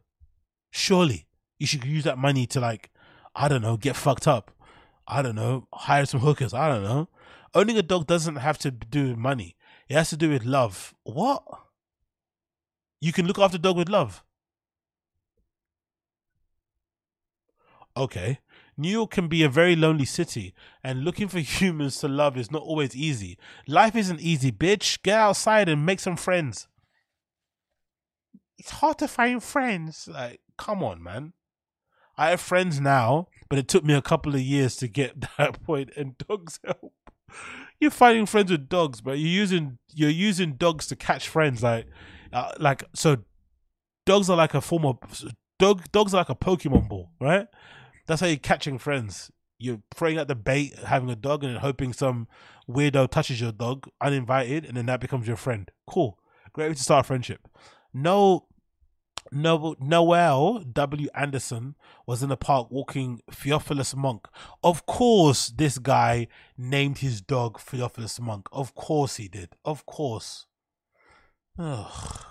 [0.71, 1.27] Surely
[1.59, 2.91] you should use that money to like
[3.35, 4.51] i don't know get fucked up.
[5.07, 7.09] I don't know hire some hookers i don't know.
[7.55, 9.57] Owning a dog doesn't have to do with money
[9.89, 10.95] it has to do with love.
[11.05, 11.43] What?
[13.01, 14.23] You can look after dog with love.
[17.97, 18.41] Okay.
[18.77, 20.55] New York can be a very lonely city,
[20.85, 23.39] and looking for humans to love is not always easy.
[23.67, 25.03] Life isn't easy, bitch.
[25.03, 26.69] Get outside and make some friends.
[28.57, 30.09] It's hard to find friends.
[30.13, 31.33] Like, come on, man.
[32.17, 35.63] I have friends now, but it took me a couple of years to get that
[35.65, 36.93] point, and dogs help
[37.81, 41.63] you're finding friends with dogs, but you're using you're using dogs to catch friends.
[41.63, 41.87] Like,
[42.33, 43.19] uh, like so,
[44.07, 44.99] dogs are like a form of
[45.59, 45.83] dog.
[45.93, 47.47] Dogs are like a Pokemon ball, right?
[48.07, 49.31] That's how you're catching friends.
[49.59, 52.29] You're throwing out the bait, having a dog, and hoping some
[52.69, 55.71] weirdo touches your dog uninvited, and then that becomes your friend.
[55.87, 56.19] Cool,
[56.53, 57.49] great way to start a friendship.
[57.93, 58.47] No
[59.33, 61.09] no- Noel W.
[61.15, 61.75] Anderson
[62.07, 64.27] was in the park walking Theophilus Monk.
[64.63, 68.49] Of course, this guy named his dog Theophilus Monk.
[68.53, 69.57] Of course, he did.
[69.65, 70.47] Of course.
[71.59, 72.25] Ugh.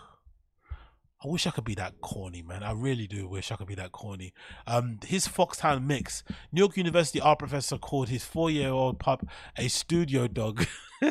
[1.24, 2.62] I wish I could be that corny, man.
[2.62, 4.34] I really do wish I could be that corny.
[4.68, 6.24] Um, his Foxhound mix.
[6.52, 9.26] New York University art professor called his four-year-old pup
[9.58, 10.66] a studio dog.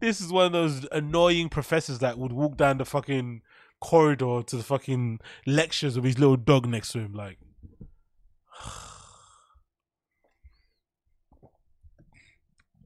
[0.00, 3.42] this is one of those annoying professors that would walk down the fucking
[3.80, 7.14] corridor to the fucking lectures with his little dog next to him.
[7.14, 7.38] Like,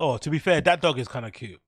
[0.00, 1.60] oh, to be fair, that dog is kind of cute.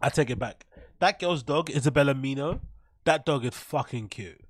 [0.00, 0.66] I take it back.
[1.00, 2.60] That girl's dog, Isabella Mino,
[3.04, 4.40] that dog is fucking cute.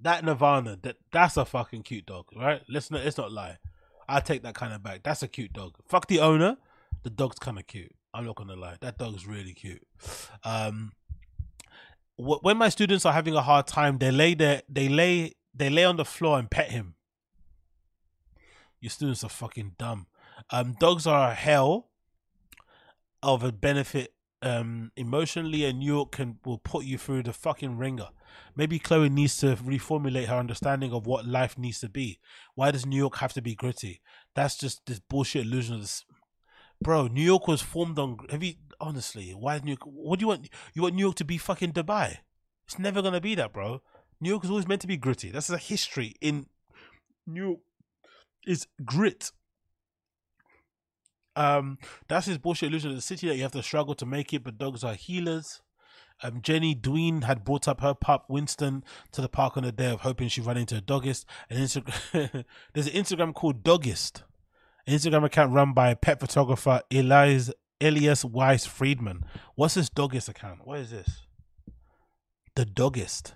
[0.00, 2.62] That Nirvana, that that's a fucking cute dog, right?
[2.68, 3.58] Let's not let's not lie.
[4.08, 5.04] I take that kind of back.
[5.04, 5.76] That's a cute dog.
[5.88, 6.56] Fuck the owner.
[7.04, 7.94] The dog's kind of cute.
[8.14, 9.86] I'm not gonna lie, that dog's really cute.
[10.44, 10.92] Um,
[12.16, 15.84] when my students are having a hard time, they lay there, they lay, they lay
[15.84, 16.94] on the floor and pet him.
[18.80, 20.06] Your students are fucking dumb.
[20.50, 21.88] Um, dogs are a hell
[23.22, 24.12] of a benefit
[24.42, 28.08] um, emotionally, and New York can will put you through the fucking ringer.
[28.56, 32.18] Maybe Chloe needs to reformulate her understanding of what life needs to be.
[32.54, 34.00] Why does New York have to be gritty?
[34.34, 36.04] That's just this bullshit illusion of this
[36.82, 38.18] bro, New York was formed on.
[38.30, 39.30] Have you honestly?
[39.30, 39.82] Why New York?
[39.84, 40.48] What do you want?
[40.74, 42.18] You want New York to be fucking Dubai?
[42.66, 43.82] It's never gonna be that, bro.
[44.20, 45.30] New York is always meant to be gritty.
[45.30, 46.46] That's a history in
[47.26, 47.58] New York.
[48.46, 49.30] Is grit.
[51.34, 51.78] Um,
[52.08, 54.44] that's his bullshit illusion of the city that you have to struggle to make it,
[54.44, 55.62] but dogs are healers.
[56.22, 59.90] Um, Jenny Dween had brought up her pup Winston to the park on the day
[59.90, 61.26] of hoping she'd run into a dogist.
[61.50, 62.44] And Insta-
[62.74, 64.31] there's an Instagram called Dogist, an
[64.86, 69.24] Instagram account run by pet photographer Elias Elias Weiss Friedman.
[69.54, 70.60] What's this Dogist account?
[70.64, 71.26] What is this?
[72.54, 73.34] The Dogist.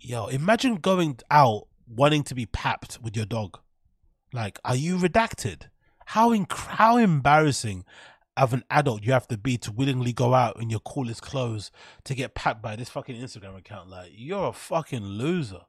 [0.00, 3.58] Yo, imagine going out wanting to be papped with your dog.
[4.32, 5.68] Like, are you redacted?
[6.06, 7.84] How inc- how embarrassing
[8.38, 11.70] of an adult you have to be to willingly go out in your coolest clothes
[12.04, 13.90] to get papped by this fucking Instagram account.
[13.90, 15.62] Like, you're a fucking loser.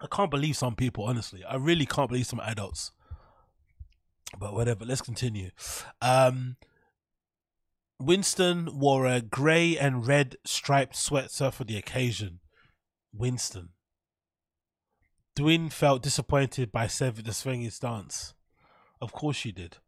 [0.00, 1.44] I can't believe some people, honestly.
[1.44, 2.92] I really can't believe some adults.
[4.38, 5.50] But whatever, let's continue.
[6.02, 6.56] Um,
[7.98, 12.40] Winston wore a grey and red striped sweater for the occasion.
[13.12, 13.70] Winston.
[15.34, 18.34] Dwin felt disappointed by Sev the swinging stance.
[19.00, 19.78] Of course she did.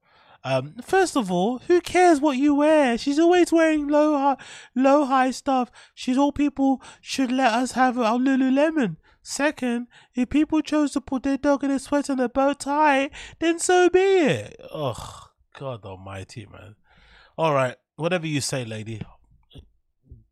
[0.44, 2.96] Um, first of all, who cares what you wear?
[2.96, 4.36] She's always wearing low high,
[4.74, 5.70] low high stuff.
[5.94, 8.96] She's all people should let us have our Lululemon.
[9.22, 13.10] Second, if people chose to put their dog in a sweater and a bow tie,
[13.40, 14.56] then so be it.
[14.72, 15.28] Ugh,
[15.58, 16.76] God Almighty, man.
[17.36, 19.02] All right, whatever you say, lady.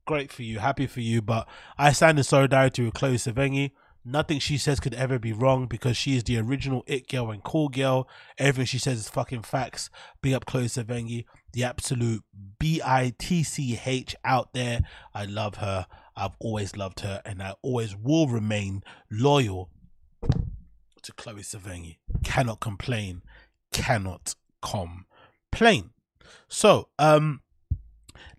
[0.06, 3.72] Great for you, happy for you, but I stand in solidarity with Chloe Sevigny.
[4.08, 7.42] Nothing she says could ever be wrong because she is the original it girl and
[7.42, 8.08] cool girl.
[8.38, 9.90] Everything she says is fucking facts.
[10.22, 12.22] Big up Chloe Sevigny, the absolute
[12.60, 14.82] B I T C H out there.
[15.12, 15.88] I love her.
[16.14, 19.70] I've always loved her, and I always will remain loyal
[21.02, 21.96] to Chloe Sevigny.
[22.22, 23.22] Cannot complain.
[23.72, 25.90] Cannot complain.
[26.48, 27.40] So, um,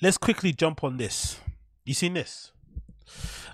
[0.01, 1.41] let's quickly jump on this.
[1.83, 2.53] You seen this?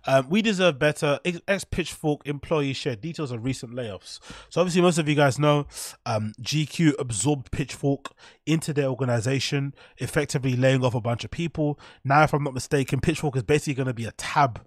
[0.05, 1.19] Um, we deserve better.
[1.47, 4.19] Ex Pitchfork employees share details of recent layoffs.
[4.49, 5.67] So obviously, most of you guys know
[6.05, 8.11] um, GQ absorbed Pitchfork
[8.45, 11.79] into their organization, effectively laying off a bunch of people.
[12.03, 14.61] Now, if I'm not mistaken, Pitchfork is basically going to be a tab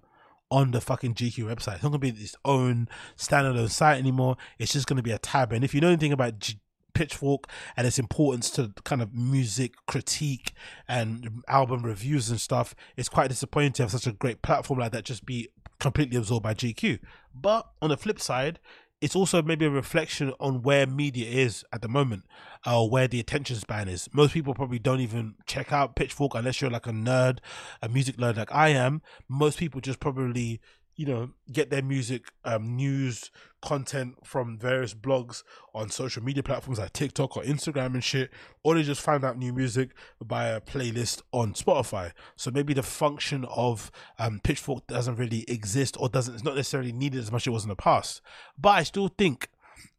[0.49, 1.75] on the fucking GQ website.
[1.75, 2.87] It's not going to be its own
[3.17, 4.37] standalone site anymore.
[4.57, 5.51] It's just going to be a tab.
[5.51, 6.53] And if you know anything about
[6.97, 10.53] Pitchfork and its importance to kind of music critique
[10.87, 14.91] and album reviews and stuff, it's quite disappointing to have such a great platform like
[14.93, 15.49] that just be
[15.79, 16.97] completely absorbed by GQ.
[17.35, 18.59] But on the flip side,
[18.99, 22.23] it's also maybe a reflection on where media is at the moment,
[22.65, 24.09] or uh, where the attention span is.
[24.11, 27.37] Most people probably don't even check out Pitchfork unless you're like a nerd,
[27.81, 29.03] a music nerd like I am.
[29.29, 30.59] Most people just probably
[30.97, 35.43] you know get their music um, news content from various blogs
[35.73, 38.31] on social media platforms like tiktok or instagram and shit
[38.63, 39.91] or they just find out new music
[40.23, 42.11] by a playlist on spotify.
[42.35, 46.91] So maybe the function of um, pitchfork doesn't really exist or doesn't it's not necessarily
[46.91, 48.21] needed as much as it was in the past.
[48.57, 49.49] But i still think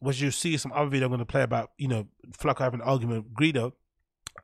[0.06, 2.06] as you see some other video i'm going to play about you know
[2.36, 3.72] Flakko having an argument with Gredo,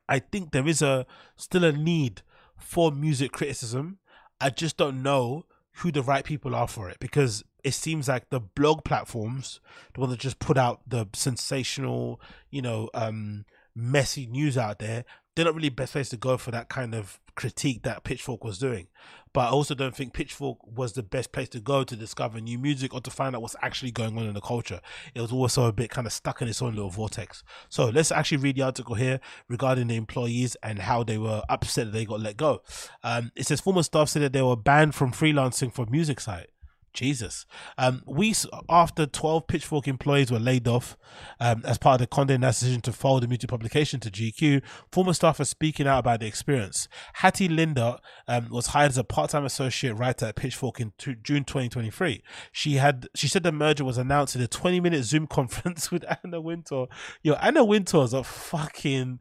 [0.07, 1.05] i think there is a
[1.35, 2.21] still a need
[2.57, 3.99] for music criticism.
[4.39, 5.45] I just don't know
[5.77, 9.59] who the right people are for it because it seems like the blog platforms,
[9.93, 13.45] the ones that just put out the sensational, you know, um,
[13.75, 15.03] messy news out there,
[15.35, 18.57] they're not really best place to go for that kind of critique that Pitchfork was
[18.57, 18.87] doing.
[19.33, 22.57] But I also don't think Pitchfork was the best place to go to discover new
[22.57, 24.79] music or to find out what's actually going on in the culture.
[25.13, 27.43] It was also a bit kind of stuck in its own little vortex.
[27.67, 31.87] So let's actually read the article here regarding the employees and how they were upset
[31.87, 32.61] that they got let go.
[33.03, 36.47] Um, it says former staff said that they were banned from freelancing for music site.
[36.95, 37.45] Jesus.
[37.77, 40.97] Um, weeks after 12 Pitchfork employees were laid off
[41.39, 44.61] um, as part of the Condé Nast decision to follow the mutual publication to GQ,
[44.91, 46.87] former staff are speaking out about the experience.
[47.13, 47.97] Hattie Linder
[48.27, 52.23] um, was hired as a part-time associate writer at Pitchfork in t- June 2023.
[52.51, 56.41] She had she said the merger was announced in a 20-minute Zoom conference with Anna
[56.41, 56.87] Wintour.
[57.21, 59.19] Yo, Anna Wintour's a fucking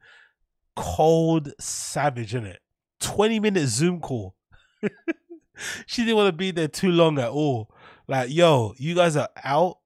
[0.77, 2.61] cold savage, in it.
[3.01, 4.35] 20-minute Zoom call.
[5.87, 7.71] she didn't want to be there too long at all.
[8.07, 9.79] Like, yo, you guys are out.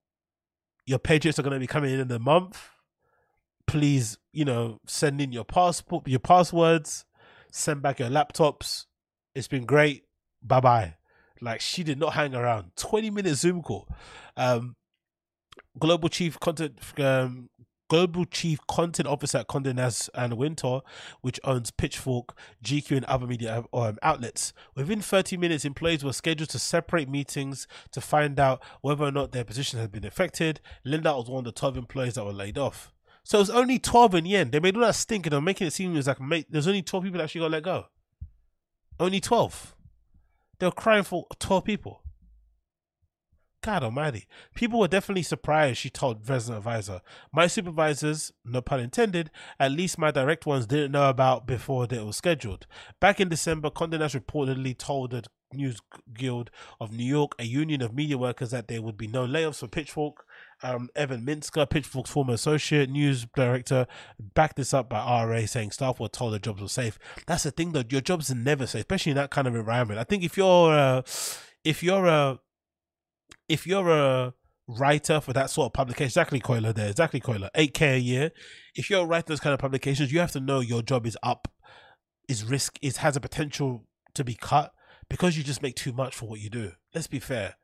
[0.87, 2.69] Your paychecks are gonna be coming in in the month.
[3.67, 7.05] Please, you know, send in your passport, your passwords,
[7.53, 8.87] send back your laptops.
[9.35, 10.05] It's been great.
[10.43, 10.95] Bye bye.
[11.41, 12.73] Like she did not hang around.
[12.77, 13.87] Twenty minute Zoom call.
[14.37, 14.77] Um,
[15.79, 17.51] global chief content um,
[17.89, 20.83] global chief content officer at Condé Nast and Wintour,
[21.21, 24.53] which owns Pitchfork, GQ, and other media um, outlets.
[24.75, 29.33] Within 30 minutes, employees were scheduled to separate meetings to find out whether or not
[29.33, 30.61] their position had been affected.
[30.85, 32.93] Linda was one of the 12 employees that were laid off.
[33.25, 34.53] So it was only 12 in the end.
[34.53, 36.83] They made all that stink and they're making it seem as like mate, there's only
[36.83, 37.87] 12 people that actually got let go.
[38.99, 39.77] Only 12.
[40.59, 42.03] They were crying for 12 people.
[43.63, 44.27] God almighty.
[44.55, 47.01] People were definitely surprised, she told resident advisor.
[47.33, 52.05] My supervisors, no pun intended, at least my direct ones didn't know about before it
[52.05, 52.67] was scheduled.
[53.01, 55.81] Back in December, Condé Nast reportedly told the News
[56.13, 59.61] Guild of New York, a union of media workers, that there would be no layoffs
[59.61, 60.25] for Pitchfork.
[60.63, 63.87] Um, Evan Minsker, Pitchfork's former associate news director,
[64.19, 66.99] backed this up by RA saying staff were told their jobs were safe.
[67.27, 67.85] That's the thing, though.
[67.89, 70.01] Your jobs are never safe, especially in that kind of environment.
[70.01, 71.03] I think if you're, uh,
[71.65, 72.39] if you're a
[73.49, 74.35] if you're a
[74.69, 78.31] writer for that sort of publication, exactly Coiler there, exactly Coiler, 8k a year.
[78.75, 81.49] If you're writing those kind of publications, you have to know your job is up,
[82.29, 84.73] is risk, is has a potential to be cut
[85.09, 86.73] because you just make too much for what you do.
[86.95, 87.57] Let's be fair.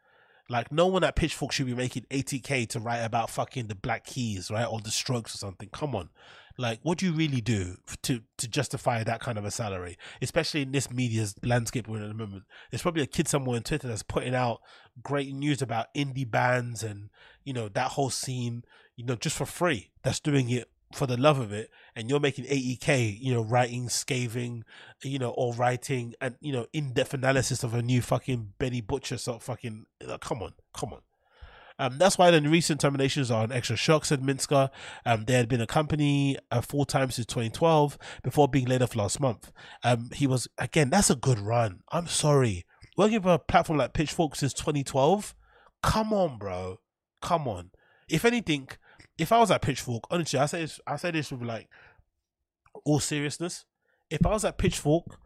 [0.49, 4.05] Like no one at Pitchfork should be making 80k to write about fucking the Black
[4.05, 5.69] Keys, right, or the Strokes or something.
[5.73, 6.11] Come on,
[6.57, 10.63] like what do you really do to to justify that kind of a salary, especially
[10.63, 12.45] in this media's landscape we're in at the moment?
[12.71, 14.61] There's probably a kid somewhere on Twitter that's putting out
[15.03, 17.11] great news about indie bands and
[17.45, 18.65] you know that whole scene,
[18.97, 19.91] you know, just for free.
[20.03, 23.89] That's doing it for the love of it and you're making 80k you know writing
[23.89, 24.65] scathing
[25.03, 29.19] you know or writing and you know in-depth analysis of a new fucking benny butcher
[29.19, 31.01] sort of fucking like, come on come on
[31.79, 34.71] um, that's why the recent terminations are an extra shock, said Minsker.
[35.05, 38.95] Um, they had been a company uh, full time since 2012 before being laid off
[38.95, 39.51] last month.
[39.83, 41.81] Um, he was, again, that's a good run.
[41.91, 42.65] I'm sorry.
[42.97, 45.35] Working for a platform like Pitchfork since 2012?
[45.83, 46.79] Come on, bro.
[47.21, 47.71] Come on.
[48.09, 48.69] If anything,
[49.19, 51.69] if I was at Pitchfork, honestly, I say this, I say this with like
[52.85, 53.65] all seriousness.
[54.11, 55.19] If I was at Pitchfork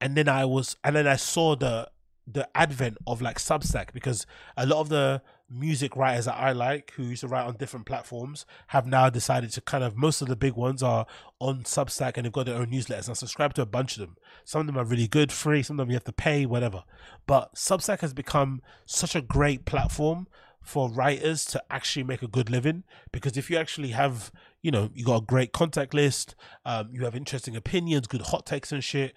[0.00, 1.90] and then I was, and then I saw the
[2.26, 6.92] the advent of like Substack because a lot of the music writers that I like
[6.92, 10.28] who used to write on different platforms have now decided to kind of most of
[10.28, 11.06] the big ones are
[11.40, 13.08] on Substack and they've got their own newsletters.
[13.08, 14.16] I subscribe to a bunch of them.
[14.44, 16.84] Some of them are really good, free, some of them you have to pay, whatever.
[17.26, 20.28] But Substack has become such a great platform
[20.62, 24.30] for writers to actually make a good living because if you actually have
[24.62, 26.34] you know you got a great contact list
[26.66, 29.14] um, you have interesting opinions good hot takes and shit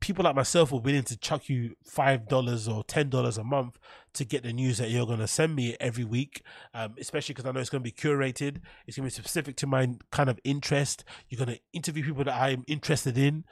[0.00, 3.78] people like myself are willing to chuck you five dollars or ten dollars a month
[4.12, 6.42] to get the news that you're going to send me every week
[6.74, 8.60] um, especially because i know it's going to be curated.
[8.86, 11.04] It's going to be specific to my kind of interest.
[11.28, 13.44] You're going to interview people that i'm interested in.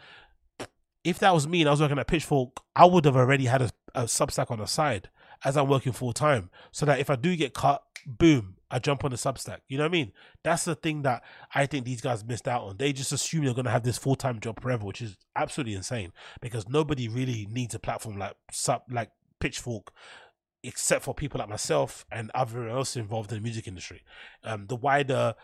[1.02, 3.62] If that was me and i was working at pitchfork i would have already had
[3.62, 5.08] a, a substack on the side
[5.44, 6.50] as i'm working full time.
[6.72, 9.58] So that if i do get cut boom I jump on the Substack.
[9.68, 10.12] You know what I mean?
[10.42, 11.22] That's the thing that
[11.54, 12.76] I think these guys missed out on.
[12.76, 15.74] They just assume they're going to have this full time job forever, which is absolutely
[15.74, 19.10] insane because nobody really needs a platform like sub like
[19.40, 19.92] Pitchfork
[20.62, 24.02] except for people like myself and everyone else involved in the music industry.
[24.42, 25.34] Um, the wider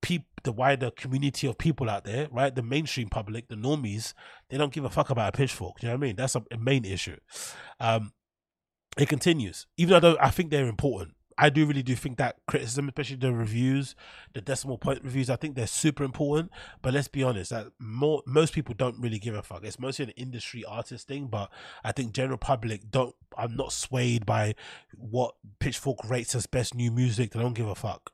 [0.00, 2.54] peop, the wider community of people out there, right?
[2.54, 4.14] The mainstream public, the normies,
[4.48, 5.82] they don't give a fuck about a pitchfork.
[5.82, 6.16] You know what I mean?
[6.16, 7.16] That's a, a main issue.
[7.78, 8.12] Um,
[8.98, 11.14] it continues, even though I think they're important.
[11.38, 13.94] I do really do think that criticism, especially the reviews,
[14.32, 16.50] the decimal point reviews, I think they're super important.
[16.80, 19.64] But let's be honest, that more most people don't really give a fuck.
[19.64, 21.50] It's mostly an industry artist thing, but
[21.84, 23.14] I think general public don't.
[23.36, 24.54] I'm not swayed by
[24.96, 27.32] what Pitchfork rates as best new music.
[27.32, 28.12] They don't give a fuck.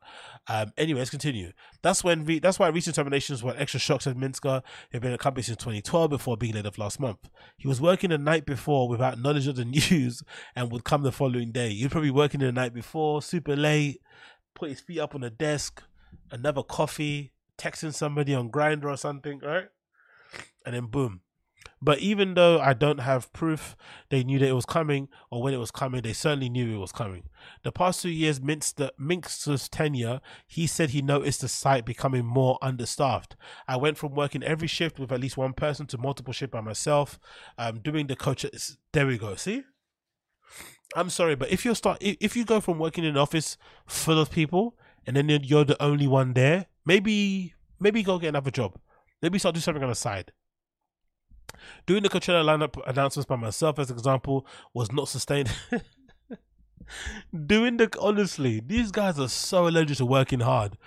[0.48, 1.52] Um, anyway, let's continue.
[1.82, 4.62] That's when re- that's why recent terminations were extra shocks at Minsker.
[4.90, 7.28] He'd been a company since 2012 before being laid off last month.
[7.58, 10.22] He was working the night before without knowledge of the news
[10.56, 11.74] and would come the following day.
[11.74, 14.00] He'd probably working the night before super late,
[14.54, 15.82] put his feet up on the desk,
[16.30, 19.68] another coffee, texting somebody on Grindr or something, right?
[20.64, 21.20] And then boom.
[21.80, 23.76] But even though I don't have proof
[24.10, 26.80] they knew that it was coming or when it was coming, they certainly knew it
[26.80, 27.24] was coming.
[27.62, 32.58] The past two years, Minsker, Minsker's tenure, he said he noticed the site becoming more
[32.62, 33.36] understaffed.
[33.68, 36.60] I went from working every shift with at least one person to multiple shifts by
[36.60, 37.18] myself,
[37.58, 38.44] um, doing the coach.
[38.92, 39.36] There we go.
[39.36, 39.62] See?
[40.96, 44.18] I'm sorry, but if you start, if you go from working in an office full
[44.18, 44.74] of people
[45.06, 48.78] and then you're the only one there, maybe maybe go get another job.
[49.20, 50.32] Maybe start doing something on the side.
[51.86, 55.50] Doing the Coachella lineup announcements by myself, as an example, was not sustained.
[57.46, 60.78] Doing the honestly, these guys are so allergic to working hard.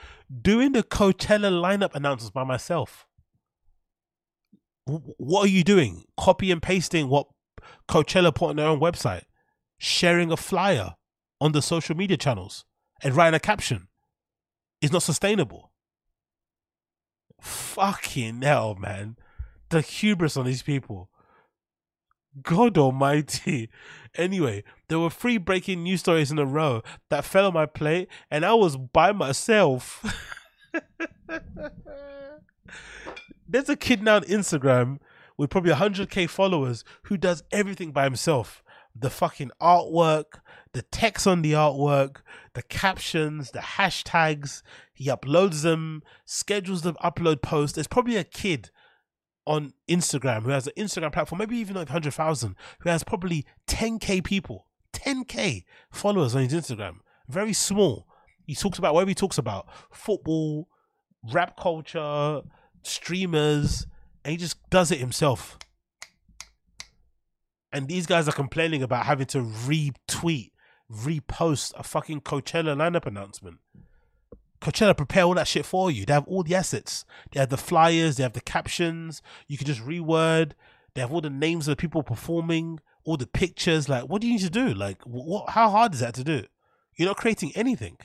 [0.42, 3.06] Doing the Coachella lineup announcements by myself.
[4.86, 6.06] What are you doing?
[6.18, 7.28] Copy and pasting what
[7.88, 9.24] Coachella put on their own website
[9.78, 10.96] sharing a flyer
[11.40, 12.66] on the social media channels
[13.04, 13.88] and writing a caption
[14.80, 15.72] is not sustainable.
[17.42, 19.16] Fucking hell, man.
[19.72, 21.10] The hubris on these people.
[22.42, 23.70] God almighty.
[24.16, 28.10] Anyway, there were three breaking news stories in a row that fell on my plate,
[28.30, 30.04] and I was by myself.
[33.48, 35.00] There's a kid now on Instagram
[35.38, 40.42] with probably 100k followers who does everything by himself the fucking artwork,
[40.74, 42.18] the text on the artwork,
[42.54, 44.62] the captions, the hashtags.
[44.94, 47.76] He uploads them, schedules the upload post.
[47.76, 48.70] There's probably a kid
[49.52, 54.24] on Instagram who has an Instagram platform, maybe even like 100,000, who has probably 10k
[54.24, 57.00] people, 10k followers on his Instagram.
[57.28, 58.08] Very small.
[58.48, 60.70] He talks about whatever he talks about football,
[61.34, 62.42] rap culture,
[62.82, 63.86] streamers,
[64.24, 65.60] and he just does it himself.
[67.74, 70.52] And these guys are complaining about having to retweet,
[70.90, 73.58] repost a fucking Coachella lineup announcement.
[74.62, 76.06] Coachella prepare all that shit for you.
[76.06, 77.04] They have all the assets.
[77.32, 79.22] They have the flyers, they have the captions.
[79.48, 80.52] You can just reword.
[80.94, 83.90] They have all the names of the people performing, all the pictures.
[83.90, 84.74] Like, what do you need to do?
[84.74, 85.50] Like, what?
[85.52, 86.44] How hard is that to do?
[86.96, 87.98] You're not creating anything.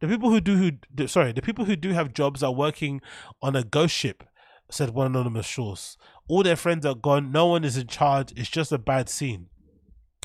[0.00, 3.00] The people who do who sorry, the people who do have jobs are working
[3.40, 4.24] on a ghost ship,
[4.70, 5.96] said one anonymous source.
[6.26, 7.30] All their friends are gone.
[7.30, 8.32] No one is in charge.
[8.36, 9.48] It's just a bad scene.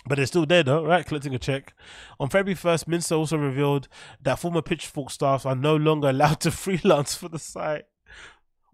[0.10, 1.06] But they're still there though, right?
[1.06, 1.74] Collecting a check.
[2.20, 3.88] On February 1st, Minsker also revealed
[4.20, 7.86] that former Pitchfork staff are no longer allowed to freelance for the site.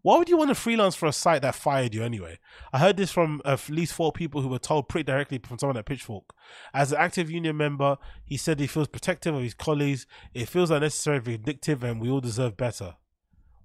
[0.02, 2.40] Why would you want to freelance for a site that fired you anyway?
[2.72, 5.76] I heard this from at least four people who were told pretty directly from someone
[5.76, 6.34] at Pitchfork.
[6.74, 10.06] As an active union member, he said he feels protective of his colleagues.
[10.34, 12.95] It feels unnecessary, vindictive, and we all deserve better.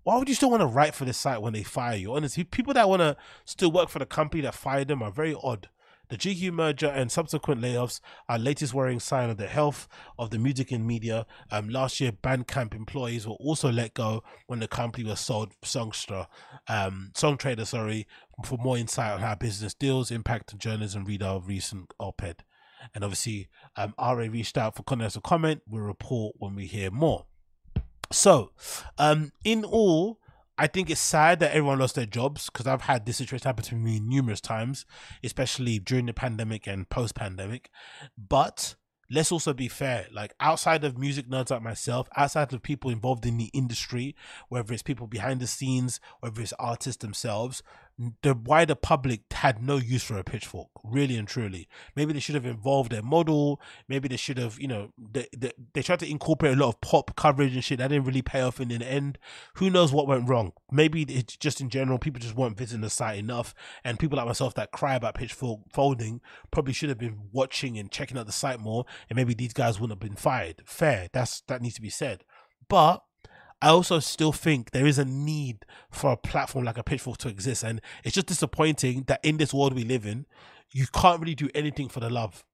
[0.02, 2.14] Why would you still want to write for this site when they fire you?
[2.16, 5.36] Honestly, people that want to still work for the company that fired them are very
[5.40, 5.68] odd.
[6.10, 9.86] The GQ merger and subsequent layoffs are latest worrying sign of the health
[10.18, 11.24] of the music and media.
[11.52, 16.26] Um, last year, Bandcamp employees were also let go when the company was sold Songster,
[16.66, 18.08] um, Songtradr, sorry,
[18.44, 21.04] for more insight on how business deals impact journalism.
[21.04, 22.42] Read our recent op-ed.
[22.92, 25.62] And obviously, um, RA reached out for comments or comment.
[25.68, 27.26] We'll report when we hear more.
[28.10, 28.50] So,
[28.98, 30.18] um, in all,
[30.60, 33.64] I think it's sad that everyone lost their jobs because I've had this situation happen
[33.64, 34.84] to me numerous times,
[35.24, 37.70] especially during the pandemic and post pandemic.
[38.18, 38.74] But
[39.10, 40.06] let's also be fair.
[40.12, 44.14] Like outside of music nerds like myself, outside of people involved in the industry,
[44.50, 47.62] whether it's people behind the scenes, whether it's artists themselves,
[48.22, 51.68] the wider public had no use for a pitchfork, really and truly.
[51.94, 53.60] Maybe they should have involved their model.
[53.88, 56.80] Maybe they should have, you know, they, they, they tried to incorporate a lot of
[56.80, 59.18] pop coverage and shit that didn't really pay off in the end.
[59.56, 60.52] Who knows what went wrong?
[60.72, 63.54] Maybe it's just in general, people just weren't visiting the site enough.
[63.84, 67.90] And people like myself that cry about pitchfork folding probably should have been watching and
[67.90, 68.86] checking out the site more.
[69.10, 70.62] And maybe these guys wouldn't have been fired.
[70.64, 71.08] Fair.
[71.12, 72.24] That's that needs to be said.
[72.68, 73.02] But
[73.62, 77.28] I also still think there is a need for a platform like a Pitchfork to
[77.28, 77.62] exist.
[77.62, 80.26] And it's just disappointing that in this world we live in,
[80.70, 82.44] you can't really do anything for the love.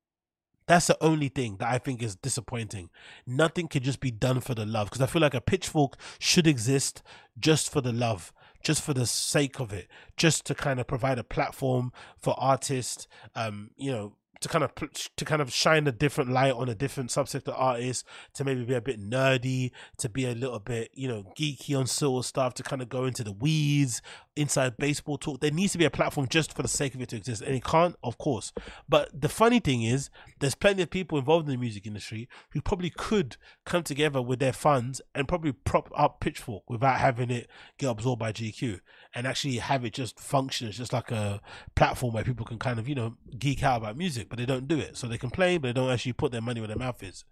[0.66, 2.90] That's the only thing that I think is disappointing.
[3.24, 6.48] Nothing can just be done for the love because I feel like a pitchfork should
[6.48, 7.02] exist
[7.38, 8.32] just for the love,
[8.64, 13.06] just for the sake of it, just to kind of provide a platform for artists,
[13.36, 14.16] um, you know,
[14.46, 14.72] to kind of
[15.16, 18.04] to kind of shine a different light on a different subject of artists
[18.34, 21.86] to maybe be a bit nerdy to be a little bit you know geeky on
[21.86, 24.00] sort of stuff to kind of go into the weeds
[24.36, 25.40] inside baseball talk.
[25.40, 27.54] There needs to be a platform just for the sake of it to exist and
[27.54, 28.52] it can't of course.
[28.88, 32.60] But the funny thing is there's plenty of people involved in the music industry who
[32.60, 37.48] probably could come together with their funds and probably prop up pitchfork without having it
[37.78, 38.80] get absorbed by gq
[39.14, 41.40] and actually have it just function as just like a
[41.74, 44.28] platform where people can kind of you know geek out about music.
[44.28, 44.96] But they don't do it.
[44.96, 47.24] So they complain but they don't actually put their money where their mouth is.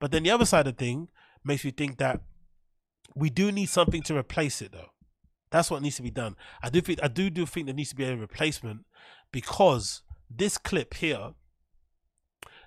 [0.00, 1.08] But then the other side of the thing
[1.44, 2.20] makes me think that
[3.14, 4.90] we do need something to replace it though.
[5.50, 6.36] That's what needs to be done.
[6.62, 8.84] I do think i do do think there needs to be a replacement
[9.30, 11.34] because this clip here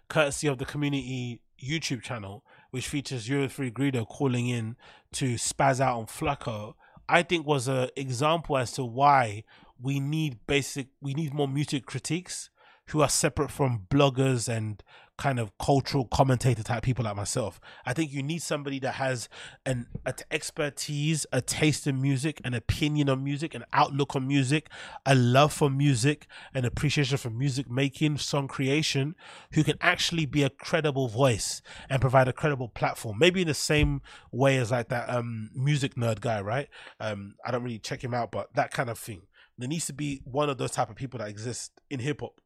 [0.09, 4.76] courtesy of the community youtube channel which features Zero Three Greedo calling in
[5.14, 6.76] to spaz out on Flakko
[7.09, 9.43] I think was an example as to why
[9.81, 12.49] we need basic we need more music critiques
[12.88, 14.84] who are separate from bloggers and
[15.18, 17.59] kind of cultural commentator type people like myself.
[17.85, 19.27] I think you need somebody that has
[19.65, 24.69] an, an expertise, a taste in music, an opinion on music, an outlook on music,
[25.05, 29.15] a love for music, an appreciation for music making, song creation,
[29.53, 33.18] who can actually be a credible voice and provide a credible platform.
[33.19, 34.01] Maybe in the same
[34.31, 36.69] way as like that um music nerd guy, right?
[36.99, 39.23] Um I don't really check him out, but that kind of thing.
[39.57, 42.39] There needs to be one of those type of people that exist in hip hop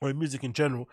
[0.00, 0.88] or in music in general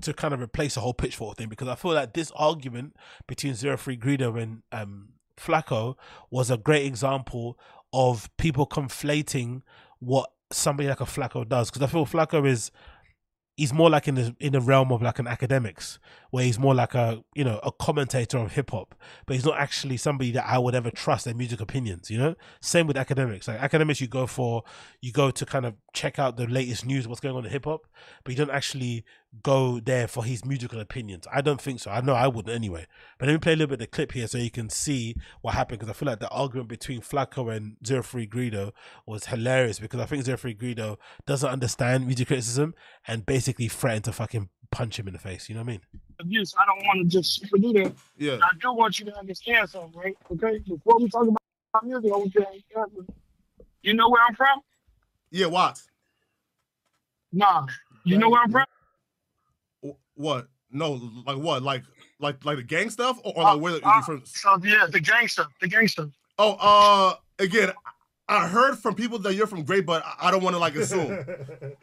[0.00, 2.96] to kind of replace the whole pitchfork thing because I feel like this argument
[3.26, 5.96] between Zero Three Greedo and um, Flakko
[6.30, 7.58] was a great example
[7.92, 9.62] of people conflating
[10.00, 12.70] what somebody like a Flakko does because I feel Flakko is
[13.56, 15.98] he's more like in the in the realm of like an Akademiks
[16.36, 18.94] where he's more like a you know a commentator of hip hop,
[19.24, 22.10] but he's not actually somebody that I would ever trust their music opinions.
[22.10, 23.48] You know, same with Akademiks.
[23.48, 24.62] Like Akademiks, you go for
[25.00, 27.64] you go to kind of check out the latest news, what's going on in hip
[27.64, 27.86] hop,
[28.22, 29.06] but you don't actually
[29.42, 31.26] go there for his musical opinions.
[31.32, 31.90] I don't think so.
[31.90, 32.86] I know I wouldn't anyway.
[33.18, 35.16] But let me play a little bit of the clip here so you can see
[35.40, 38.72] what happened because I feel like the argument between Flakko and Zero Three Greedo
[39.06, 42.74] was hilarious because I think Zero Three Greedo doesn't understand music criticism
[43.08, 45.48] and basically threatened to fucking punch him in the face.
[45.48, 45.80] You know what I mean?
[46.20, 46.54] Abuse.
[46.58, 47.92] I don't want to just do that.
[48.18, 48.38] Yeah.
[48.42, 50.16] I do want you to understand something, right?
[50.32, 50.58] Okay.
[50.60, 53.08] Before we talk about music, I want you to understand.
[53.82, 54.60] You know where I'm from?
[55.30, 55.88] Yeah, Watts.
[57.32, 57.66] Nah.
[58.04, 58.64] You know where I'm from?
[60.14, 60.48] What?
[60.70, 60.92] No,
[61.26, 61.62] like what?
[61.62, 61.82] Like
[62.18, 64.22] like like the gang stuff or, or like where Uh, you from?
[64.24, 66.08] So yeah, the gangster, the gangster.
[66.38, 67.72] Oh, uh, again,
[68.28, 70.74] I heard from people that you're from Great, but I- I don't want to like
[70.74, 71.24] assume.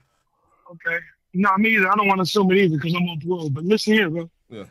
[0.72, 0.98] Okay.
[1.34, 1.92] No, me either.
[1.92, 3.50] I don't want to assume it either because I'm on parole.
[3.50, 4.30] But listen here, bro.
[4.50, 4.66] Yeah.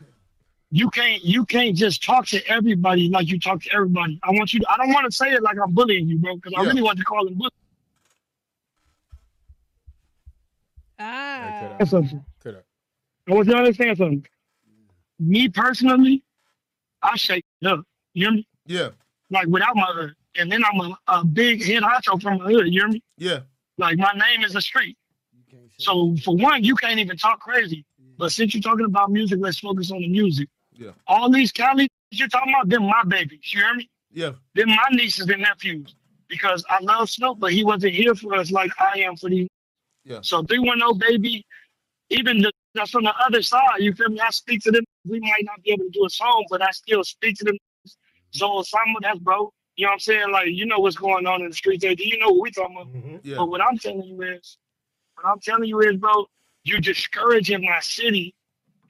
[0.70, 4.18] You can't you can't just talk to everybody like you talk to everybody.
[4.22, 6.36] I want you to, I don't want to say it like I'm bullying you, bro,
[6.36, 7.51] because I really want to call him bullying.
[10.98, 11.76] Ah.
[11.84, 12.24] something.
[12.47, 14.26] I want you to understand something.
[15.18, 16.22] Me personally,
[17.02, 17.84] I shake it up.
[18.14, 18.47] You hear me?
[18.66, 18.89] Yeah,
[19.30, 20.14] Like without my hood.
[20.36, 22.66] And then I'm a, a big head honcho from my hood.
[22.66, 23.02] You hear me?
[23.18, 23.40] yeah,
[23.78, 24.97] Like my name is a street.
[25.78, 27.84] So for one, you can't even talk crazy.
[28.18, 30.48] But since you're talking about music, let's focus on the music.
[30.74, 30.90] Yeah.
[31.06, 33.40] All these Cali you're talking about, them my babies.
[33.52, 33.88] You hear me?
[34.12, 35.94] yeah, Them my nieces and nephews.
[36.28, 39.48] Because I love Snoop, but he wasn't here for us like I am for these.
[40.04, 40.20] Yeah.
[40.22, 41.44] So 310 baby,
[42.10, 44.20] even the, that's on the other side, you feel me?
[44.20, 44.84] I speak to them.
[45.06, 47.56] We might not be able to do a song, but I still speak to them.
[48.30, 49.52] So Osama, that's bro.
[49.76, 50.30] You know what I'm saying?
[50.30, 51.82] Like, you know what's going on in the streets.
[51.82, 52.92] Do You know what we talking about.
[52.92, 53.16] Mm-hmm.
[53.22, 53.36] yeah.
[53.36, 54.56] But what I'm telling you is,
[55.22, 56.26] what I'm telling you is, bro,
[56.64, 58.34] you're discouraging my city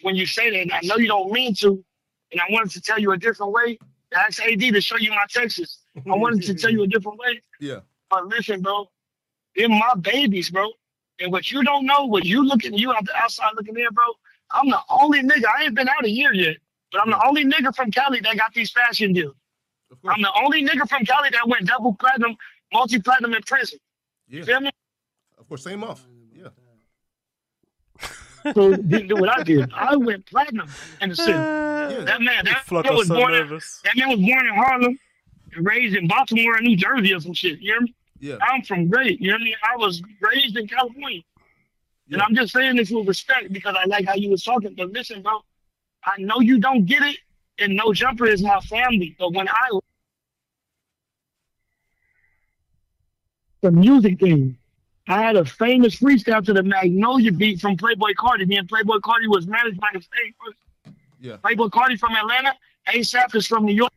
[0.02, 0.60] when you say that.
[0.60, 1.84] And I know you don't mean to,
[2.32, 3.78] and I wanted to tell you a different way.
[4.14, 5.78] Ask AD to show you my Texas.
[5.96, 7.40] I wanted to tell you a different way.
[7.60, 7.78] Yeah.
[8.10, 8.90] But listen, bro,
[9.54, 10.68] they're my babies, bro.
[11.20, 14.04] And what you don't know, what you looking, you out the outside looking in, bro.
[14.50, 15.44] I'm the only nigga.
[15.56, 16.56] I ain't been out a year yet,
[16.90, 19.36] but I'm the only nigga from Cali that got these fashion deals.
[20.08, 22.36] I'm the only nigga from Cali that went double platinum,
[22.72, 23.78] multi platinum in prison.
[24.26, 24.70] You feel me?
[25.38, 26.04] of course, same month.
[28.44, 29.70] Yeah, So didn't do what I did.
[29.74, 30.68] I went platinum
[31.00, 31.32] in the city.
[31.32, 34.98] That man, that Flakko was so born in, that man was born in Harlem
[35.54, 37.60] and raised in Baltimore and New Jersey or some shit.
[37.60, 37.94] You hear me?
[38.20, 39.20] yeah, I'm from great.
[39.20, 39.54] You know what I mean?
[39.62, 41.22] I was raised in California.
[42.10, 44.74] And I'm just saying this with respect because I like how you was talking.
[44.76, 45.40] But listen, bro,
[46.04, 47.16] I know you don't get it,
[47.58, 49.16] and No Jumper is my family.
[49.18, 49.78] But when I
[53.62, 54.58] the music thing,
[55.08, 58.46] I had a famous freestyle to the Magnolia beat from Playboi Carti.
[58.46, 60.34] Me and Playboi Carti was managed by the state.
[61.20, 62.54] yeah, Playboi Carti from Atlanta,
[62.88, 63.92] ASAP is from New York.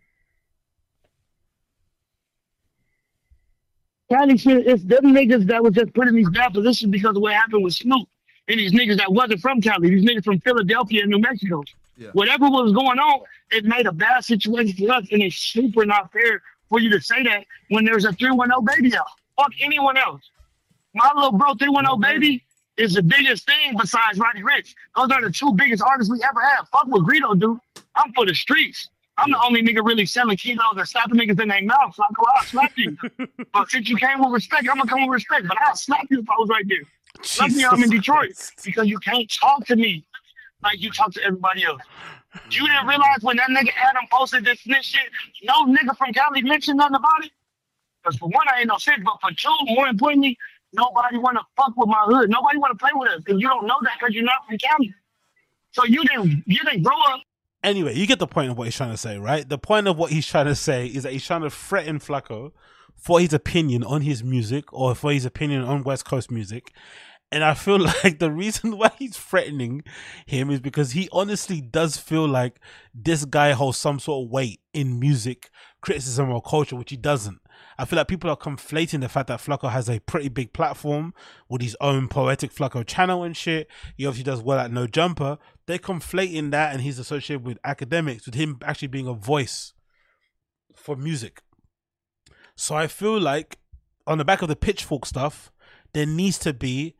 [4.11, 7.21] Cali shit, it's them niggas that was just put in these bad positions because of
[7.21, 8.07] what happened with Snoop.
[8.47, 11.63] And these niggas that wasn't from Cali, these niggas from Philadelphia and New Mexico.
[11.97, 12.09] Yeah.
[12.13, 13.21] Whatever was going on,
[13.51, 17.01] it made a bad situation for us, and it's super not fair for you to
[17.01, 19.05] say that when there's a 310 baby out.
[19.37, 20.21] Fuck anyone else.
[20.95, 22.01] My little bro 310 mm-hmm.
[22.01, 22.43] baby
[22.77, 24.73] is the biggest thing besides Roddy Ricch.
[24.95, 26.67] Those are the two biggest artists we ever had.
[26.71, 27.59] Fuck what Greedo do.
[27.95, 28.89] I'm for the streets.
[29.17, 31.95] I'm the only nigga really selling kilos and slapping niggas in their mouth.
[31.95, 32.97] So I go, I'll slap you.
[33.53, 35.47] but since you came with respect, I'm gonna come with respect.
[35.47, 36.79] But I'll slap you if I was right there.
[37.39, 40.03] Luckily, I'm in Detroit because you can't talk to me
[40.63, 41.81] like you talk to everybody else.
[42.49, 45.09] You didn't realize when that nigga Adam posted this, this shit,
[45.43, 47.31] no nigga from Cali mentioned nothing about it?
[48.03, 50.37] Because for one, I ain't no shit, but for two, more importantly,
[50.75, 52.29] nobody want to fuck with my hood.
[52.29, 54.57] Nobody want to play with us because you don't know that because you're not from
[54.57, 54.93] Cali.
[55.71, 57.21] So you didn't, you didn't grow up
[57.65, 59.49] Anyway, you get the point of what he's trying to say, right?
[59.49, 62.51] The point of what he's trying to say is that he's trying to threaten Flakko
[62.95, 66.71] for his opinion on his music or for his opinion on West Coast music.
[67.31, 69.83] And I feel like the reason why he's threatening
[70.27, 72.59] him is because he honestly does feel like
[72.93, 75.49] this guy holds some sort of weight in music
[75.81, 77.39] criticism or culture, which he doesn't.
[77.77, 81.13] I feel like people are conflating the fact that Flakko has a pretty big platform
[81.49, 83.67] with his own Poetik Flakko channel and shit.
[83.95, 85.37] He obviously does well at No Jumper.
[85.65, 89.73] They're conflating that and he's associated with Akademiks, with him actually being a voice
[90.73, 91.41] for music.
[92.55, 93.59] So I feel like
[94.07, 95.51] on the back of the pitchfork stuff,
[95.93, 96.95] there needs to be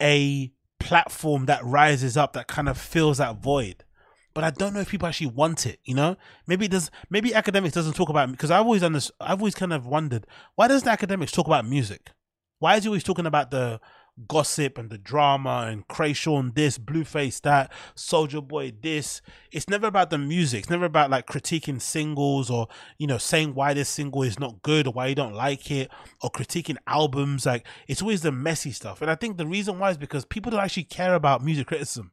[0.00, 3.84] a platform that rises up that kind of fills that void.
[4.32, 5.80] But I don't know if people actually want it.
[5.84, 6.16] You know,
[6.46, 6.90] maybe does.
[7.08, 10.88] Maybe Akademiks doesn't talk about because I've always I've always kind of wondered why doesn't
[10.88, 12.10] Akademiks talk about music?
[12.58, 13.80] Why is he always talking about the
[14.28, 19.22] gossip and the drama and Kreayshawn this, Blueface that, Soulja Boy this.
[19.52, 20.60] It's never about the music.
[20.60, 24.62] It's never about like critiquing singles or, you know, saying why this single is not
[24.62, 25.90] good or why you don't like it
[26.22, 27.46] or critiquing albums.
[27.46, 29.00] Like it's always the messy stuff.
[29.02, 32.12] And I think the reason why is because people don't actually care about music criticism.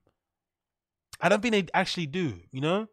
[1.19, 2.87] I don't think they actually do, you know?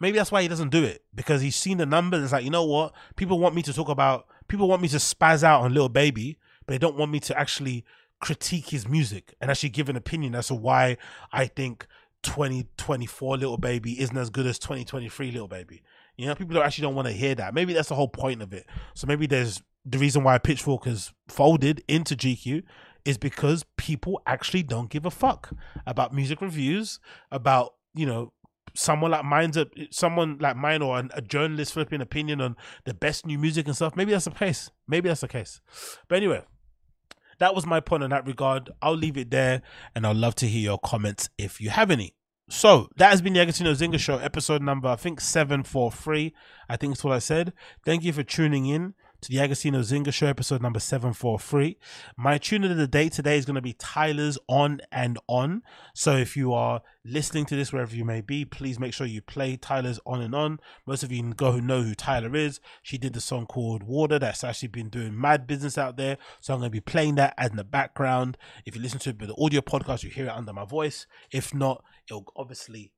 [0.00, 2.24] Maybe that's why he doesn't do it because he's seen the numbers.
[2.24, 2.92] It's like, you know what?
[3.14, 6.38] People want me to talk about, people want me to spaz out on Lil Baby,
[6.66, 7.84] but they don't want me to actually
[8.20, 10.96] critique his music and actually give an opinion as to why
[11.32, 11.86] I think
[12.24, 15.82] 2024 Lil Baby isn't as good as 2023 Lil Baby.
[16.16, 17.54] You know, people actually don't want to hear that.
[17.54, 18.66] Maybe that's the whole point of it.
[18.94, 22.62] So maybe there's the reason why Pitchfork has folded into GQ
[23.04, 25.50] is because people actually don't give a fuck
[25.86, 27.00] about music reviews,
[27.30, 28.32] about, you know,
[28.74, 32.94] someone like mine's a someone like mine or a, a journalist flipping opinion on the
[32.94, 33.96] best new music and stuff.
[33.96, 34.70] Maybe that's the case.
[34.86, 35.60] Maybe that's the case.
[36.08, 36.42] But anyway,
[37.38, 38.70] that was my point in that regard.
[38.80, 39.62] I'll leave it there
[39.94, 42.14] and I'd love to hear your comments if you have any.
[42.48, 46.34] So that has been the Agostinho Zinga Show, episode number I think seven four three.
[46.68, 47.52] I think that's what I said.
[47.84, 51.78] Thank you for tuning in to the Agostinho Zinga Show, episode number 743.
[52.16, 55.62] My tune of the day today is going to be Tyla's On and On.
[55.94, 59.22] So if you are listening to this wherever you may be, please make sure you
[59.22, 60.58] play Tyla's On and On.
[60.86, 62.58] Most of you go who know who Tyler is.
[62.82, 66.18] She did the song called Water that's actually been doing mad business out there.
[66.40, 68.36] So I'm going to be playing that as in the background.
[68.66, 71.06] If you listen to it with the audio podcast, you hear it under my voice.
[71.30, 72.90] If not, it'll obviously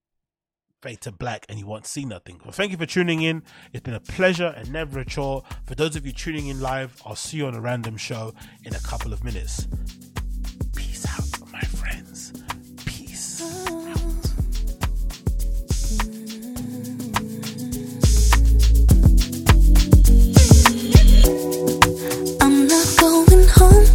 [0.85, 2.39] fade to black and you won't see nothing.
[2.45, 3.43] Well, thank you for tuning in.
[3.73, 5.43] It's been a pleasure and never a chore.
[5.65, 8.35] For those of you tuning in live, I'll see you on a random show
[8.65, 9.67] in a couple of minutes.
[10.77, 12.35] Peace out, my friends.
[12.85, 13.41] Peace.
[22.43, 23.87] I'm not going home.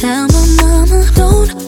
[0.00, 1.67] Tell my mama don't